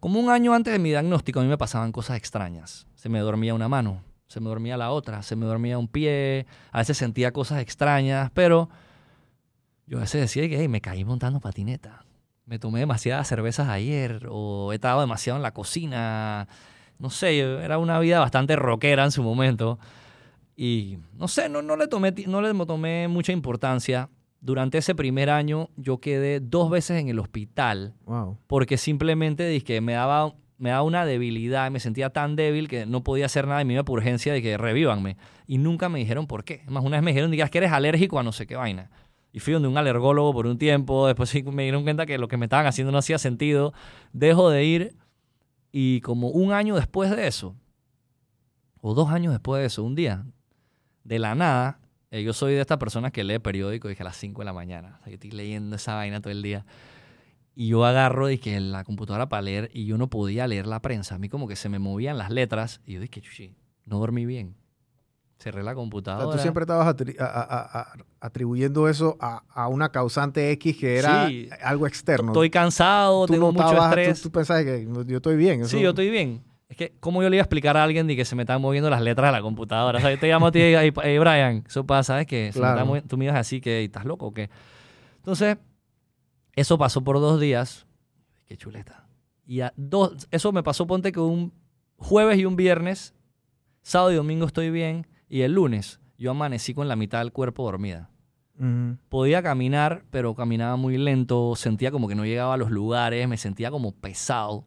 como 0.00 0.18
un 0.20 0.30
año 0.30 0.54
antes 0.54 0.72
de 0.72 0.78
mi 0.78 0.88
diagnóstico, 0.90 1.40
a 1.40 1.42
mí 1.42 1.48
me 1.48 1.58
pasaban 1.58 1.92
cosas 1.92 2.16
extrañas. 2.16 2.86
Se 2.94 3.08
me 3.08 3.20
dormía 3.20 3.54
una 3.54 3.68
mano, 3.68 4.02
se 4.26 4.40
me 4.40 4.48
dormía 4.48 4.76
la 4.76 4.90
otra, 4.90 5.22
se 5.22 5.36
me 5.36 5.46
dormía 5.46 5.78
un 5.78 5.86
pie, 5.88 6.46
a 6.72 6.78
veces 6.78 6.96
sentía 6.96 7.32
cosas 7.32 7.60
extrañas, 7.60 8.30
pero 8.34 8.68
yo 9.86 9.98
a 9.98 10.02
veces 10.02 10.20
decía 10.20 10.48
que 10.48 10.58
"Hey, 10.58 10.68
me 10.68 10.80
caí 10.80 11.04
montando 11.04 11.40
patineta. 11.40 12.04
Me 12.46 12.58
tomé 12.58 12.80
demasiadas 12.80 13.26
cervezas 13.28 13.68
ayer 13.68 14.26
o 14.30 14.72
he 14.72 14.74
estado 14.76 15.00
demasiado 15.00 15.38
en 15.38 15.42
la 15.42 15.52
cocina. 15.54 16.46
No 16.98 17.10
sé, 17.10 17.38
era 17.40 17.78
una 17.78 17.98
vida 17.98 18.20
bastante 18.20 18.54
rockera 18.56 19.04
en 19.04 19.10
su 19.10 19.22
momento. 19.22 19.78
Y 20.56 20.98
no 21.14 21.26
sé, 21.28 21.48
no, 21.48 21.62
no, 21.62 21.76
le 21.76 21.88
tomé, 21.88 22.12
no 22.26 22.40
le 22.40 22.52
tomé 22.66 23.08
mucha 23.08 23.32
importancia. 23.32 24.08
Durante 24.40 24.76
ese 24.78 24.94
primer 24.94 25.30
año 25.30 25.70
yo 25.76 25.98
quedé 25.98 26.38
dos 26.38 26.68
veces 26.70 27.00
en 27.00 27.08
el 27.08 27.18
hospital 27.18 27.94
Wow. 28.04 28.36
porque 28.46 28.76
simplemente 28.76 29.48
dizque 29.48 29.80
me 29.80 29.94
daba, 29.94 30.34
me 30.58 30.68
daba 30.68 30.82
una 30.82 31.06
debilidad, 31.06 31.70
me 31.70 31.80
sentía 31.80 32.10
tan 32.10 32.36
débil 32.36 32.68
que 32.68 32.84
no 32.84 33.02
podía 33.02 33.24
hacer 33.24 33.46
nada 33.48 33.62
y 33.62 33.64
me 33.64 33.72
iba 33.72 33.84
por 33.84 33.98
urgencia 34.00 34.34
de 34.34 34.42
que 34.42 34.58
revívanme. 34.58 35.16
Y 35.46 35.56
nunca 35.56 35.88
me 35.88 35.98
dijeron 35.98 36.26
por 36.26 36.44
qué. 36.44 36.62
Más 36.68 36.84
una 36.84 36.98
vez 36.98 37.04
me 37.04 37.12
dijeron, 37.12 37.30
digas 37.30 37.48
que 37.50 37.56
eres 37.58 37.72
alérgico 37.72 38.18
a 38.18 38.22
no 38.22 38.32
sé 38.32 38.46
qué 38.46 38.54
vaina. 38.54 38.90
Y 39.34 39.40
fui 39.40 39.52
donde 39.52 39.66
un 39.66 39.76
alergólogo 39.76 40.32
por 40.32 40.46
un 40.46 40.58
tiempo, 40.58 41.08
después 41.08 41.34
me 41.46 41.64
dieron 41.64 41.82
cuenta 41.82 42.06
que 42.06 42.18
lo 42.18 42.28
que 42.28 42.36
me 42.36 42.46
estaban 42.46 42.66
haciendo 42.66 42.92
no 42.92 42.98
hacía 42.98 43.18
sentido. 43.18 43.74
Dejo 44.12 44.48
de 44.48 44.64
ir 44.64 44.96
y 45.72 46.02
como 46.02 46.28
un 46.28 46.52
año 46.52 46.76
después 46.76 47.10
de 47.10 47.26
eso, 47.26 47.56
o 48.80 48.94
dos 48.94 49.10
años 49.10 49.32
después 49.32 49.60
de 49.60 49.66
eso, 49.66 49.82
un 49.82 49.96
día, 49.96 50.24
de 51.02 51.18
la 51.18 51.34
nada, 51.34 51.80
eh, 52.12 52.22
yo 52.22 52.32
soy 52.32 52.54
de 52.54 52.60
estas 52.60 52.78
personas 52.78 53.10
que 53.10 53.24
lee 53.24 53.40
periódico 53.40 53.88
dije 53.88 54.04
a 54.04 54.06
las 54.06 54.16
5 54.18 54.40
de 54.40 54.44
la 54.44 54.52
mañana. 54.52 55.00
Estoy 55.04 55.32
leyendo 55.32 55.74
esa 55.74 55.96
vaina 55.96 56.20
todo 56.20 56.30
el 56.30 56.40
día. 56.40 56.64
Y 57.56 57.66
yo 57.66 57.84
agarro 57.84 58.28
dije, 58.28 58.60
la 58.60 58.84
computadora 58.84 59.28
para 59.28 59.42
leer 59.42 59.68
y 59.74 59.84
yo 59.84 59.98
no 59.98 60.08
podía 60.08 60.46
leer 60.46 60.68
la 60.68 60.80
prensa. 60.80 61.16
A 61.16 61.18
mí 61.18 61.28
como 61.28 61.48
que 61.48 61.56
se 61.56 61.68
me 61.68 61.80
movían 61.80 62.18
las 62.18 62.30
letras 62.30 62.82
y 62.86 62.92
yo 62.92 63.00
dije, 63.00 63.56
no 63.84 63.98
dormí 63.98 64.26
bien. 64.26 64.54
Cerré 65.44 65.62
la 65.62 65.72
O 65.72 65.74
computadora. 65.74 66.24
sea, 66.28 66.36
tú 66.36 66.40
siempre 66.42 66.62
estabas 66.62 66.86
atri- 66.96 67.20
a- 67.20 67.24
a- 67.26 67.80
a- 67.80 67.92
atribuyendo 68.20 68.88
eso 68.88 69.18
a, 69.20 69.42
a 69.50 69.68
una 69.68 69.90
causante 69.90 70.50
X 70.52 70.74
que 70.78 70.96
era 70.98 71.28
Sí. 71.28 71.50
algo 71.62 71.86
externo. 71.86 72.28
Estoy 72.32 72.48
cansado, 72.48 73.26
tú 73.26 73.34
tengo 73.34 73.52
mucho 73.52 73.64
notabas- 73.64 73.92
tú- 73.94 74.00
estrés. 74.00 74.22
Tú, 74.22 74.30
pensabas 74.30 74.64
que 74.64 74.88
yo 75.06 75.16
estoy 75.16 75.36
bien. 75.36 75.66
Sí, 75.66 75.80
yo 75.82 75.90
estoy 75.90 76.08
bien. 76.08 76.42
Es 76.70 76.78
que, 76.78 76.94
¿cómo 76.98 77.22
yo 77.22 77.28
le 77.28 77.36
iba 77.36 77.42
a 77.42 77.44
explicar 77.44 77.76
a 77.76 77.84
alguien 77.84 78.06
de 78.06 78.16
que 78.16 78.24
se 78.24 78.34
me 78.34 78.44
están 78.44 78.62
moviendo 78.62 78.88
las 78.88 79.02
letras 79.02 79.28
de 79.28 79.32
la 79.32 79.42
computadora? 79.42 79.98
O 79.98 80.00
sea, 80.00 80.10
yo 80.10 80.18
te 80.18 80.28
llamo 80.28 80.46
a 80.46 80.50
ti 80.50 80.60
y 80.62 80.74
hey, 81.02 81.18
Brian, 81.18 81.62
eso 81.66 81.84
pasa, 81.84 82.14
¿sabes? 82.14 82.26
Que 82.26 82.46
me 82.46 82.52
Claro. 82.52 83.02
tú 83.06 83.18
me 83.18 83.26
ibas 83.26 83.36
así, 83.36 83.60
que 83.60 83.80
"Ey, 83.80 83.84
¿estás 83.84 84.06
loco 84.06 84.26
o 84.28 84.32
qué? 84.32 84.48
Entonces, 85.16 85.58
eso 86.56 86.78
pasó 86.78 87.04
por 87.04 87.20
dos 87.20 87.38
días. 87.38 87.86
Qué 88.46 88.56
chuleta. 88.56 89.06
Y 89.46 89.60
a 89.60 89.74
dos, 89.76 90.26
eso 90.30 90.52
me 90.52 90.62
pasó, 90.62 90.86
ponte 90.86 91.12
que 91.12 91.20
un 91.20 91.52
jueves 91.98 92.38
y 92.38 92.46
un 92.46 92.56
viernes, 92.56 93.14
sábado 93.82 94.10
y 94.12 94.16
domingo 94.16 94.46
estoy 94.46 94.70
bien, 94.70 95.06
y 95.28 95.42
el 95.42 95.52
lunes 95.52 96.00
yo 96.18 96.30
amanecí 96.30 96.74
con 96.74 96.88
la 96.88 96.96
mitad 96.96 97.18
del 97.18 97.32
cuerpo 97.32 97.64
dormida. 97.64 98.10
Podía 99.08 99.42
caminar, 99.42 100.04
pero 100.10 100.34
caminaba 100.36 100.76
muy 100.76 100.96
lento, 100.96 101.56
sentía 101.56 101.90
como 101.90 102.06
que 102.06 102.14
no 102.14 102.24
llegaba 102.24 102.54
a 102.54 102.56
los 102.56 102.70
lugares, 102.70 103.26
me 103.26 103.36
sentía 103.36 103.70
como 103.70 103.92
pesado. 103.92 104.64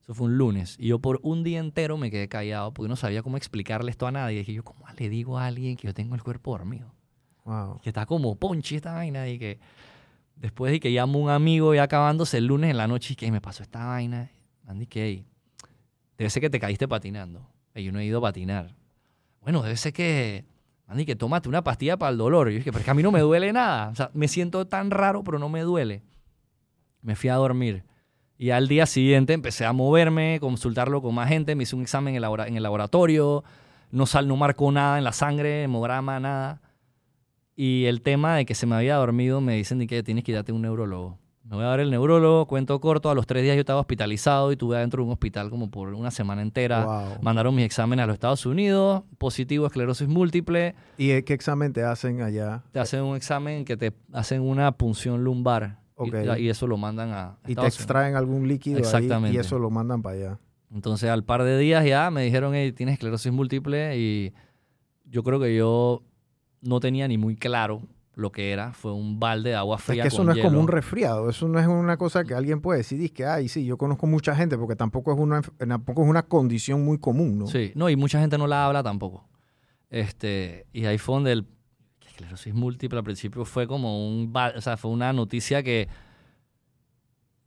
Eso 0.00 0.14
fue 0.14 0.28
un 0.28 0.38
lunes. 0.38 0.76
Y 0.78 0.88
yo 0.88 1.00
por 1.00 1.18
un 1.24 1.42
día 1.42 1.58
entero 1.58 1.96
me 1.96 2.12
quedé 2.12 2.28
callado 2.28 2.72
porque 2.72 2.88
no 2.88 2.94
sabía 2.94 3.24
cómo 3.24 3.36
explicarle 3.36 3.90
esto 3.90 4.06
a 4.06 4.12
nadie. 4.12 4.38
dije 4.38 4.52
yo, 4.52 4.62
¿cómo 4.62 4.84
le 4.96 5.08
digo 5.08 5.38
a 5.38 5.46
alguien 5.46 5.76
que 5.76 5.88
yo 5.88 5.94
tengo 5.94 6.14
el 6.14 6.22
cuerpo 6.22 6.52
dormido? 6.52 6.94
Wow. 7.44 7.80
Que 7.80 7.90
está 7.90 8.06
como 8.06 8.36
ponchi 8.36 8.76
esta 8.76 8.92
vaina. 8.92 9.28
Y 9.28 9.40
que 9.40 9.58
después 10.36 10.70
de 10.70 10.78
que 10.78 10.90
llamo 10.90 11.18
a 11.18 11.22
un 11.22 11.30
amigo 11.30 11.74
ya 11.74 11.82
acabándose 11.82 12.38
el 12.38 12.46
lunes 12.46 12.70
en 12.70 12.76
la 12.76 12.86
noche 12.86 13.14
y 13.14 13.16
que 13.16 13.32
me 13.32 13.40
pasó 13.40 13.64
esta 13.64 13.84
vaina. 13.86 14.30
Andy, 14.68 14.86
que 14.86 15.04
"Ey, 15.04 15.26
debe 16.16 16.30
ser 16.30 16.40
que 16.40 16.50
te 16.50 16.60
caíste 16.60 16.86
patinando. 16.86 17.44
Y 17.74 17.82
yo 17.82 17.90
no 17.90 17.98
he 17.98 18.04
ido 18.04 18.18
a 18.18 18.22
patinar. 18.22 18.76
Bueno, 19.46 19.62
debe 19.62 19.76
ser 19.76 19.92
que, 19.92 20.44
Andy, 20.88 21.06
que 21.06 21.14
tómate 21.14 21.48
una 21.48 21.62
pastilla 21.62 21.96
para 21.96 22.10
el 22.10 22.18
dolor. 22.18 22.48
Y 22.48 22.54
yo 22.54 22.58
dije, 22.58 22.72
pero 22.72 22.80
es 22.80 22.84
que 22.84 22.90
a 22.90 22.94
mí 22.94 23.04
no 23.04 23.12
me 23.12 23.20
duele 23.20 23.52
nada. 23.52 23.90
O 23.90 23.94
sea, 23.94 24.10
me 24.12 24.26
siento 24.26 24.66
tan 24.66 24.90
raro, 24.90 25.22
pero 25.22 25.38
no 25.38 25.48
me 25.48 25.60
duele. 25.60 26.02
Me 27.00 27.14
fui 27.14 27.30
a 27.30 27.36
dormir. 27.36 27.84
Y 28.38 28.50
al 28.50 28.66
día 28.66 28.86
siguiente 28.86 29.34
empecé 29.34 29.64
a 29.64 29.72
moverme, 29.72 30.40
consultarlo 30.40 31.00
con 31.00 31.14
más 31.14 31.28
gente. 31.28 31.54
Me 31.54 31.62
hice 31.62 31.76
un 31.76 31.82
examen 31.82 32.16
en 32.16 32.56
el, 32.56 32.62
laboratorio. 32.64 33.44
No, 33.92 34.06
sal, 34.06 34.26
no 34.26 34.34
marcó 34.34 34.72
nada 34.72 34.98
en 34.98 35.04
la 35.04 35.12
sangre, 35.12 35.62
hemograma, 35.62 36.18
nada. 36.18 36.60
Y 37.54 37.84
el 37.84 38.02
tema 38.02 38.34
de 38.34 38.46
que 38.46 38.56
se 38.56 38.66
me 38.66 38.74
había 38.74 38.96
dormido, 38.96 39.40
me 39.40 39.54
dicen 39.54 39.86
que 39.86 40.02
tienes 40.02 40.24
que 40.24 40.32
irte 40.32 40.50
a 40.50 40.54
un 40.56 40.62
neurólogo. 40.62 41.20
Me 41.48 41.54
voy 41.56 41.64
a 41.64 41.70
ver 41.70 41.80
el 41.80 41.90
neurólogo, 41.92 42.46
cuento 42.46 42.80
corto, 42.80 43.08
a 43.08 43.14
los 43.14 43.24
tres 43.26 43.44
días 43.44 43.54
yo 43.54 43.60
estaba 43.60 43.78
hospitalizado 43.80 44.50
y 44.50 44.56
tuve 44.56 44.76
adentro 44.76 45.02
de 45.02 45.06
un 45.06 45.12
hospital 45.12 45.48
como 45.48 45.70
por 45.70 45.94
una 45.94 46.10
semana 46.10 46.42
entera. 46.42 46.84
Wow. 46.84 47.04
Mandaron 47.22 47.54
mis 47.54 47.64
exámenes 47.64 48.02
a 48.02 48.06
los 48.08 48.14
Estados 48.14 48.44
Unidos, 48.46 49.04
positivo 49.18 49.64
esclerosis 49.66 50.08
múltiple. 50.08 50.74
¿Y 50.98 51.10
eh, 51.10 51.22
qué 51.22 51.34
examen 51.34 51.72
te 51.72 51.84
hacen 51.84 52.20
allá? 52.20 52.64
Te 52.72 52.80
hacen 52.80 53.02
un 53.04 53.14
examen 53.14 53.64
que 53.64 53.76
te 53.76 53.92
hacen 54.12 54.42
una 54.42 54.72
punción 54.72 55.22
lumbar. 55.22 55.78
y- 55.98 56.08
Ok. 56.08 56.14
Y, 56.38 56.48
eso 56.48 56.66
lo 56.66 56.76
mandan 56.76 57.10
a 57.12 57.38
Y 57.44 57.54
te 57.54 57.60
Unidos. 57.60 57.76
extraen 57.78 58.16
algún 58.16 58.48
líquido 58.48 58.78
ahí 58.78 58.82
Exactamente. 58.82 59.36
y 59.36 59.38
eso 59.40 59.58
lo 59.60 59.70
mandan 59.70 60.02
para 60.02 60.16
allá. 60.16 60.38
Entonces, 60.74 61.08
al 61.08 61.22
par 61.22 61.44
de 61.44 61.56
días 61.58 61.84
ya 61.86 62.10
me 62.10 62.22
dijeron, 62.22 62.54
hey, 62.56 62.72
tienes 62.72 62.94
esclerosis 62.94 63.32
múltiple 63.32 63.96
y 63.96 64.34
yo 65.04 65.22
creo 65.22 65.38
que 65.38 65.54
yo 65.56 66.02
no 66.60 66.80
tenía 66.80 67.06
ni 67.06 67.16
muy 67.18 67.36
claro 67.36 67.80
lo 68.16 68.32
que 68.32 68.50
era. 68.50 68.72
Fue 68.72 68.92
un 68.92 69.20
balde 69.20 69.50
de 69.50 69.56
agua 69.56 69.76
Es 69.76 69.82
fría 69.84 70.02
que 70.02 70.08
eso 70.08 70.16
con 70.18 70.26
no 70.26 70.32
es 70.32 70.38
como 70.38 70.48
hielo. 70.50 70.60
un 70.60 70.68
resfriado, 70.68 71.30
eso 71.30 71.46
no 71.46 71.60
es 71.60 71.66
una 71.66 71.96
cosa 71.96 72.24
que 72.24 72.34
alguien 72.34 72.60
puede 72.60 72.78
decir, 72.78 73.12
que, 73.12 73.24
ay, 73.26 73.46
sí, 73.48 73.64
yo 73.64 73.76
conozco 73.78 74.06
mucha 74.06 74.34
gente, 74.34 74.56
porque 74.58 74.74
tampoco 74.74 75.12
es 75.12 75.18
una, 75.18 75.42
enf- 75.42 75.68
tampoco 75.68 76.02
es 76.02 76.08
una 76.08 76.22
condición 76.24 76.84
muy 76.84 76.98
común, 76.98 77.38
¿no? 77.38 77.46
Sí, 77.46 77.70
no, 77.74 77.88
y 77.90 77.94
mucha 77.96 78.18
gente 78.18 78.36
no 78.38 78.46
la 78.48 78.66
habla 78.66 78.82
tampoco. 78.82 79.28
Este, 79.90 80.66
y 80.72 80.86
ahí 80.86 80.98
fue 80.98 81.14
donde 81.14 81.32
el 81.32 81.44
que 82.00 82.08
esclerosis 82.08 82.52
múltiple 82.54 82.98
al 82.98 83.04
principio 83.04 83.44
fue 83.44 83.68
como 83.68 84.08
un, 84.08 84.32
o 84.34 84.60
sea, 84.60 84.76
fue 84.76 84.90
una 84.90 85.12
noticia 85.12 85.62
que 85.62 85.88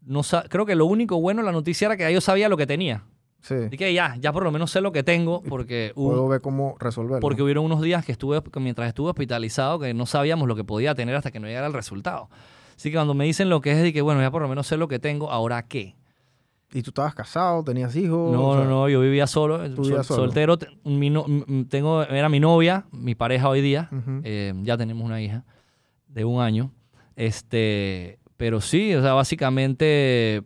no 0.05 0.21
creo 0.49 0.65
que 0.65 0.75
lo 0.75 0.85
único 0.85 1.19
bueno 1.19 1.41
de 1.41 1.45
la 1.47 1.51
noticia 1.51 1.87
era 1.87 1.97
que 1.97 2.11
yo 2.13 2.21
sabía 2.21 2.47
lo 2.47 2.57
que 2.57 2.65
tenía. 2.65 3.03
Sí. 3.41 3.55
Y 3.71 3.77
que 3.77 3.93
ya, 3.93 4.15
ya 4.19 4.33
por 4.33 4.43
lo 4.43 4.51
menos 4.51 4.69
sé 4.71 4.81
lo 4.81 4.91
que 4.91 5.01
tengo 5.03 5.41
porque 5.43 5.93
hubo- 5.95 6.09
Puedo 6.09 6.27
ver 6.27 6.41
cómo 6.41 6.75
resolverlo. 6.79 7.19
porque 7.21 7.41
hubieron 7.41 7.63
unos 7.65 7.81
días 7.81 8.05
que 8.05 8.11
estuve 8.11 8.41
que 8.43 8.59
mientras 8.59 8.87
estuve 8.89 9.09
hospitalizado 9.11 9.79
que 9.79 9.93
no 9.93 10.05
sabíamos 10.05 10.47
lo 10.47 10.55
que 10.55 10.63
podía 10.65 10.93
tener 10.93 11.15
hasta 11.15 11.31
que 11.31 11.39
no 11.39 11.47
llegara 11.47 11.67
el 11.67 11.73
resultado. 11.73 12.29
Así 12.75 12.89
que 12.91 12.95
cuando 12.97 13.13
me 13.13 13.25
dicen 13.25 13.49
lo 13.49 13.61
que 13.61 13.71
es, 13.71 13.93
que 13.93 14.01
bueno, 14.01 14.21
ya 14.21 14.29
por 14.31 14.41
lo 14.41 14.47
menos 14.49 14.67
sé 14.67 14.75
lo 14.77 14.87
que 14.87 14.99
tengo, 14.99 15.31
¿ahora 15.31 15.63
qué? 15.67 15.95
¿Y 16.71 16.83
tú 16.83 16.91
estabas 16.91 17.15
casado? 17.15 17.63
¿Tenías 17.63 17.95
hijos? 17.95 18.31
No, 18.31 18.49
O 18.49 18.55
sea, 18.55 18.63
no, 18.65 18.69
no, 18.69 18.89
yo 18.89 19.01
vivía 19.01 19.25
solo, 19.25 19.57
soltero. 20.03 20.57
mi 20.83 21.09
no- 21.09 21.25
tengo, 21.67 22.03
era 22.03 22.29
mi 22.29 22.39
novia, 22.39 22.85
mi 22.91 23.15
pareja 23.15 23.49
hoy 23.49 23.61
día. 23.61 23.89
eh, 24.23 24.53
ya 24.63 24.77
tenemos 24.77 25.03
una 25.03 25.19
hija 25.21 25.45
de 26.07 26.25
un 26.25 26.41
año. 26.41 26.71
Este, 27.15 28.19
pero 28.37 28.61
sí, 28.61 28.93
o 28.95 29.01
sea, 29.01 29.13
básicamente 29.13 30.43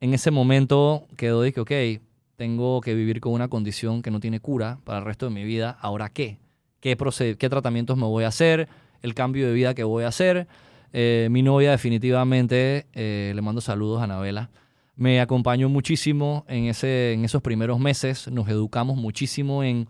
en 0.00 0.14
ese 0.14 0.30
momento 0.30 1.06
quedó 1.16 1.42
de 1.42 1.52
que, 1.52 1.60
ok, 1.60 2.02
tengo 2.36 2.80
que 2.80 2.94
vivir 2.94 3.20
con 3.20 3.32
una 3.32 3.48
condición 3.48 4.00
que 4.00 4.10
no 4.10 4.18
tiene 4.18 4.40
cura 4.40 4.78
para 4.84 5.00
el 5.00 5.04
resto 5.04 5.26
de 5.26 5.34
mi 5.34 5.44
vida. 5.44 5.76
¿Ahora 5.80 6.08
qué? 6.08 6.38
¿Qué, 6.80 6.96
qué 7.38 7.48
tratamientos 7.50 7.98
me 7.98 8.06
voy 8.06 8.24
a 8.24 8.28
hacer? 8.28 8.68
¿El 9.02 9.14
cambio 9.14 9.46
de 9.46 9.52
vida 9.52 9.74
que 9.74 9.84
voy 9.84 10.04
a 10.04 10.08
hacer? 10.08 10.48
Eh, 10.92 11.28
mi 11.30 11.42
novia 11.42 11.70
definitivamente, 11.70 12.86
eh, 12.94 13.32
le 13.34 13.42
mando 13.42 13.60
saludos 13.60 14.00
a 14.00 14.04
Anabela, 14.04 14.50
me 14.96 15.20
acompañó 15.20 15.68
muchísimo 15.68 16.44
en, 16.48 16.64
ese, 16.64 17.12
en 17.12 17.24
esos 17.24 17.42
primeros 17.42 17.78
meses, 17.78 18.28
nos 18.28 18.48
educamos 18.48 18.96
muchísimo 18.96 19.62
en... 19.62 19.86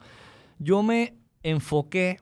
Yo 0.59 0.83
me 0.83 1.15
enfoqué 1.43 2.19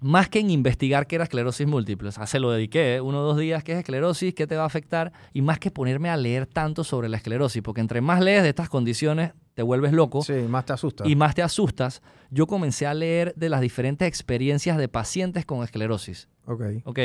más 0.00 0.28
que 0.28 0.38
en 0.38 0.50
investigar 0.50 1.06
qué 1.06 1.16
era 1.16 1.24
esclerosis 1.24 1.66
múltiple, 1.66 2.08
o 2.08 2.12
sea, 2.12 2.26
se 2.26 2.38
lo 2.38 2.50
dediqué 2.50 2.96
¿eh? 2.96 3.00
uno 3.00 3.20
o 3.20 3.22
dos 3.22 3.36
días, 3.38 3.64
qué 3.64 3.72
es 3.72 3.78
esclerosis, 3.78 4.32
qué 4.34 4.46
te 4.46 4.56
va 4.56 4.62
a 4.62 4.66
afectar, 4.66 5.12
y 5.32 5.42
más 5.42 5.58
que 5.58 5.70
ponerme 5.70 6.08
a 6.08 6.16
leer 6.16 6.46
tanto 6.46 6.84
sobre 6.84 7.08
la 7.08 7.16
esclerosis, 7.16 7.62
porque 7.62 7.80
entre 7.80 8.00
más 8.00 8.20
lees 8.20 8.42
de 8.44 8.50
estas 8.50 8.68
condiciones, 8.68 9.32
te 9.54 9.62
vuelves 9.62 9.92
loco 9.92 10.22
Sí, 10.22 10.34
más 10.48 10.64
te 10.66 10.72
asusta. 10.72 11.04
y 11.06 11.16
más 11.16 11.34
te 11.34 11.42
asustas, 11.42 12.00
yo 12.30 12.46
comencé 12.46 12.86
a 12.86 12.94
leer 12.94 13.34
de 13.34 13.48
las 13.48 13.60
diferentes 13.60 14.06
experiencias 14.06 14.76
de 14.76 14.88
pacientes 14.88 15.44
con 15.44 15.64
esclerosis. 15.64 16.28
Ok. 16.46 16.62
Ok, 16.84 16.98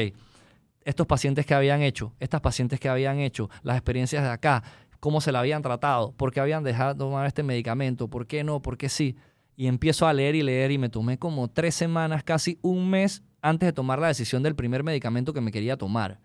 estos 0.86 1.08
pacientes 1.08 1.46
que 1.48 1.54
habían 1.56 1.82
hecho, 1.82 2.14
estas 2.20 2.42
pacientes 2.42 2.80
que 2.80 2.90
habían 2.90 3.18
hecho, 3.20 3.50
las 3.64 3.76
experiencias 3.78 4.22
de 4.24 4.30
acá, 4.30 4.64
cómo 5.00 5.20
se 5.20 5.32
la 5.32 5.40
habían 5.40 5.62
tratado, 5.64 6.12
por 6.12 6.32
qué 6.32 6.40
habían 6.42 6.64
dejado 6.64 6.94
de 6.94 7.00
tomar 7.00 7.26
este 7.26 7.42
medicamento, 7.42 8.08
por 8.08 8.28
qué 8.28 8.44
no, 8.44 8.62
por 8.62 8.78
qué 8.78 8.88
sí. 8.90 9.16
Y 9.56 9.68
empiezo 9.68 10.08
a 10.08 10.14
leer 10.14 10.36
y 10.36 10.44
leer 10.44 10.72
y 10.72 10.78
me 10.78 10.90
tomé 10.90 11.18
como 11.18 11.48
tres 11.48 11.76
semanas, 11.76 12.24
casi 12.24 12.58
un 12.62 12.90
mes 12.90 13.24
antes 13.42 13.68
de 13.68 13.74
tomar 13.74 14.00
la 14.00 14.08
decisión 14.08 14.42
del 14.42 14.56
primer 14.56 14.84
medicamento 14.84 15.34
que 15.34 15.42
me 15.42 15.52
quería 15.52 15.78
tomar. 15.78 16.20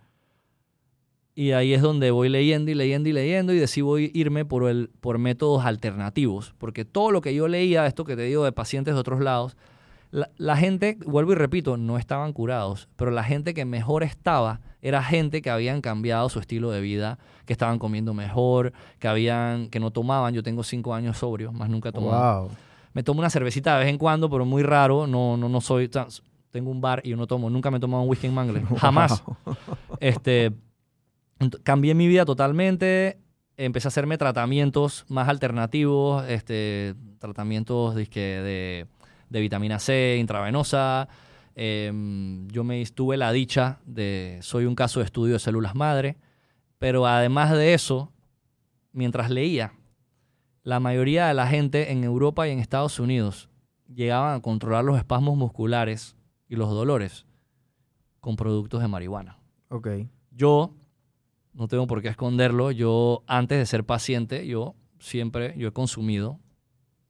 Y 1.34 1.52
ahí 1.52 1.72
es 1.72 1.82
donde 1.82 2.10
voy 2.10 2.28
leyendo 2.28 2.70
y 2.70 2.74
leyendo 2.74 3.08
y 3.08 3.12
leyendo 3.12 3.52
y 3.52 3.58
decido 3.58 3.98
irme 3.98 4.44
por, 4.44 4.68
el, 4.68 4.90
por 5.00 5.18
métodos 5.18 5.64
alternativos. 5.64 6.54
Porque 6.58 6.84
todo 6.84 7.12
lo 7.12 7.20
que 7.20 7.34
yo 7.34 7.46
leía, 7.46 7.86
esto 7.86 8.04
que 8.04 8.16
te 8.16 8.22
digo 8.22 8.44
de 8.44 8.50
pacientes 8.50 8.94
de 8.94 9.00
otros 9.00 9.20
lados, 9.20 9.56
la, 10.10 10.30
la 10.36 10.56
gente, 10.56 10.98
vuelvo 11.06 11.32
y 11.32 11.34
repito, 11.36 11.76
no 11.76 11.98
estaban 11.98 12.32
curados, 12.32 12.88
pero 12.96 13.10
la 13.10 13.22
gente 13.22 13.54
que 13.54 13.64
mejor 13.64 14.02
estaba 14.02 14.60
era 14.80 15.02
gente 15.02 15.42
que 15.42 15.50
habían 15.50 15.80
cambiado 15.80 16.28
su 16.28 16.40
estilo 16.40 16.70
de 16.70 16.80
vida, 16.80 17.18
que 17.44 17.52
estaban 17.52 17.78
comiendo 17.78 18.14
mejor, 18.14 18.72
que 18.98 19.08
habían, 19.08 19.68
que 19.68 19.80
no 19.80 19.90
tomaban. 19.90 20.34
Yo 20.34 20.42
tengo 20.42 20.62
cinco 20.62 20.94
años 20.94 21.18
sobrio, 21.18 21.52
más 21.52 21.68
nunca 21.68 21.90
he 21.90 21.92
tomado. 21.92 22.42
Wow. 22.48 22.50
Me 22.94 23.02
tomo 23.02 23.20
una 23.20 23.30
cervecita 23.30 23.74
de 23.78 23.84
vez 23.84 23.88
en 23.92 23.98
cuando, 23.98 24.28
pero 24.30 24.44
muy 24.44 24.62
raro. 24.62 25.06
No, 25.06 25.36
no, 25.36 25.48
no 25.48 25.60
soy. 25.60 25.90
Tengo 26.50 26.70
un 26.70 26.80
bar 26.80 27.00
y 27.04 27.10
yo 27.10 27.16
no 27.16 27.26
tomo. 27.26 27.50
Nunca 27.50 27.70
me 27.70 27.76
he 27.76 27.80
tomado 27.80 28.02
un 28.02 28.08
whisky 28.08 28.26
en 28.26 28.34
mangle. 28.34 28.62
Jamás. 28.80 29.22
Wow. 29.24 29.56
Este, 30.00 30.52
ent- 31.38 31.62
cambié 31.62 31.94
mi 31.94 32.06
vida 32.08 32.24
totalmente. 32.24 33.18
Empecé 33.56 33.88
a 33.88 33.90
hacerme 33.90 34.18
tratamientos 34.18 35.04
más 35.08 35.28
alternativos, 35.28 36.24
este, 36.28 36.94
tratamientos 37.18 37.96
dizque, 37.96 38.20
de, 38.20 38.86
de 39.28 39.40
vitamina 39.40 39.78
C 39.80 40.16
intravenosa. 40.20 41.08
Em, 41.56 42.46
yo 42.48 42.62
me 42.62 42.84
tuve 42.86 43.16
la 43.16 43.32
dicha 43.32 43.80
de, 43.84 44.38
soy 44.42 44.64
un 44.64 44.76
caso 44.76 45.00
de 45.00 45.06
estudio 45.06 45.32
de 45.34 45.38
células 45.40 45.74
madre, 45.74 46.16
pero 46.78 47.04
además 47.04 47.50
de 47.50 47.74
eso, 47.74 48.12
mientras 48.92 49.28
leía, 49.28 49.72
la 50.62 50.80
mayoría 50.80 51.28
de 51.28 51.34
la 51.34 51.46
gente 51.46 51.92
en 51.92 52.04
Europa 52.04 52.46
y 52.46 52.50
en 52.50 52.58
Estados 52.58 53.00
Unidos 53.00 53.48
llegaban 53.92 54.36
a 54.36 54.42
controlar 54.42 54.84
los 54.84 54.98
espasmos 54.98 55.36
musculares 55.36 56.16
y 56.48 56.56
los 56.56 56.68
dolores 56.70 57.26
con 58.20 58.36
productos 58.36 58.80
de 58.82 58.88
marihuana. 58.88 59.38
Ok. 59.68 59.88
Yo, 60.30 60.74
no 61.52 61.68
tengo 61.68 61.86
por 61.86 62.02
qué 62.02 62.08
esconderlo, 62.08 62.70
yo 62.70 63.22
antes 63.26 63.58
de 63.58 63.66
ser 63.66 63.84
paciente, 63.84 64.46
yo 64.46 64.74
siempre, 64.98 65.54
yo 65.56 65.68
he 65.68 65.72
consumido 65.72 66.38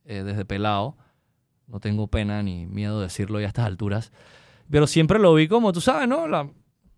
eh, 0.05 0.22
desde 0.22 0.44
pelado, 0.44 0.96
no 1.66 1.80
tengo 1.80 2.07
pena 2.09 2.42
ni 2.42 2.66
miedo 2.66 2.99
de 2.99 3.05
decirlo 3.05 3.40
ya 3.40 3.46
a 3.46 3.49
estas 3.49 3.66
alturas, 3.66 4.12
pero 4.70 4.86
siempre 4.86 5.18
lo 5.18 5.34
vi 5.34 5.49
como, 5.49 5.72
tú 5.72 5.80
sabes, 5.80 6.09
¿no? 6.09 6.28
La 6.28 6.49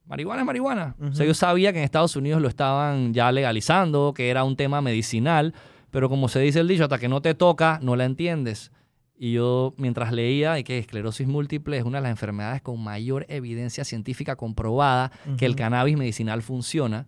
marihuana 0.07 0.43
es 0.43 0.47
marihuana. 0.47 0.97
O 1.01 1.13
sea, 1.13 1.27
yo 1.27 1.35
sabía 1.35 1.73
que 1.73 1.79
en 1.79 1.85
Estados 1.85 2.17
Unidos 2.17 2.43
lo 2.43 2.49
estaban 2.49 3.15
ya 3.15 3.31
legalizando, 3.33 4.13
que 4.15 4.29
era 4.29 4.45
un 4.45 4.57
tema 4.57 4.81
medicinal, 4.81 5.55
pero 5.91 6.09
como 6.09 6.29
se 6.29 6.41
dice 6.41 6.61
el 6.61 6.69
dicho, 6.69 6.85
hasta 6.85 6.99
que 6.99 7.09
no 7.09 7.21
te 7.23 7.35
toca, 7.35 7.79
no 7.83 7.97
la 7.97 8.05
entiendes. 8.05 8.73
Y 9.17 9.33
yo, 9.33 9.75
mientras 9.77 10.13
leía, 10.13 10.63
que 10.63 10.79
esclerosis 10.79 11.27
múltiple 11.27 11.77
es 11.77 11.85
una 11.85 11.99
de 11.99 12.03
las 12.03 12.11
enfermedades 12.11 12.63
con 12.63 12.83
mayor 12.83 13.27
evidencia 13.29 13.85
científica 13.85 14.37
comprobada 14.37 15.13
que 15.37 15.45
el 15.45 15.57
cannabis 15.57 15.99
medicinal 15.99 16.41
funciona. 16.41 17.07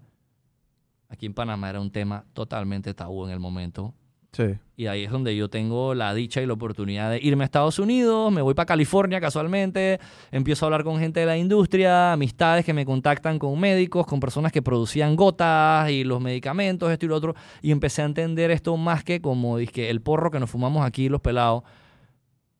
Aquí 1.09 1.27
en 1.27 1.33
Panamá 1.33 1.71
era 1.71 1.81
un 1.81 1.91
tema 1.91 2.27
totalmente 2.35 2.93
tabú 2.93 3.25
en 3.25 3.33
el 3.33 3.41
momento. 3.41 3.95
Sí. 4.33 4.59
Y 4.77 4.87
ahí 4.87 5.05
es 5.05 5.11
donde 5.11 5.37
yo 5.37 5.51
tengo 5.51 5.95
la 5.95 6.15
dicha 6.15 6.41
y 6.41 6.47
la 6.47 6.55
oportunidad 6.55 7.11
de 7.11 7.21
irme 7.23 7.45
a 7.45 7.47
Estados 7.47 7.79
Unidos, 7.79 8.33
me 8.33 8.41
voy 8.41 8.55
para 8.55 8.67
California 8.67 9.21
casualmente, 9.21 10.01
empiezo 10.31 10.65
a 10.65 10.67
hablar 10.69 10.85
con 10.85 10.99
gente 10.99 11.21
de 11.21 11.27
la 11.27 11.37
industria, 11.37 12.15
amistades 12.15 12.65
que 12.65 12.73
me 12.73 12.87
contactan 12.87 13.39
con 13.39 13.61
médicos, 13.61 14.07
con 14.07 14.21
personas 14.21 14.51
que 14.51 14.63
producían 14.63 15.17
gotas 15.17 15.91
y 15.91 16.03
los 16.03 16.21
medicamentos, 16.21 16.91
esto 16.91 17.05
y 17.05 17.09
lo 17.11 17.17
otro, 17.17 17.35
y 17.61 17.71
empecé 17.71 18.01
a 18.03 18.07
entender 18.07 18.51
esto 18.51 18.77
más 18.79 19.05
que 19.05 19.21
como 19.21 19.59
dizque, 19.59 19.91
el 19.91 20.01
porro 20.01 20.31
que 20.31 20.41
nos 20.41 20.51
fumamos 20.51 20.85
aquí 20.85 21.11
los 21.11 21.21
pelados, 21.21 21.63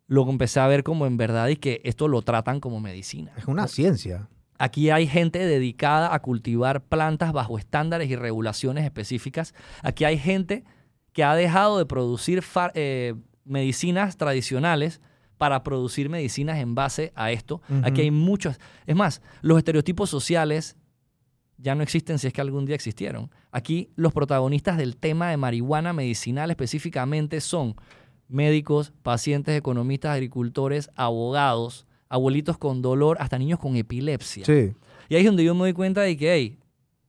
lo 0.07 0.29
empecé 0.29 0.61
a 0.61 0.67
ver 0.67 0.85
como 0.85 1.07
en 1.07 1.17
verdad 1.17 1.49
y 1.49 1.57
que 1.57 1.81
esto 1.85 2.07
lo 2.07 2.21
tratan 2.21 2.61
como 2.61 2.81
medicina. 2.81 3.33
Es 3.39 3.47
una 3.47 3.67
ciencia. 3.67 4.29
Aquí 4.59 4.91
hay 4.91 5.07
gente 5.07 5.39
dedicada 5.39 6.15
a 6.15 6.21
cultivar 6.21 6.83
plantas 6.83 7.33
bajo 7.33 7.59
estándares 7.59 8.11
y 8.11 8.17
regulaciones 8.17 8.85
específicas. 8.85 9.55
Aquí 9.83 10.05
hay 10.05 10.19
gente 10.19 10.65
que 11.13 11.25
ha 11.25 11.35
dejado 11.35 11.79
de 11.79 11.87
producir 11.87 12.43
eh, 12.75 13.15
medicinas 13.45 14.17
tradicionales 14.17 15.01
para 15.39 15.63
producir 15.63 16.09
medicinas 16.09 16.59
en 16.59 16.75
base 16.75 17.13
a 17.17 17.33
esto. 17.33 17.61
Aquí 17.83 18.03
hay 18.03 18.11
muchos. 18.11 18.61
Es 18.87 18.95
más, 18.95 19.21
los 19.41 19.59
estereotipos 19.59 20.09
sociales 20.09 20.77
ya 21.59 21.75
no 21.75 21.83
existen 21.83 22.19
si 22.19 22.27
es 22.27 22.33
que 22.33 22.41
algún 22.41 22.65
día 22.65 22.75
existieron. 22.75 23.31
Aquí 23.51 23.91
los 23.97 24.13
protagonistas 24.13 24.77
del 24.77 24.97
tema 24.97 25.31
de 25.31 25.37
marihuana 25.37 25.93
medicinal 25.93 26.51
específicamente 26.51 27.41
son 27.41 27.77
médicos, 28.29 28.93
pacientes, 29.03 29.57
economistas, 29.57 30.13
agricultores, 30.13 30.91
abogados, 30.95 31.87
abuelitos 32.09 32.57
con 32.57 32.83
dolor, 32.83 33.17
hasta 33.21 33.39
niños 33.39 33.59
con 33.59 33.77
epilepsia. 33.77 34.45
Sí. 34.45 34.73
Y 35.09 35.15
ahí 35.15 35.21
es 35.23 35.27
donde 35.27 35.45
yo 35.45 35.55
me 35.55 35.61
doy 35.61 35.73
cuenta 35.73 36.03
de 36.03 36.17
que, 36.17 36.33
hey, 36.33 36.59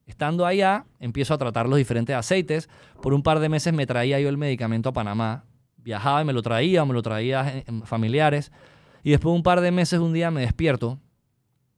estando 0.05 0.45
allá, 0.45 0.85
empiezo 0.99 1.33
a 1.33 1.37
tratar 1.37 1.67
los 1.67 1.77
diferentes 1.77 2.15
aceites. 2.15 2.69
Por 3.01 3.13
un 3.13 3.23
par 3.23 3.39
de 3.39 3.49
meses 3.49 3.73
me 3.73 3.85
traía 3.85 4.19
yo 4.19 4.29
el 4.29 4.37
medicamento 4.37 4.89
a 4.89 4.93
Panamá. 4.93 5.45
Viajaba 5.77 6.21
y 6.21 6.25
me 6.25 6.33
lo 6.33 6.41
traía, 6.41 6.85
me 6.85 6.93
lo 6.93 7.01
traía 7.01 7.63
familiares. 7.85 8.51
Y 9.03 9.11
después 9.11 9.33
de 9.33 9.37
un 9.37 9.43
par 9.43 9.61
de 9.61 9.71
meses, 9.71 9.99
un 9.99 10.13
día 10.13 10.31
me 10.31 10.41
despierto 10.41 10.99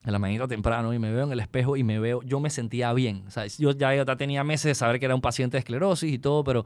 en 0.03 0.11
la 0.11 0.19
mañana 0.19 0.47
temprano 0.47 0.93
y 0.93 0.99
me 0.99 1.11
veo 1.11 1.25
en 1.25 1.31
el 1.31 1.39
espejo 1.39 1.75
y 1.75 1.83
me 1.83 1.99
veo, 1.99 2.21
yo 2.21 2.39
me 2.39 2.51
sentía 2.51 2.93
bien. 2.93 3.23
O 3.27 3.31
sea, 3.31 3.47
yo 3.47 3.71
ya, 3.71 3.95
ya 3.95 4.05
tenía 4.15 4.43
meses 4.43 4.65
de 4.65 4.75
saber 4.75 4.99
que 4.99 5.05
era 5.05 5.15
un 5.15 5.21
paciente 5.21 5.57
de 5.57 5.59
esclerosis 5.59 6.13
y 6.13 6.19
todo, 6.19 6.43
pero 6.43 6.63